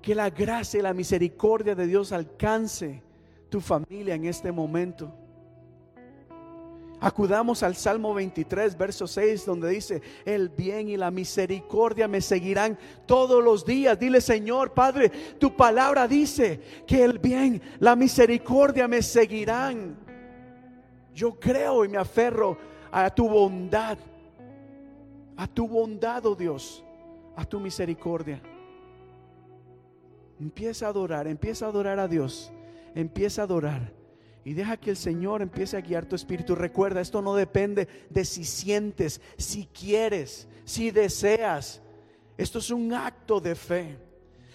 Que 0.00 0.14
la 0.14 0.28
gracia 0.30 0.80
y 0.80 0.82
la 0.82 0.92
misericordia 0.92 1.74
de 1.74 1.86
Dios 1.86 2.10
alcance 2.12 3.02
tu 3.48 3.60
familia 3.60 4.14
en 4.14 4.24
este 4.24 4.50
momento. 4.50 5.12
Acudamos 7.02 7.64
al 7.64 7.74
Salmo 7.74 8.14
23, 8.14 8.78
verso 8.78 9.08
6, 9.08 9.44
donde 9.44 9.68
dice, 9.70 10.02
el 10.24 10.48
bien 10.48 10.88
y 10.88 10.96
la 10.96 11.10
misericordia 11.10 12.06
me 12.06 12.20
seguirán 12.20 12.78
todos 13.06 13.42
los 13.42 13.64
días. 13.64 13.98
Dile, 13.98 14.20
Señor, 14.20 14.72
Padre, 14.72 15.10
tu 15.38 15.56
palabra 15.56 16.06
dice 16.06 16.60
que 16.86 17.02
el 17.02 17.18
bien, 17.18 17.60
la 17.80 17.96
misericordia 17.96 18.86
me 18.86 19.02
seguirán. 19.02 19.96
Yo 21.14 21.38
creo 21.38 21.84
y 21.84 21.88
me 21.88 21.98
aferro 21.98 22.56
a 22.90 23.08
tu 23.10 23.28
bondad, 23.28 23.98
a 25.36 25.46
tu 25.46 25.68
bondad, 25.68 26.24
oh 26.26 26.34
Dios, 26.34 26.84
a 27.36 27.44
tu 27.44 27.60
misericordia. 27.60 28.40
Empieza 30.40 30.86
a 30.86 30.90
adorar, 30.90 31.26
empieza 31.26 31.66
a 31.66 31.68
adorar 31.68 31.98
a 31.98 32.08
Dios, 32.08 32.52
empieza 32.94 33.42
a 33.42 33.44
adorar. 33.44 33.92
Y 34.44 34.54
deja 34.54 34.76
que 34.76 34.90
el 34.90 34.96
Señor 34.96 35.40
empiece 35.40 35.76
a 35.76 35.80
guiar 35.80 36.04
tu 36.04 36.16
espíritu. 36.16 36.56
Recuerda, 36.56 37.00
esto 37.00 37.22
no 37.22 37.34
depende 37.34 37.86
de 38.10 38.24
si 38.24 38.44
sientes, 38.44 39.20
si 39.36 39.66
quieres, 39.66 40.48
si 40.64 40.90
deseas. 40.90 41.80
Esto 42.36 42.58
es 42.58 42.70
un 42.70 42.92
acto 42.92 43.40
de 43.40 43.54
fe. 43.54 43.98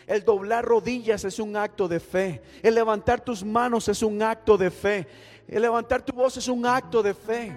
El 0.07 0.23
doblar 0.23 0.63
rodillas 0.63 1.25
es 1.25 1.37
un 1.37 1.57
acto 1.57 1.89
de 1.89 1.99
fe. 1.99 2.41
El 2.63 2.75
levantar 2.75 3.19
tus 3.19 3.43
manos 3.43 3.89
es 3.89 4.01
un 4.01 4.23
acto 4.23 4.57
de 4.57 4.71
fe. 4.71 5.05
El 5.45 5.61
levantar 5.61 6.01
tu 6.01 6.13
voz 6.13 6.37
es 6.37 6.47
un 6.47 6.65
acto 6.65 7.03
de 7.03 7.13
fe. 7.13 7.55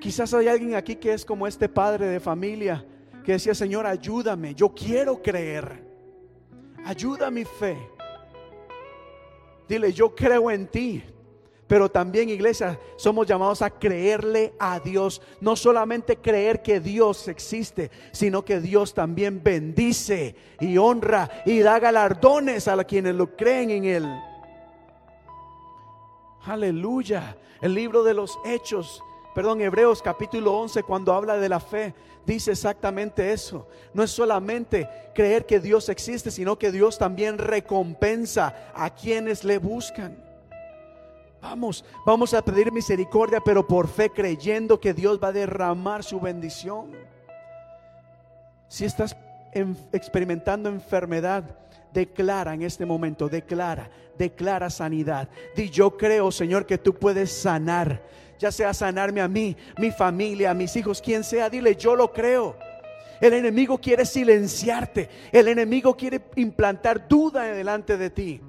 Quizás 0.00 0.32
hay 0.32 0.48
alguien 0.48 0.74
aquí 0.74 0.96
que 0.96 1.12
es 1.12 1.22
como 1.22 1.46
este 1.46 1.68
padre 1.68 2.06
de 2.06 2.18
familia 2.18 2.82
que 3.22 3.32
decía, 3.32 3.54
Señor, 3.54 3.86
ayúdame, 3.86 4.54
yo 4.54 4.70
quiero 4.70 5.20
creer. 5.20 5.84
Ayuda 6.86 7.30
mi 7.30 7.44
fe. 7.44 7.76
Dile, 9.68 9.92
yo 9.92 10.14
creo 10.14 10.50
en 10.50 10.66
ti. 10.66 11.04
Pero 11.70 11.88
también, 11.88 12.28
iglesia, 12.28 12.80
somos 12.96 13.28
llamados 13.28 13.62
a 13.62 13.70
creerle 13.70 14.54
a 14.58 14.80
Dios. 14.80 15.22
No 15.40 15.54
solamente 15.54 16.16
creer 16.16 16.62
que 16.62 16.80
Dios 16.80 17.28
existe, 17.28 17.92
sino 18.10 18.44
que 18.44 18.60
Dios 18.60 18.92
también 18.92 19.40
bendice 19.40 20.34
y 20.58 20.78
honra 20.78 21.30
y 21.46 21.60
da 21.60 21.78
galardones 21.78 22.66
a 22.66 22.82
quienes 22.82 23.14
lo 23.14 23.36
creen 23.36 23.70
en 23.70 23.84
Él. 23.84 24.20
Aleluya. 26.44 27.36
El 27.60 27.74
libro 27.74 28.02
de 28.02 28.14
los 28.14 28.36
Hechos, 28.44 29.00
perdón, 29.32 29.60
Hebreos 29.60 30.02
capítulo 30.02 30.58
11, 30.58 30.82
cuando 30.82 31.14
habla 31.14 31.36
de 31.36 31.48
la 31.48 31.60
fe, 31.60 31.94
dice 32.26 32.50
exactamente 32.50 33.32
eso. 33.32 33.68
No 33.94 34.02
es 34.02 34.10
solamente 34.10 34.88
creer 35.14 35.46
que 35.46 35.60
Dios 35.60 35.88
existe, 35.88 36.32
sino 36.32 36.58
que 36.58 36.72
Dios 36.72 36.98
también 36.98 37.38
recompensa 37.38 38.72
a 38.74 38.90
quienes 38.90 39.44
le 39.44 39.58
buscan. 39.58 40.29
Vamos, 41.40 41.84
vamos 42.04 42.34
a 42.34 42.42
pedir 42.42 42.70
misericordia, 42.70 43.40
pero 43.40 43.66
por 43.66 43.88
fe 43.88 44.10
creyendo 44.10 44.78
que 44.78 44.92
Dios 44.92 45.18
va 45.22 45.28
a 45.28 45.32
derramar 45.32 46.04
su 46.04 46.20
bendición. 46.20 46.92
Si 48.68 48.84
estás 48.84 49.16
experimentando 49.92 50.68
enfermedad, 50.68 51.44
declara 51.92 52.52
en 52.54 52.62
este 52.62 52.84
momento, 52.84 53.28
declara, 53.28 53.90
declara 54.18 54.68
sanidad. 54.68 55.28
Di, 55.56 55.70
yo 55.70 55.96
creo, 55.96 56.30
Señor, 56.30 56.66
que 56.66 56.78
tú 56.78 56.94
puedes 56.94 57.32
sanar, 57.32 58.02
ya 58.38 58.52
sea 58.52 58.74
sanarme 58.74 59.22
a 59.22 59.28
mí, 59.28 59.56
mi 59.78 59.90
familia, 59.90 60.50
a 60.50 60.54
mis 60.54 60.76
hijos, 60.76 61.00
quien 61.00 61.24
sea, 61.24 61.48
dile, 61.48 61.74
yo 61.74 61.96
lo 61.96 62.12
creo. 62.12 62.56
El 63.20 63.32
enemigo 63.32 63.78
quiere 63.78 64.04
silenciarte, 64.04 65.08
el 65.32 65.48
enemigo 65.48 65.96
quiere 65.96 66.20
implantar 66.36 67.08
duda 67.08 67.44
delante 67.44 67.96
de 67.96 68.10
ti 68.10 68.40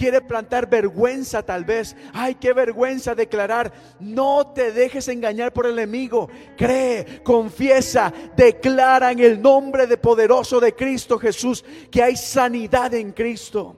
quiere 0.00 0.22
plantar 0.22 0.66
vergüenza 0.66 1.42
tal 1.42 1.66
vez. 1.66 1.94
Ay, 2.14 2.36
qué 2.36 2.54
vergüenza 2.54 3.14
declarar. 3.14 3.70
No 4.00 4.46
te 4.46 4.72
dejes 4.72 5.08
engañar 5.08 5.52
por 5.52 5.66
el 5.66 5.78
enemigo. 5.78 6.30
Cree, 6.56 7.22
confiesa, 7.22 8.10
declara 8.34 9.12
en 9.12 9.18
el 9.18 9.42
nombre 9.42 9.86
de 9.86 9.98
poderoso 9.98 10.58
de 10.58 10.74
Cristo 10.74 11.18
Jesús 11.18 11.62
que 11.90 12.02
hay 12.02 12.16
sanidad 12.16 12.94
en 12.94 13.12
Cristo. 13.12 13.76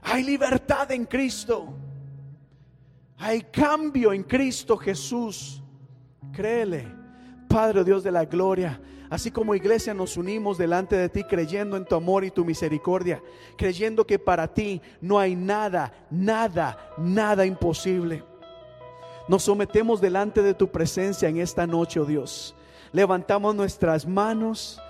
Hay 0.00 0.24
libertad 0.24 0.90
en 0.92 1.04
Cristo. 1.04 1.74
Hay 3.18 3.42
cambio 3.42 4.14
en 4.14 4.22
Cristo 4.22 4.78
Jesús. 4.78 5.62
Créele, 6.32 6.88
Padre 7.46 7.84
Dios 7.84 8.02
de 8.02 8.12
la 8.12 8.24
gloria. 8.24 8.80
Así 9.10 9.32
como 9.32 9.56
iglesia 9.56 9.92
nos 9.92 10.16
unimos 10.16 10.56
delante 10.56 10.96
de 10.96 11.08
ti 11.08 11.24
creyendo 11.24 11.76
en 11.76 11.84
tu 11.84 11.96
amor 11.96 12.24
y 12.24 12.30
tu 12.30 12.44
misericordia, 12.44 13.20
creyendo 13.56 14.06
que 14.06 14.20
para 14.20 14.46
ti 14.54 14.80
no 15.00 15.18
hay 15.18 15.34
nada, 15.34 15.92
nada, 16.10 16.94
nada 16.96 17.44
imposible. 17.44 18.22
Nos 19.26 19.42
sometemos 19.42 20.00
delante 20.00 20.42
de 20.42 20.54
tu 20.54 20.68
presencia 20.68 21.28
en 21.28 21.38
esta 21.38 21.66
noche, 21.66 21.98
oh 21.98 22.04
Dios. 22.04 22.54
Levantamos 22.92 23.52
nuestras 23.54 24.06
manos, 24.06 24.80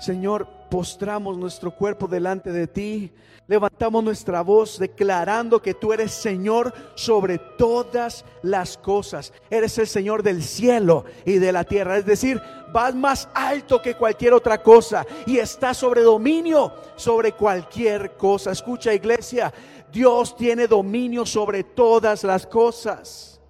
Señor, 0.00 0.48
postramos 0.68 1.36
nuestro 1.38 1.70
cuerpo 1.70 2.06
delante 2.06 2.52
de 2.52 2.66
ti, 2.66 3.12
levantamos 3.48 4.02
nuestra 4.02 4.42
voz 4.42 4.78
declarando 4.78 5.60
que 5.62 5.74
tú 5.74 5.92
eres 5.92 6.12
Señor 6.12 6.72
sobre 6.94 7.38
todas 7.38 8.24
las 8.42 8.76
cosas. 8.76 9.32
Eres 9.50 9.78
el 9.78 9.86
Señor 9.86 10.22
del 10.22 10.42
cielo 10.42 11.04
y 11.24 11.38
de 11.38 11.52
la 11.52 11.64
tierra. 11.64 11.98
Es 11.98 12.06
decir, 12.06 12.40
vas 12.72 12.94
más 12.94 13.28
alto 13.34 13.80
que 13.80 13.94
cualquier 13.94 14.34
otra 14.34 14.62
cosa 14.62 15.06
y 15.26 15.38
estás 15.38 15.76
sobre 15.76 16.02
dominio 16.02 16.72
sobre 16.96 17.32
cualquier 17.32 18.16
cosa. 18.16 18.52
Escucha 18.52 18.92
iglesia, 18.92 19.52
Dios 19.92 20.36
tiene 20.36 20.66
dominio 20.66 21.24
sobre 21.24 21.64
todas 21.64 22.24
las 22.24 22.46
cosas. 22.46 23.40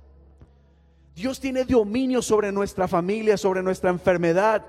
Dios 1.14 1.40
tiene 1.40 1.64
dominio 1.64 2.20
sobre 2.20 2.52
nuestra 2.52 2.86
familia, 2.86 3.38
sobre 3.38 3.62
nuestra 3.62 3.88
enfermedad, 3.88 4.66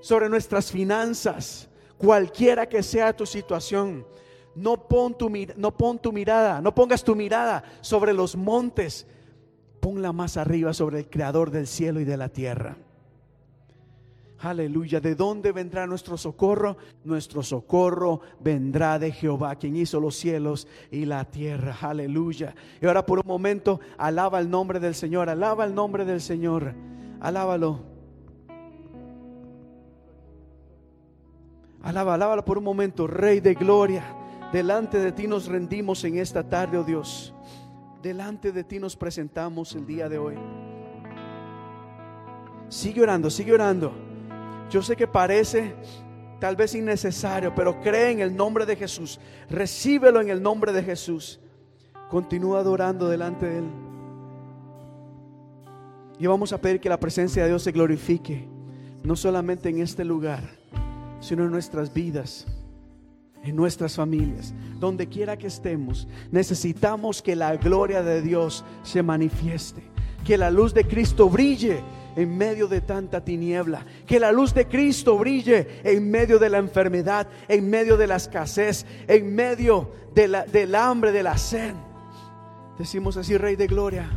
sobre 0.00 0.28
nuestras 0.28 0.70
finanzas, 0.70 1.68
cualquiera 1.98 2.68
que 2.68 2.82
sea 2.82 3.16
tu 3.16 3.26
situación. 3.26 4.06
No 4.54 4.88
pon 4.88 5.16
tu, 5.16 5.30
no 5.56 5.72
tu 5.72 6.12
mirada, 6.12 6.60
no 6.60 6.74
pongas 6.74 7.04
tu 7.04 7.14
mirada 7.14 7.62
sobre 7.80 8.12
los 8.12 8.36
montes, 8.36 9.06
ponla 9.80 10.12
más 10.12 10.36
arriba 10.36 10.74
sobre 10.74 10.98
el 11.00 11.08
creador 11.08 11.50
del 11.50 11.66
cielo 11.66 12.00
y 12.00 12.04
de 12.04 12.16
la 12.16 12.28
tierra. 12.28 12.76
Aleluya. 14.42 15.00
¿De 15.00 15.14
dónde 15.14 15.52
vendrá 15.52 15.86
nuestro 15.86 16.16
socorro? 16.16 16.78
Nuestro 17.04 17.42
socorro 17.42 18.22
vendrá 18.40 18.98
de 18.98 19.12
Jehová, 19.12 19.54
quien 19.56 19.76
hizo 19.76 20.00
los 20.00 20.16
cielos 20.16 20.66
y 20.90 21.04
la 21.04 21.26
tierra. 21.26 21.76
Aleluya. 21.80 22.54
Y 22.80 22.86
ahora 22.86 23.04
por 23.04 23.18
un 23.18 23.26
momento, 23.26 23.80
alaba 23.98 24.40
el 24.40 24.48
nombre 24.48 24.80
del 24.80 24.94
Señor. 24.94 25.28
Alaba 25.28 25.64
el 25.66 25.74
nombre 25.74 26.06
del 26.06 26.22
Señor. 26.22 26.74
Alábalo. 27.20 27.89
Alaba, 31.82 32.14
alábalo 32.14 32.44
por 32.44 32.58
un 32.58 32.64
momento, 32.64 33.06
Rey 33.06 33.40
de 33.40 33.54
gloria. 33.54 34.04
Delante 34.52 34.98
de 34.98 35.12
ti 35.12 35.26
nos 35.26 35.46
rendimos 35.46 36.04
en 36.04 36.18
esta 36.18 36.42
tarde, 36.42 36.76
oh 36.76 36.84
Dios. 36.84 37.32
Delante 38.02 38.52
de 38.52 38.64
ti 38.64 38.78
nos 38.78 38.96
presentamos 38.96 39.74
el 39.74 39.86
día 39.86 40.08
de 40.08 40.18
hoy. 40.18 40.34
Sigue 42.68 43.02
orando, 43.02 43.30
sigue 43.30 43.52
orando. 43.52 43.92
Yo 44.70 44.82
sé 44.82 44.94
que 44.94 45.06
parece 45.06 45.74
tal 46.38 46.56
vez 46.56 46.74
innecesario, 46.74 47.54
pero 47.54 47.80
cree 47.80 48.10
en 48.10 48.20
el 48.20 48.36
nombre 48.36 48.66
de 48.66 48.76
Jesús. 48.76 49.18
Recíbelo 49.48 50.20
en 50.20 50.28
el 50.28 50.42
nombre 50.42 50.72
de 50.72 50.82
Jesús. 50.82 51.40
Continúa 52.10 52.60
adorando 52.60 53.08
delante 53.08 53.46
de 53.46 53.58
Él. 53.58 53.70
Y 56.18 56.26
vamos 56.26 56.52
a 56.52 56.60
pedir 56.60 56.80
que 56.80 56.88
la 56.88 57.00
presencia 57.00 57.42
de 57.42 57.48
Dios 57.48 57.62
se 57.62 57.72
glorifique, 57.72 58.46
no 59.02 59.16
solamente 59.16 59.70
en 59.70 59.80
este 59.80 60.04
lugar 60.04 60.59
sino 61.20 61.44
en 61.44 61.50
nuestras 61.50 61.92
vidas, 61.92 62.46
en 63.42 63.56
nuestras 63.56 63.94
familias, 63.94 64.54
donde 64.78 65.06
quiera 65.06 65.36
que 65.36 65.46
estemos. 65.46 66.08
Necesitamos 66.30 67.22
que 67.22 67.36
la 67.36 67.56
gloria 67.56 68.02
de 68.02 68.22
Dios 68.22 68.64
se 68.82 69.02
manifieste, 69.02 69.82
que 70.24 70.36
la 70.36 70.50
luz 70.50 70.74
de 70.74 70.84
Cristo 70.84 71.28
brille 71.28 71.80
en 72.16 72.36
medio 72.36 72.66
de 72.66 72.80
tanta 72.80 73.24
tiniebla, 73.24 73.86
que 74.06 74.18
la 74.18 74.32
luz 74.32 74.52
de 74.52 74.66
Cristo 74.66 75.16
brille 75.16 75.80
en 75.84 76.10
medio 76.10 76.38
de 76.38 76.50
la 76.50 76.58
enfermedad, 76.58 77.28
en 77.48 77.70
medio 77.70 77.96
de 77.96 78.06
la 78.06 78.16
escasez, 78.16 78.84
en 79.06 79.34
medio 79.34 79.92
de 80.14 80.28
la, 80.28 80.44
del 80.44 80.74
hambre, 80.74 81.12
de 81.12 81.22
la 81.22 81.38
sed. 81.38 81.74
Decimos 82.78 83.16
así, 83.16 83.36
Rey 83.36 83.56
de 83.56 83.66
Gloria. 83.66 84.10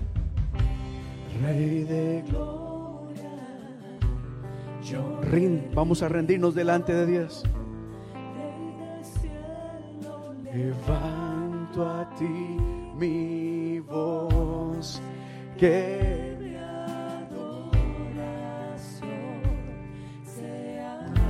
Rey 1.41 1.83
de 1.83 2.23
Gloria 2.27 2.62
vamos 5.73 6.03
a 6.03 6.09
rendirnos 6.09 6.55
delante 6.55 6.93
de 6.93 7.05
Dios. 7.05 7.43
Levanto 10.53 11.89
a 11.89 12.09
ti 12.15 12.57
mi 12.95 13.79
voz, 13.79 15.01
que 15.57 16.37
mi 16.39 16.53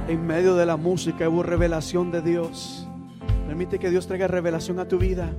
En 0.10 0.28
medio 0.28 0.56
de 0.56 0.66
la 0.66 0.76
música 0.76 1.30
hubo 1.30 1.44
revelación 1.44 2.12
de 2.12 2.22
Dios. 2.22 2.86
Permite 3.48 3.80
que 3.80 3.90
Dios 3.90 4.06
traiga 4.06 4.28
revelación 4.28 4.80
a 4.80 4.88
tu 4.88 4.98
vida. 4.98 5.32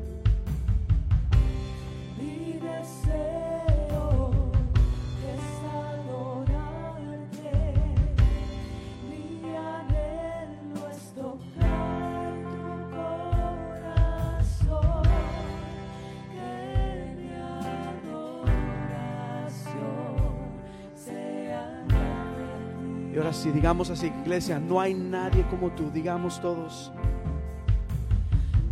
Si 23.44 23.50
digamos 23.50 23.90
así, 23.90 24.06
iglesia, 24.06 24.58
no 24.58 24.80
hay 24.80 24.94
nadie 24.94 25.44
como 25.50 25.68
tú, 25.68 25.90
digamos 25.90 26.40
todos. 26.40 26.90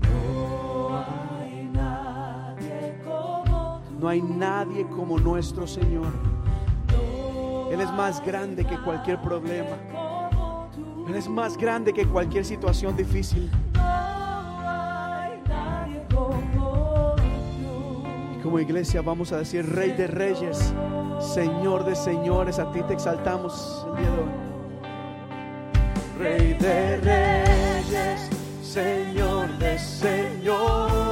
No 0.00 1.04
hay 1.38 1.70
nadie 1.74 2.98
como 3.04 3.82
No 4.00 4.08
hay 4.08 4.22
nadie 4.22 4.86
como 4.86 5.18
nuestro 5.18 5.66
Señor. 5.66 6.10
Él 7.70 7.82
es 7.82 7.92
más 7.92 8.24
grande 8.24 8.64
que 8.64 8.78
cualquier 8.78 9.20
problema. 9.20 9.76
Él 11.06 11.16
es 11.16 11.28
más 11.28 11.58
grande 11.58 11.92
que 11.92 12.06
cualquier 12.06 12.46
situación 12.46 12.96
difícil. 12.96 13.50
Y 18.34 18.42
como 18.42 18.58
iglesia 18.58 19.02
vamos 19.02 19.32
a 19.32 19.36
decir, 19.36 19.70
Rey 19.70 19.90
de 19.90 20.06
Reyes, 20.06 20.72
Señor 21.20 21.84
de 21.84 21.94
Señores, 21.94 22.58
a 22.58 22.72
ti 22.72 22.80
te 22.84 22.94
exaltamos 22.94 23.86
el 23.90 23.96
día 24.02 24.10
de 24.10 24.18
hoy. 24.18 24.41
Rey 26.22 26.54
de 26.54 26.98
reyes, 26.98 28.30
Señor 28.62 29.58
de 29.58 29.76
señores, 29.76 31.11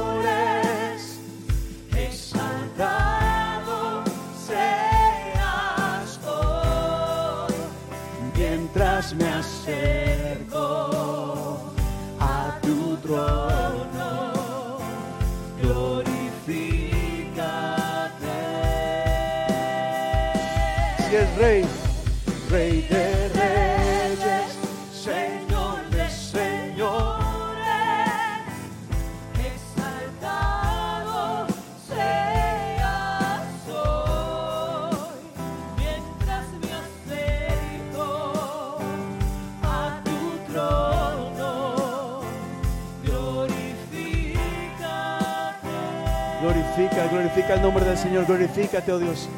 el 47.61 47.65
nombre 47.67 47.85
del 47.85 47.97
Señor, 47.97 48.25
glorifícate, 48.25 48.91
oh 48.91 48.97
Dios. 48.97 49.29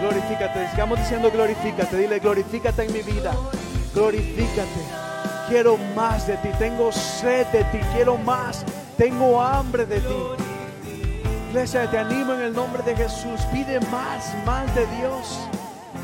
Glorifícate, 0.00 0.68
sigamos 0.72 0.98
diciendo 0.98 1.30
glorifícate, 1.30 1.96
dile 1.96 2.18
glorifícate 2.18 2.86
en 2.86 2.92
mi 2.92 3.02
vida, 3.02 3.32
glorifícate. 3.94 4.80
Quiero 5.48 5.76
más 5.94 6.26
de 6.26 6.36
ti, 6.38 6.48
tengo 6.58 6.90
sed 6.90 7.46
de 7.52 7.62
ti, 7.64 7.78
quiero 7.94 8.16
más, 8.16 8.64
tengo 8.98 9.40
hambre 9.40 9.86
de 9.86 10.00
ti. 10.00 10.16
Iglesia, 11.50 11.88
te 11.88 11.98
animo 11.98 12.34
en 12.34 12.40
el 12.40 12.52
nombre 12.52 12.82
de 12.82 12.96
Jesús, 12.96 13.42
pide 13.52 13.78
más, 13.92 14.34
más 14.44 14.74
de 14.74 14.86
Dios. 14.98 15.38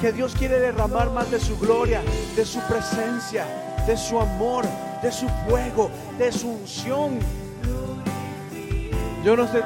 Que 0.01 0.13
Dios 0.13 0.37
quiere 0.37 0.61
derramar 0.61 1.11
más 1.11 1.29
de 1.33 1.41
su 1.41 1.59
gloria, 1.59 2.03
de 2.37 2.45
su 2.45 2.61
presencia, 2.69 3.47
de 3.85 3.97
su 3.97 4.21
amor, 4.21 4.65
de 5.03 5.11
su 5.11 5.27
fuego, 5.49 5.91
de 6.19 6.31
su 6.31 6.51
unción. 6.51 7.19
Yo 9.25 9.37
no 9.37 9.47
sé, 9.47 9.63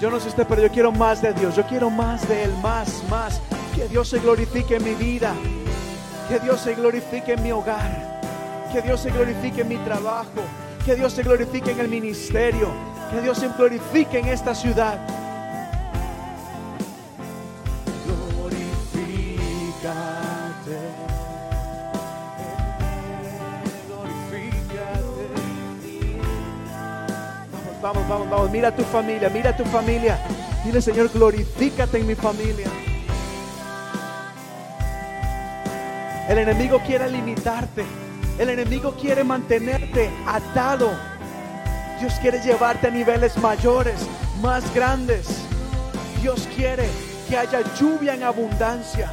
yo 0.00 0.10
no 0.10 0.20
sé 0.20 0.28
usted, 0.28 0.46
pero 0.46 0.62
yo 0.62 0.70
quiero 0.70 0.92
más 0.92 1.22
de 1.22 1.32
Dios. 1.32 1.56
Yo 1.56 1.64
quiero 1.66 1.90
más 1.90 2.28
de 2.28 2.44
Él, 2.44 2.52
más, 2.62 3.02
más. 3.08 3.40
Que 3.74 3.88
Dios 3.88 4.08
se 4.08 4.18
glorifique 4.18 4.76
en 4.76 4.84
mi 4.84 4.94
vida. 4.94 5.34
Que 6.28 6.38
Dios 6.38 6.60
se 6.60 6.74
glorifique 6.74 7.32
en 7.32 7.42
mi 7.42 7.52
hogar. 7.52 8.20
Que 8.72 8.82
Dios 8.82 9.00
se 9.00 9.10
glorifique 9.10 9.62
en 9.62 9.68
mi 9.68 9.76
trabajo. 9.78 10.42
Que 10.84 10.94
Dios 10.94 11.12
se 11.14 11.22
glorifique 11.22 11.70
en 11.70 11.80
el 11.80 11.88
ministerio. 11.88 12.68
Que 13.10 13.22
Dios 13.22 13.38
se 13.38 13.48
glorifique 13.48 14.18
en 14.18 14.26
esta 14.26 14.54
ciudad. 14.54 14.98
Vamos, 27.88 28.06
vamos, 28.06 28.28
vamos. 28.28 28.50
Mira 28.50 28.70
tu 28.70 28.82
familia, 28.82 29.30
mira 29.30 29.48
a 29.48 29.56
tu 29.56 29.64
familia. 29.64 30.18
Dile, 30.62 30.82
Señor, 30.82 31.08
glorifícate 31.10 31.96
en 31.96 32.06
mi 32.06 32.14
familia. 32.14 32.68
El 36.28 36.36
enemigo 36.36 36.82
quiere 36.86 37.08
limitarte. 37.08 37.86
El 38.38 38.50
enemigo 38.50 38.92
quiere 38.92 39.24
mantenerte 39.24 40.10
atado. 40.26 40.90
Dios 41.98 42.12
quiere 42.20 42.42
llevarte 42.42 42.88
a 42.88 42.90
niveles 42.90 43.38
mayores, 43.38 44.06
más 44.42 44.62
grandes. 44.74 45.26
Dios 46.20 46.46
quiere 46.54 46.86
que 47.26 47.38
haya 47.38 47.62
lluvia 47.80 48.12
en 48.12 48.22
abundancia. 48.22 49.10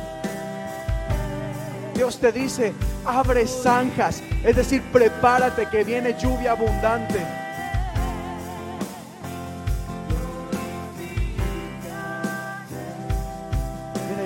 Dios 1.93 2.19
te 2.19 2.33
dice, 2.33 2.73
abre 3.05 3.47
zanjas, 3.47 4.21
es 4.43 4.57
decir, 4.57 4.83
prepárate 4.91 5.65
que 5.67 5.85
viene 5.85 6.13
lluvia 6.19 6.51
abundante. 6.51 7.44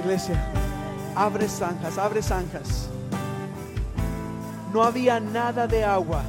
Iglesia, 0.10 0.42
abre 1.16 1.48
zanjas, 1.48 2.00
abre 2.00 2.24
zanjas. 2.24 2.90
No 4.74 4.82
había 4.82 5.20
nada 5.20 5.68
de 5.68 5.84
agua, 5.84 6.24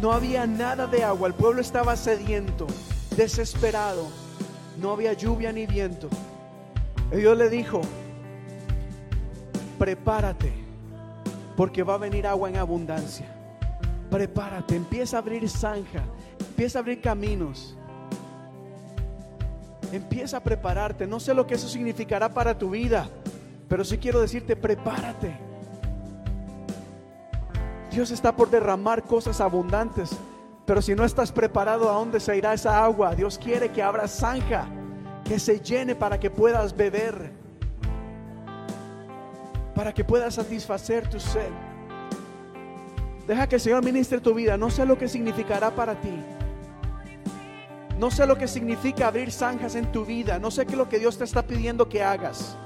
no 0.00 0.12
había 0.12 0.46
nada 0.46 0.86
de 0.86 1.04
agua, 1.04 1.28
el 1.28 1.34
pueblo 1.34 1.60
estaba 1.60 1.94
sediento, 1.94 2.66
desesperado, 3.14 4.06
no 4.80 4.92
había 4.92 5.12
lluvia 5.12 5.52
ni 5.52 5.66
viento. 5.66 6.08
Y 7.12 7.16
Dios 7.16 7.36
le 7.36 7.50
dijo, 7.50 7.82
prepárate, 9.78 10.50
porque 11.58 11.82
va 11.82 11.94
a 11.94 11.98
venir 11.98 12.26
agua 12.26 12.48
en 12.48 12.56
abundancia. 12.56 13.26
Prepárate, 14.10 14.74
empieza 14.74 15.18
a 15.18 15.20
abrir 15.20 15.46
zanja, 15.50 16.02
empieza 16.38 16.78
a 16.78 16.80
abrir 16.80 17.02
caminos. 17.02 17.76
Empieza 19.92 20.38
a 20.38 20.42
prepararte. 20.42 21.06
No 21.06 21.20
sé 21.20 21.34
lo 21.34 21.46
que 21.46 21.54
eso 21.54 21.68
significará 21.68 22.28
para 22.28 22.56
tu 22.56 22.70
vida, 22.70 23.08
pero 23.68 23.84
sí 23.84 23.98
quiero 23.98 24.20
decirte, 24.20 24.56
prepárate. 24.56 25.36
Dios 27.90 28.10
está 28.10 28.34
por 28.34 28.50
derramar 28.50 29.02
cosas 29.02 29.40
abundantes, 29.40 30.10
pero 30.64 30.80
si 30.80 30.94
no 30.94 31.04
estás 31.04 31.32
preparado, 31.32 31.90
¿a 31.90 31.94
dónde 31.94 32.20
se 32.20 32.36
irá 32.36 32.54
esa 32.54 32.84
agua? 32.84 33.14
Dios 33.16 33.36
quiere 33.36 33.70
que 33.70 33.82
abra 33.82 34.06
zanja, 34.06 34.66
que 35.24 35.40
se 35.40 35.58
llene 35.60 35.96
para 35.96 36.20
que 36.20 36.30
puedas 36.30 36.76
beber, 36.76 37.32
para 39.74 39.92
que 39.92 40.04
puedas 40.04 40.34
satisfacer 40.34 41.08
tu 41.08 41.18
sed. 41.18 41.50
Deja 43.26 43.48
que 43.48 43.56
el 43.56 43.60
Señor 43.60 43.84
ministre 43.84 44.20
tu 44.20 44.34
vida. 44.34 44.56
No 44.56 44.70
sé 44.70 44.84
lo 44.84 44.98
que 44.98 45.08
significará 45.08 45.70
para 45.70 45.94
ti. 46.00 46.14
No 48.00 48.10
sé 48.10 48.26
lo 48.26 48.38
que 48.38 48.48
significa 48.48 49.08
abrir 49.08 49.30
zanjas 49.30 49.74
en 49.74 49.92
tu 49.92 50.06
vida. 50.06 50.38
No 50.38 50.50
sé 50.50 50.64
qué 50.64 50.72
es 50.72 50.78
lo 50.78 50.88
que 50.88 50.98
Dios 50.98 51.18
te 51.18 51.24
está 51.24 51.42
pidiendo 51.42 51.86
que 51.86 52.02
hagas. 52.02 52.56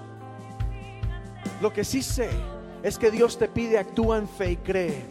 Lo 1.61 1.73
que 1.73 1.83
sí 1.83 2.05
sé 2.05 2.31
es 2.85 2.97
que 2.97 3.11
Dios 3.11 3.37
te 3.37 3.49
pide 3.49 3.77
actúa 3.77 4.19
en 4.19 4.29
fe 4.29 4.53
y 4.53 4.57
cree. 4.59 5.05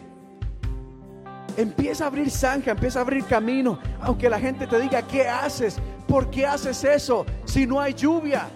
Empieza 1.57 2.05
a 2.05 2.07
abrir 2.07 2.31
zanja, 2.31 2.71
empieza 2.71 2.99
a 2.99 3.01
abrir 3.01 3.25
camino. 3.25 3.77
Aunque 3.99 4.29
la 4.29 4.39
gente 4.39 4.65
te 4.65 4.79
diga, 4.79 5.01
¿qué 5.01 5.27
haces? 5.27 5.75
¿Por 6.07 6.29
qué 6.29 6.45
haces 6.45 6.85
eso 6.85 7.25
si 7.43 7.67
no 7.67 7.81
hay 7.81 7.93
lluvia? 7.93 8.47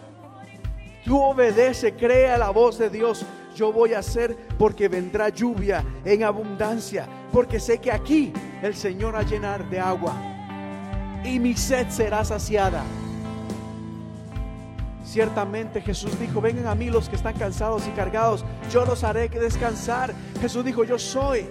Tú 1.03 1.21
obedece, 1.21 1.95
crea 1.95 2.37
la 2.37 2.49
voz 2.49 2.77
de 2.77 2.89
Dios. 2.89 3.25
Yo 3.57 3.73
voy 3.73 3.93
a 3.93 3.99
hacer 3.99 4.37
porque 4.57 4.87
vendrá 4.87 5.27
lluvia 5.27 5.83
en 6.05 6.23
abundancia. 6.23 7.09
Porque 7.33 7.59
sé 7.59 7.79
que 7.79 7.91
aquí 7.91 8.31
el 8.61 8.73
Señor 8.73 9.15
va 9.15 9.19
a 9.19 9.23
llenar 9.23 9.69
de 9.69 9.81
agua. 9.81 10.36
Y 11.27 11.39
mi 11.39 11.55
sed 11.55 11.89
será 11.89 12.23
saciada. 12.23 12.83
Ciertamente 15.03 15.81
Jesús 15.81 16.17
dijo, 16.19 16.39
vengan 16.39 16.67
a 16.67 16.75
mí 16.75 16.89
los 16.89 17.09
que 17.09 17.17
están 17.17 17.33
cansados 17.37 17.85
y 17.87 17.91
cargados, 17.91 18.45
yo 18.71 18.85
los 18.85 19.03
haré 19.03 19.27
que 19.27 19.39
descansar. 19.39 20.13
Jesús 20.39 20.63
dijo, 20.63 20.85
yo 20.85 20.97
soy 20.97 21.45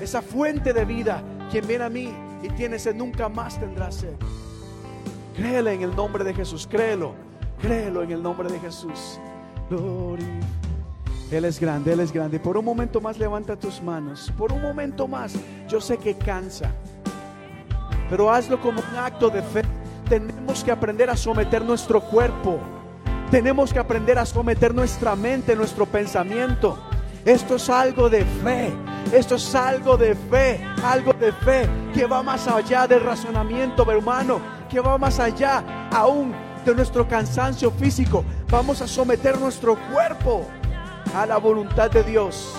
esa 0.00 0.22
fuente 0.22 0.72
de 0.72 0.84
vida. 0.86 1.22
Quien 1.50 1.66
viene 1.66 1.84
a 1.84 1.90
mí 1.90 2.10
y 2.42 2.48
tiene 2.50 2.78
sed 2.78 2.94
nunca 2.94 3.28
más 3.28 3.60
tendrá 3.60 3.92
sed. 3.92 4.14
Créele 5.36 5.74
en 5.74 5.82
el 5.82 5.94
nombre 5.94 6.24
de 6.24 6.32
Jesús, 6.32 6.66
créelo, 6.66 7.14
créelo 7.60 8.02
en 8.02 8.12
el 8.12 8.22
nombre 8.22 8.50
de 8.50 8.58
Jesús. 8.60 9.20
Él 11.30 11.44
es 11.44 11.60
grande, 11.60 11.92
Él 11.92 12.00
es 12.00 12.12
grande. 12.12 12.40
Por 12.40 12.56
un 12.56 12.64
momento 12.64 13.00
más 13.00 13.18
levanta 13.18 13.56
tus 13.56 13.82
manos. 13.82 14.32
Por 14.36 14.52
un 14.52 14.62
momento 14.62 15.06
más. 15.06 15.34
Yo 15.68 15.80
sé 15.80 15.98
que 15.98 16.14
cansa. 16.14 16.70
Pero 18.08 18.30
hazlo 18.30 18.60
como 18.60 18.80
un 18.80 18.98
acto 18.98 19.30
de 19.30 19.42
fe. 19.42 19.62
Tenemos 20.08 20.62
que 20.62 20.70
aprender 20.70 21.10
a 21.10 21.16
someter 21.16 21.64
nuestro 21.64 22.00
cuerpo. 22.00 22.58
Tenemos 23.30 23.72
que 23.72 23.78
aprender 23.78 24.18
a 24.18 24.26
someter 24.26 24.74
nuestra 24.74 25.16
mente, 25.16 25.56
nuestro 25.56 25.86
pensamiento. 25.86 26.78
Esto 27.24 27.56
es 27.56 27.70
algo 27.70 28.10
de 28.10 28.24
fe. 28.24 28.72
Esto 29.12 29.36
es 29.36 29.54
algo 29.54 29.96
de 29.96 30.14
fe. 30.14 30.60
Algo 30.84 31.12
de 31.12 31.32
fe 31.32 31.68
que 31.94 32.06
va 32.06 32.22
más 32.22 32.46
allá 32.48 32.86
del 32.86 33.00
razonamiento 33.00 33.84
humano. 33.84 34.40
Que 34.68 34.80
va 34.80 34.98
más 34.98 35.18
allá 35.18 35.88
aún 35.90 36.34
de 36.64 36.74
nuestro 36.74 37.06
cansancio 37.08 37.70
físico. 37.70 38.24
Vamos 38.50 38.82
a 38.82 38.86
someter 38.86 39.38
nuestro 39.38 39.76
cuerpo 39.92 40.46
a 41.14 41.26
la 41.26 41.38
voluntad 41.38 41.90
de 41.90 42.02
Dios. 42.02 42.54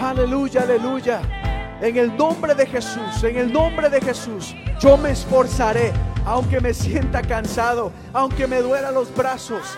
Aleluya, 0.00 0.62
aleluya. 0.62 1.41
En 1.82 1.96
el 1.96 2.16
nombre 2.16 2.54
de 2.54 2.64
Jesús, 2.64 3.24
en 3.24 3.36
el 3.36 3.52
nombre 3.52 3.90
de 3.90 4.00
Jesús, 4.00 4.54
yo 4.80 4.96
me 4.96 5.10
esforzaré, 5.10 5.92
aunque 6.24 6.60
me 6.60 6.72
sienta 6.72 7.22
cansado, 7.22 7.90
aunque 8.12 8.46
me 8.46 8.62
duela 8.62 8.92
los 8.92 9.12
brazos. 9.12 9.76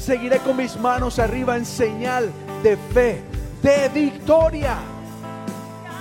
Seguiré 0.00 0.38
con 0.38 0.56
mis 0.56 0.80
manos 0.80 1.18
arriba 1.18 1.54
en 1.58 1.66
señal 1.66 2.30
de 2.62 2.78
fe, 2.78 3.20
de 3.62 3.90
victoria. 3.90 4.78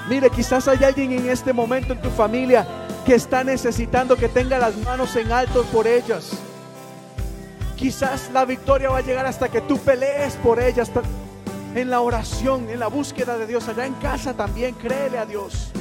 Mire, 0.08 0.30
quizás 0.30 0.66
hay 0.70 0.82
alguien 0.86 1.12
en 1.12 1.30
este 1.30 1.52
momento 1.52 1.92
en 1.92 2.02
tu 2.02 2.10
familia 2.10 2.66
que 3.06 3.16
está 3.16 3.44
necesitando 3.44 4.16
que 4.16 4.30
tenga 4.30 4.58
las 4.58 4.78
manos 4.78 5.14
en 5.18 5.30
alto 5.30 5.64
por 5.74 5.88
ellas. 5.88 6.38
Quizás 7.76 8.32
la 8.32 8.46
victoria 8.46 8.92
va 8.92 9.00
a 9.00 9.02
llegar 9.02 9.26
hasta 9.26 9.50
que 9.50 9.60
tú 9.60 9.78
pelees 9.78 10.36
por 10.38 10.62
ellas 10.62 10.90
en 11.78 11.90
la 11.90 12.02
oración, 12.02 12.70
en 12.70 12.80
la 12.80 12.88
búsqueda 12.88 13.38
de 13.38 13.46
Dios, 13.46 13.68
allá 13.68 13.86
en 13.86 13.94
casa 13.96 14.34
también, 14.34 14.76
créele 14.76 15.18
a 15.18 15.26
Dios. 15.26 15.72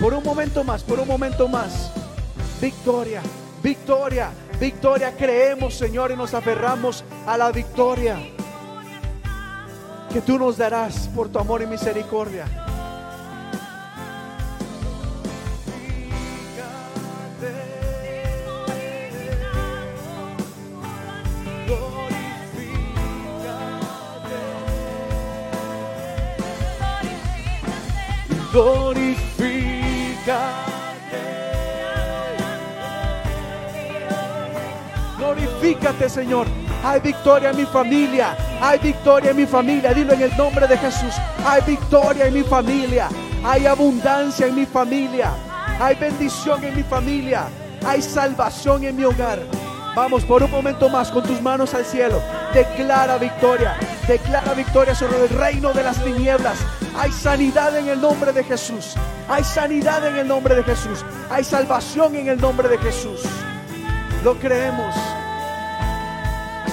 Por 0.00 0.14
un 0.14 0.22
momento 0.22 0.64
más, 0.64 0.82
por 0.82 0.98
un 1.00 1.08
momento 1.08 1.48
más. 1.48 1.92
Victoria, 2.60 3.22
victoria, 3.62 4.30
victoria. 4.60 5.16
Creemos, 5.16 5.74
Señor, 5.74 6.10
y 6.10 6.16
nos 6.16 6.34
aferramos 6.34 7.04
a 7.26 7.36
la 7.36 7.52
victoria 7.52 8.18
que 10.12 10.20
tú 10.20 10.38
nos 10.38 10.56
darás 10.56 11.08
por 11.14 11.28
tu 11.28 11.38
amor 11.38 11.62
y 11.62 11.66
misericordia. 11.66 12.67
Glorifícate. 28.58 30.34
Glorifícate, 35.16 36.08
Señor. 36.08 36.48
Hay 36.82 36.98
victoria 36.98 37.50
en 37.50 37.56
mi 37.56 37.66
familia. 37.66 38.36
Hay 38.60 38.80
victoria 38.80 39.30
en 39.30 39.36
mi 39.36 39.46
familia. 39.46 39.94
Dilo 39.94 40.12
en 40.12 40.22
el 40.22 40.36
nombre 40.36 40.66
de 40.66 40.76
Jesús. 40.76 41.14
Hay 41.46 41.62
victoria 41.62 42.26
en 42.26 42.34
mi 42.34 42.42
familia. 42.42 43.08
Hay 43.44 43.64
abundancia 43.66 44.48
en 44.48 44.56
mi 44.56 44.66
familia. 44.66 45.30
Hay 45.80 45.94
bendición 45.94 46.64
en 46.64 46.74
mi 46.74 46.82
familia. 46.82 47.44
Hay 47.86 48.02
salvación 48.02 48.82
en 48.82 48.96
mi 48.96 49.04
hogar. 49.04 49.38
Vamos 49.94 50.24
por 50.24 50.42
un 50.42 50.50
momento 50.50 50.88
más 50.88 51.12
con 51.12 51.22
tus 51.22 51.40
manos 51.40 51.74
al 51.74 51.84
cielo. 51.84 52.20
Declara 52.52 53.18
victoria. 53.18 53.76
Declara 54.08 54.52
victoria 54.54 54.96
sobre 54.96 55.22
el 55.22 55.28
reino 55.28 55.72
de 55.72 55.84
las 55.84 56.02
tinieblas. 56.02 56.58
Hay 56.98 57.12
sanidad 57.12 57.76
en 57.76 57.86
el 57.86 58.00
nombre 58.00 58.32
de 58.32 58.42
Jesús. 58.42 58.94
Hay 59.28 59.44
sanidad 59.44 60.04
en 60.04 60.16
el 60.16 60.26
nombre 60.26 60.56
de 60.56 60.64
Jesús. 60.64 61.04
Hay 61.30 61.44
salvación 61.44 62.16
en 62.16 62.26
el 62.26 62.40
nombre 62.40 62.68
de 62.68 62.76
Jesús. 62.76 63.20
Lo 64.24 64.36
creemos. 64.36 64.92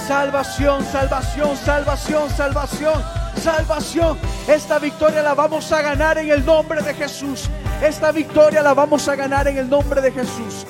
Salvación, 0.08 0.84
salvación, 0.84 1.56
salvación, 1.56 2.30
salvación, 2.32 3.04
salvación. 3.40 4.18
Esta 4.48 4.80
victoria 4.80 5.22
la 5.22 5.36
vamos 5.36 5.72
a 5.72 5.84
ganar 5.84 6.18
en 6.18 6.32
el 6.32 6.44
nombre 6.44 6.82
de 6.82 6.96
Jesús. 6.96 7.48
Esta 7.84 8.12
victoria 8.12 8.64
la 8.64 8.74
vamos 8.74 9.08
a 9.08 9.16
ganar 9.16 9.48
en 9.48 9.60
el 9.60 9.70
nombre 9.70 10.02
de 10.02 10.12
Jesús. 10.12 10.66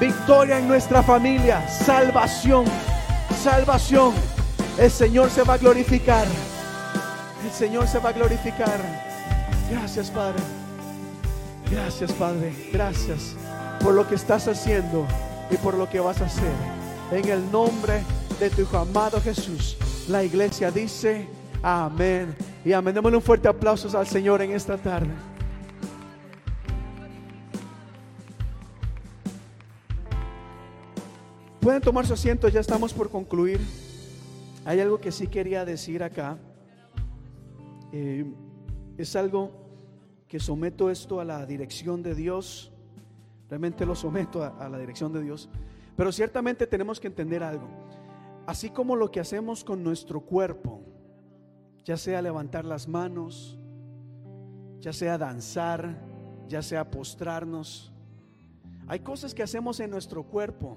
Victoria 0.00 0.58
en 0.58 0.66
nuestra 0.66 1.02
familia. 1.02 1.68
Salvación, 1.68 2.64
salvación. 3.42 4.14
El 4.78 4.90
Señor 4.90 5.28
se 5.28 5.42
va 5.42 5.54
a 5.54 5.58
glorificar. 5.58 6.26
El 7.44 7.50
Señor 7.50 7.88
se 7.88 7.98
va 7.98 8.10
a 8.10 8.12
glorificar. 8.12 8.80
Gracias, 9.70 10.10
Padre. 10.10 10.42
Gracias, 11.70 12.12
Padre. 12.12 12.52
Gracias 12.72 13.34
por 13.82 13.94
lo 13.94 14.06
que 14.06 14.14
estás 14.16 14.46
haciendo 14.48 15.06
y 15.50 15.56
por 15.56 15.74
lo 15.74 15.88
que 15.88 16.00
vas 16.00 16.20
a 16.20 16.26
hacer. 16.26 16.52
En 17.12 17.28
el 17.28 17.50
nombre 17.50 18.02
de 18.38 18.50
tu 18.50 18.66
amado 18.76 19.20
Jesús, 19.20 19.76
la 20.08 20.22
iglesia 20.22 20.70
dice 20.70 21.28
amén. 21.62 22.34
Y 22.64 22.72
amén. 22.72 22.94
Démosle 22.94 23.16
un 23.16 23.22
fuerte 23.22 23.48
aplauso 23.48 23.96
al 23.96 24.06
Señor 24.06 24.42
en 24.42 24.52
esta 24.52 24.76
tarde. 24.76 25.10
Pueden 31.60 31.82
tomar 31.82 32.06
su 32.06 32.14
asiento, 32.14 32.48
ya 32.48 32.60
estamos 32.60 32.92
por 32.92 33.10
concluir. 33.10 33.60
Hay 34.64 34.80
algo 34.80 34.98
que 34.98 35.12
sí 35.12 35.26
quería 35.26 35.64
decir 35.64 36.02
acá. 36.02 36.36
Eh, 37.92 38.24
es 38.96 39.16
algo 39.16 39.50
que 40.28 40.38
someto 40.38 40.90
esto 40.90 41.20
a 41.20 41.24
la 41.24 41.44
dirección 41.46 42.02
de 42.02 42.14
Dios. 42.14 42.72
Realmente 43.48 43.84
lo 43.84 43.94
someto 43.94 44.42
a, 44.42 44.48
a 44.58 44.68
la 44.68 44.78
dirección 44.78 45.12
de 45.12 45.22
Dios. 45.22 45.48
Pero 45.96 46.12
ciertamente 46.12 46.66
tenemos 46.66 47.00
que 47.00 47.08
entender 47.08 47.42
algo. 47.42 47.68
Así 48.46 48.70
como 48.70 48.96
lo 48.96 49.10
que 49.10 49.20
hacemos 49.20 49.64
con 49.64 49.82
nuestro 49.82 50.20
cuerpo, 50.20 50.82
ya 51.84 51.96
sea 51.96 52.22
levantar 52.22 52.64
las 52.64 52.88
manos, 52.88 53.58
ya 54.80 54.92
sea 54.92 55.18
danzar, 55.18 55.96
ya 56.48 56.62
sea 56.62 56.90
postrarnos, 56.90 57.92
hay 58.90 58.98
cosas 58.98 59.32
que 59.32 59.44
hacemos 59.44 59.78
en 59.78 59.88
nuestro 59.88 60.24
cuerpo 60.24 60.76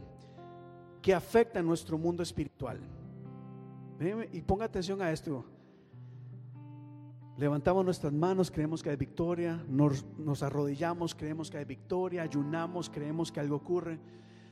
que 1.02 1.16
afectan 1.16 1.66
nuestro 1.66 1.98
mundo 1.98 2.22
espiritual. 2.22 2.80
Y 4.32 4.42
ponga 4.42 4.66
atención 4.66 5.02
a 5.02 5.12
esto. 5.12 5.44
Levantamos 7.38 7.84
nuestras 7.84 8.14
manos, 8.14 8.52
creemos 8.52 8.84
que 8.84 8.92
hay 8.92 8.96
victoria, 8.96 9.64
nos, 9.68 10.06
nos, 10.18 10.44
arrodillamos, 10.44 11.16
creemos 11.16 11.50
que 11.50 11.58
hay 11.58 11.66
victoria, 11.66 12.22
ayunamos, 12.22 12.90
creemos 12.90 13.32
que 13.32 13.40
algo 13.40 13.56
ocurre. 13.56 14.00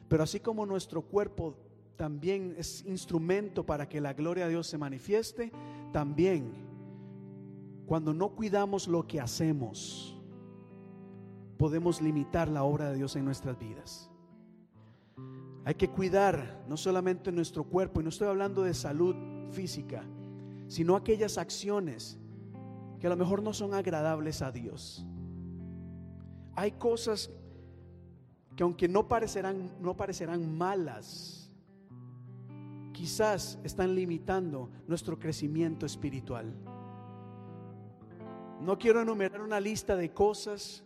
Pero 0.08 0.24
así 0.24 0.40
como 0.40 0.66
nuestro 0.66 1.03
cuerpo 1.03 1.56
también 1.95 2.56
es 2.58 2.84
instrumento 2.86 3.64
para 3.64 3.88
que 3.88 4.02
la 4.02 4.14
gloria 4.14 4.45
de 4.45 4.52
Dios 4.52 4.66
se 4.66 4.80
manifieste, 4.80 5.52
también 5.91 6.52
cuando 7.86 8.14
no 8.14 8.30
cuidamos 8.30 8.88
lo 8.88 9.06
que 9.06 9.22
hacemos, 9.22 10.18
podemos 11.58 12.02
limitar 12.02 12.48
la 12.48 12.64
obra 12.64 12.90
de 12.90 12.95
Dios 12.95 13.16
en 13.16 13.26
nuestras 13.26 13.60
vidas. 13.60 14.10
Hay 15.66 15.76
que 15.76 15.90
cuidar 15.90 16.64
no 16.68 16.78
solamente 16.78 17.32
nuestro 17.32 17.64
cuerpo, 17.66 18.02
y 18.02 18.03
no 18.03 18.10
estoy 18.10 18.30
hablando 18.30 18.64
de 18.64 18.74
salud 18.74 19.16
física, 19.52 20.03
sino 20.68 20.95
aquellas 20.95 21.38
acciones 21.38 22.18
que 23.02 23.07
a 23.07 23.10
lo 23.10 23.18
mejor 23.18 23.41
no 23.41 23.52
son 23.52 23.73
agradables 23.73 24.44
a 24.44 24.52
Dios. 24.52 25.03
Hay 26.56 26.73
cosas 26.73 27.32
que 28.56 28.61
aunque 28.61 28.88
no 28.88 29.07
parecerán, 29.07 29.72
no 29.82 29.98
parecerán 29.98 30.56
malas, 30.56 31.52
quizás 32.94 33.57
están 33.64 33.95
limitando 33.95 34.69
nuestro 34.88 35.18
crecimiento 35.18 35.88
espiritual. 35.88 36.53
No 38.60 38.78
quiero 38.78 39.02
enumerar 39.02 39.41
una 39.41 39.60
lista 39.60 39.95
de 39.95 40.14
cosas 40.14 40.84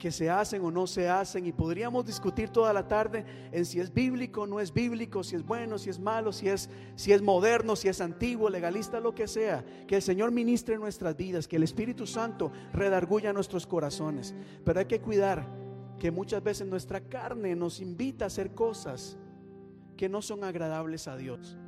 que 0.00 0.10
se 0.10 0.30
hacen 0.30 0.64
o 0.64 0.70
no 0.70 0.88
se 0.88 1.08
hacen 1.08 1.46
y 1.46 1.52
podríamos 1.52 2.06
discutir 2.06 2.48
toda 2.48 2.72
la 2.72 2.88
tarde 2.88 3.24
en 3.52 3.66
si 3.66 3.78
es 3.78 3.92
bíblico 3.92 4.46
no 4.46 4.58
es 4.58 4.72
bíblico, 4.72 5.22
si 5.22 5.36
es 5.36 5.44
bueno, 5.44 5.78
si 5.78 5.90
es 5.90 6.00
malo, 6.00 6.32
si 6.32 6.48
es, 6.48 6.70
si 6.96 7.12
es 7.12 7.22
moderno, 7.22 7.76
si 7.76 7.86
es 7.86 8.00
antiguo, 8.00 8.48
legalista, 8.48 8.98
lo 8.98 9.14
que 9.14 9.28
sea. 9.28 9.62
Que 9.86 9.96
el 9.96 10.02
Señor 10.02 10.32
ministre 10.32 10.78
nuestras 10.78 11.16
vidas, 11.16 11.46
que 11.46 11.56
el 11.56 11.62
Espíritu 11.62 12.06
Santo 12.06 12.50
redarguya 12.72 13.32
nuestros 13.32 13.66
corazones. 13.66 14.34
Pero 14.64 14.80
hay 14.80 14.86
que 14.86 15.00
cuidar 15.00 15.46
que 15.98 16.10
muchas 16.10 16.42
veces 16.42 16.66
nuestra 16.66 17.00
carne 17.02 17.54
nos 17.54 17.80
invita 17.80 18.24
a 18.24 18.28
hacer 18.28 18.54
cosas 18.54 19.18
que 19.98 20.08
no 20.08 20.22
son 20.22 20.42
agradables 20.44 21.06
a 21.08 21.16
Dios. 21.16 21.58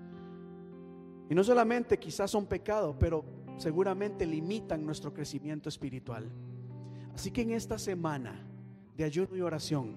Y 1.28 1.34
no 1.34 1.44
solamente 1.44 1.98
quizás 1.98 2.30
son 2.30 2.46
pecados, 2.46 2.96
pero 2.98 3.24
seguramente 3.58 4.24
limitan 4.24 4.86
nuestro 4.86 5.12
crecimiento 5.12 5.68
espiritual. 5.68 6.32
Así 7.14 7.30
que 7.30 7.42
en 7.42 7.52
esta 7.52 7.78
semana 7.78 8.46
de 8.96 9.04
ayuno 9.04 9.36
y 9.36 9.40
oración 9.40 9.94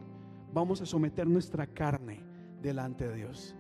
vamos 0.54 0.82
a 0.82 0.86
someter 0.86 1.28
nuestra 1.28 1.68
carne 1.68 2.22
delante 2.62 3.08
de 3.08 3.16
Dios. 3.16 3.56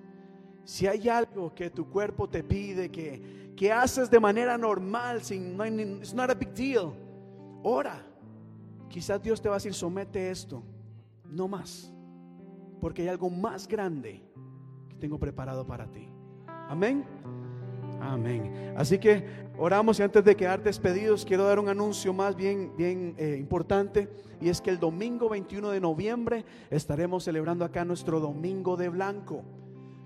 Si 0.64 0.88
hay 0.88 1.08
algo 1.10 1.54
que 1.54 1.70
tu 1.70 1.90
cuerpo 1.90 2.28
te 2.28 2.44
pide, 2.44 2.90
que, 2.90 3.54
que 3.56 3.72
haces 3.72 4.10
de 4.10 4.20
manera 4.20 4.58
normal, 4.58 5.22
sin, 5.22 5.56
no 5.56 5.66
it's 5.66 6.14
not 6.14 6.30
a 6.30 6.34
big 6.34 6.54
deal, 6.54 6.94
ora. 7.64 8.04
Quizás 8.90 9.22
Dios 9.22 9.42
te 9.42 9.50
va 9.50 9.56
a 9.56 9.58
decir, 9.58 9.74
somete 9.74 10.32
esto, 10.32 10.64
no 11.30 11.48
más, 11.48 11.94
porque 12.80 13.04
hay 13.04 13.10
algo 13.10 13.30
más 13.30 13.68
grande 13.68 14.22
que 14.90 14.96
tengo 14.96 15.20
preparado 15.20 15.68
para 15.68 15.86
ti. 15.92 16.08
Amén. 16.48 17.06
Amén. 18.02 18.74
Así 18.78 18.98
que 19.00 19.26
oramos 19.58 20.00
y 20.00 20.04
antes 20.04 20.24
de 20.24 20.36
quedar 20.36 20.62
despedidos 20.62 21.26
quiero 21.26 21.46
dar 21.46 21.60
un 21.60 21.70
anuncio 21.70 22.14
más 22.14 22.36
bien, 22.36 22.72
bien 22.78 23.16
eh, 23.18 23.38
importante 23.40 24.10
y 24.42 24.50
es 24.50 24.62
que 24.62 24.70
el 24.70 24.80
domingo 24.80 25.30
21 25.30 25.70
de 25.70 25.80
noviembre 25.80 26.46
estaremos 26.70 27.24
celebrando 27.24 27.64
acá 27.66 27.86
nuestro 27.86 28.20
Domingo 28.20 28.76
de 28.76 28.90
Blanco. 28.90 29.44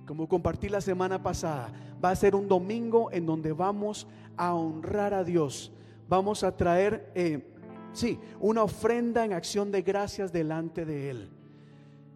Como 0.05 0.27
compartí 0.27 0.69
la 0.69 0.81
semana 0.81 1.21
pasada, 1.21 1.71
va 2.03 2.11
a 2.11 2.15
ser 2.15 2.35
un 2.35 2.47
domingo 2.47 3.11
en 3.11 3.25
donde 3.25 3.51
vamos 3.51 4.07
a 4.37 4.53
honrar 4.53 5.13
a 5.13 5.23
Dios. 5.23 5.71
Vamos 6.07 6.43
a 6.43 6.55
traer, 6.55 7.11
eh, 7.15 7.53
sí, 7.93 8.19
una 8.39 8.63
ofrenda 8.63 9.25
en 9.25 9.33
acción 9.33 9.71
de 9.71 9.81
gracias 9.81 10.31
delante 10.31 10.85
de 10.85 11.09
Él. 11.11 11.29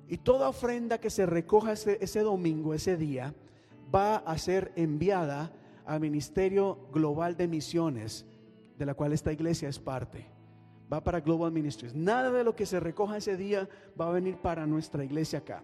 Y 0.07 0.17
toda 0.17 0.49
ofrenda 0.49 0.99
que 0.99 1.09
se 1.09 1.25
recoja 1.25 1.73
ese, 1.73 1.97
ese 2.01 2.21
domingo, 2.21 2.73
ese 2.73 2.97
día, 2.97 3.33
va 3.93 4.17
a 4.17 4.37
ser 4.37 4.71
enviada 4.75 5.51
al 5.85 5.99
Ministerio 5.99 6.88
Global 6.91 7.35
de 7.35 7.47
Misiones, 7.47 8.26
de 8.77 8.85
la 8.85 8.93
cual 8.93 9.14
esta 9.14 9.31
iglesia 9.31 9.69
es 9.69 9.80
parte. 9.80 10.26
Va 10.91 11.03
para 11.03 11.22
Global 11.22 11.51
Ministries. 11.51 11.95
Nada 11.95 12.31
de 12.31 12.43
lo 12.43 12.55
que 12.55 12.65
se 12.65 12.80
recoja 12.80 13.18
ese 13.18 13.38
día 13.38 13.68
va 13.99 14.07
a 14.07 14.11
venir 14.11 14.38
para 14.38 14.65
nuestra 14.65 15.03
iglesia 15.03 15.39
acá. 15.39 15.64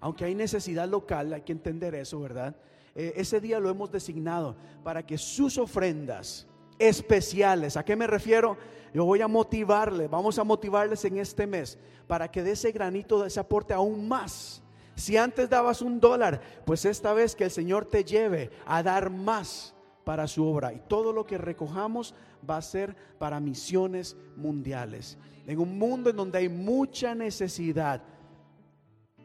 Aunque 0.00 0.24
hay 0.24 0.34
necesidad 0.34 0.88
local, 0.88 1.32
hay 1.32 1.42
que 1.42 1.52
entender 1.52 1.94
eso, 1.94 2.20
¿verdad? 2.20 2.56
Eh, 2.94 3.12
ese 3.16 3.40
día 3.40 3.60
lo 3.60 3.68
hemos 3.68 3.92
designado 3.92 4.56
para 4.82 5.04
que 5.04 5.18
sus 5.18 5.58
ofrendas 5.58 6.46
especiales, 6.78 7.76
¿a 7.76 7.84
qué 7.84 7.94
me 7.94 8.06
refiero? 8.06 8.56
Yo 8.92 9.04
voy 9.04 9.20
a 9.20 9.28
motivarles, 9.28 10.10
vamos 10.10 10.38
a 10.38 10.44
motivarles 10.44 11.04
en 11.04 11.18
este 11.18 11.46
mes 11.46 11.78
para 12.06 12.30
que 12.30 12.42
de 12.42 12.52
ese 12.52 12.72
granito, 12.72 13.20
de 13.20 13.28
ese 13.28 13.38
aporte 13.38 13.72
aún 13.72 14.08
más 14.08 14.62
si 15.00 15.16
antes 15.16 15.48
dabas 15.48 15.82
un 15.82 15.98
dólar, 15.98 16.40
pues 16.64 16.84
esta 16.84 17.12
vez 17.12 17.34
que 17.34 17.44
el 17.44 17.50
Señor 17.50 17.86
te 17.86 18.04
lleve 18.04 18.50
a 18.66 18.82
dar 18.82 19.10
más 19.10 19.74
para 20.04 20.26
su 20.26 20.44
obra. 20.44 20.72
Y 20.72 20.80
todo 20.88 21.12
lo 21.12 21.24
que 21.24 21.38
recojamos 21.38 22.14
va 22.48 22.56
a 22.56 22.62
ser 22.62 22.96
para 23.18 23.40
misiones 23.40 24.16
mundiales. 24.36 25.18
En 25.46 25.58
un 25.58 25.78
mundo 25.78 26.10
en 26.10 26.16
donde 26.16 26.38
hay 26.38 26.48
mucha 26.48 27.14
necesidad. 27.14 28.02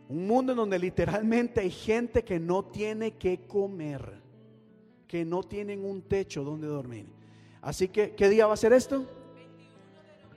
Un 0.08 0.28
mundo 0.28 0.52
en 0.54 0.58
donde 0.58 0.80
literalmente 0.80 1.62
hay 1.62 1.72
gente 1.72 2.24
que 2.24 2.40
no 2.40 2.66
tiene 2.66 3.16
que 3.18 3.46
comer. 3.48 4.22
Que 5.08 5.26
no 5.26 5.44
tienen 5.44 5.84
un 5.84 6.04
techo 6.04 6.44
donde 6.44 6.68
dormir. 6.68 7.08
Así 7.62 7.88
que, 7.88 8.16
¿qué 8.16 8.30
día 8.30 8.48
va 8.48 8.54
a 8.54 8.58
ser 8.58 8.74
esto? 8.74 9.06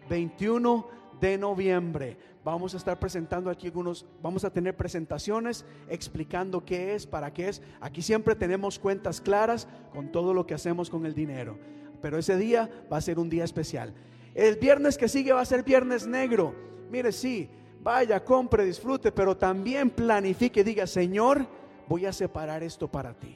21 0.09 0.89
de 1.21 1.37
noviembre 1.37 2.17
vamos 2.51 2.75
a 2.75 2.77
estar 2.77 2.99
presentando 2.99 3.51
aquí 3.51 3.67
algunos, 3.67 4.07
vamos 4.23 4.45
a 4.45 4.51
tener 4.51 4.77
presentaciones 4.77 5.65
explicando 5.89 6.65
qué 6.65 6.95
es, 6.95 7.07
para 7.07 7.33
qué 7.33 7.49
es. 7.49 7.63
Aquí 7.81 8.03
siempre 8.03 8.35
tenemos 8.35 8.79
cuentas 8.79 9.21
claras 9.21 9.69
con 9.93 10.11
todo 10.11 10.35
lo 10.35 10.47
que 10.47 10.55
hacemos 10.55 10.91
con 10.91 11.07
el 11.07 11.15
dinero. 11.15 11.59
Pero 12.01 12.19
ese 12.19 12.37
día 12.37 12.71
va 12.93 12.99
a 12.99 13.03
ser 13.03 13.19
un 13.19 13.29
día 13.29 13.45
especial. 13.45 13.95
El 14.35 14.57
viernes 14.57 14.97
que 14.97 15.09
sigue 15.09 15.33
va 15.33 15.41
a 15.41 15.47
ser 15.47 15.63
viernes 15.63 16.07
negro. 16.07 16.55
Mire, 16.91 17.13
sí, 17.13 17.51
vaya, 17.83 18.25
compre, 18.25 18.65
disfrute, 18.65 19.11
pero 19.13 19.37
también 19.37 19.91
planifique, 19.91 20.63
diga, 20.63 20.87
Señor, 20.87 21.47
voy 21.89 22.07
a 22.07 22.13
separar 22.13 22.63
esto 22.63 22.89
para 22.89 23.15
ti. 23.15 23.35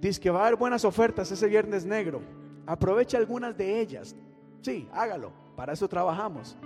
Dice 0.00 0.20
que 0.20 0.30
va 0.30 0.40
a 0.40 0.46
haber 0.46 0.58
buenas 0.58 0.84
ofertas 0.84 1.30
ese 1.30 1.46
viernes 1.46 1.84
negro. 1.84 2.22
Aprovecha 2.66 3.18
algunas 3.18 3.56
de 3.56 3.80
ellas. 3.80 4.14
Sí, 4.62 4.88
hágalo. 4.92 5.32
Para 5.56 5.72
eso 5.72 5.88
trabajamos. 5.88 6.56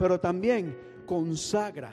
Pero 0.00 0.18
también 0.18 0.76
consagra 1.04 1.92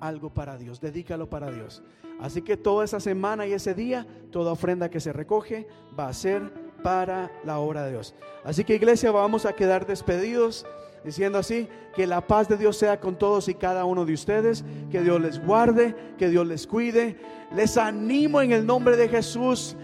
algo 0.00 0.34
para 0.34 0.58
Dios. 0.58 0.80
Dedícalo 0.80 1.30
para 1.30 1.52
Dios. 1.52 1.84
Así 2.20 2.42
que 2.42 2.56
toda 2.56 2.84
esa 2.84 2.98
semana 2.98 3.46
y 3.46 3.52
ese 3.52 3.74
día, 3.74 4.06
toda 4.32 4.50
ofrenda 4.50 4.90
que 4.90 4.98
se 4.98 5.12
recoge 5.12 5.68
va 5.96 6.08
a 6.08 6.12
ser 6.12 6.52
para 6.82 7.30
la 7.44 7.60
obra 7.60 7.84
de 7.84 7.92
Dios. 7.92 8.16
Así 8.42 8.64
que 8.64 8.74
iglesia, 8.74 9.12
vamos 9.12 9.46
a 9.46 9.52
quedar 9.52 9.86
despedidos 9.86 10.66
diciendo 11.04 11.38
así, 11.38 11.68
que 11.94 12.06
la 12.06 12.26
paz 12.26 12.48
de 12.48 12.56
Dios 12.56 12.76
sea 12.76 12.98
con 12.98 13.16
todos 13.16 13.48
y 13.48 13.54
cada 13.54 13.84
uno 13.84 14.04
de 14.04 14.14
ustedes, 14.14 14.64
que 14.90 15.02
Dios 15.02 15.20
les 15.20 15.38
guarde, 15.38 15.94
que 16.18 16.30
Dios 16.30 16.46
les 16.46 16.66
cuide. 16.66 17.16
Les 17.54 17.76
animo 17.76 18.40
en 18.40 18.50
el 18.52 18.66
nombre 18.66 18.96
de 18.96 19.08
Jesús. 19.08 19.76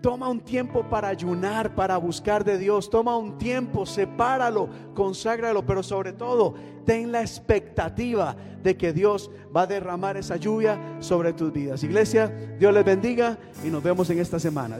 Toma 0.00 0.28
un 0.28 0.40
tiempo 0.40 0.82
para 0.88 1.08
ayunar, 1.08 1.74
para 1.74 1.96
buscar 1.98 2.44
de 2.44 2.56
Dios. 2.56 2.88
Toma 2.88 3.16
un 3.16 3.36
tiempo, 3.36 3.84
sepáralo, 3.84 4.68
conságralo, 4.94 5.64
pero 5.66 5.82
sobre 5.82 6.12
todo, 6.12 6.54
ten 6.86 7.12
la 7.12 7.20
expectativa 7.20 8.34
de 8.62 8.76
que 8.76 8.92
Dios 8.92 9.30
va 9.54 9.62
a 9.62 9.66
derramar 9.66 10.16
esa 10.16 10.36
lluvia 10.36 10.78
sobre 11.00 11.32
tus 11.32 11.52
vidas. 11.52 11.82
Iglesia, 11.82 12.28
Dios 12.58 12.72
les 12.72 12.84
bendiga 12.84 13.38
y 13.64 13.68
nos 13.68 13.82
vemos 13.82 14.08
en 14.10 14.18
esta 14.20 14.38
semana. 14.38 14.78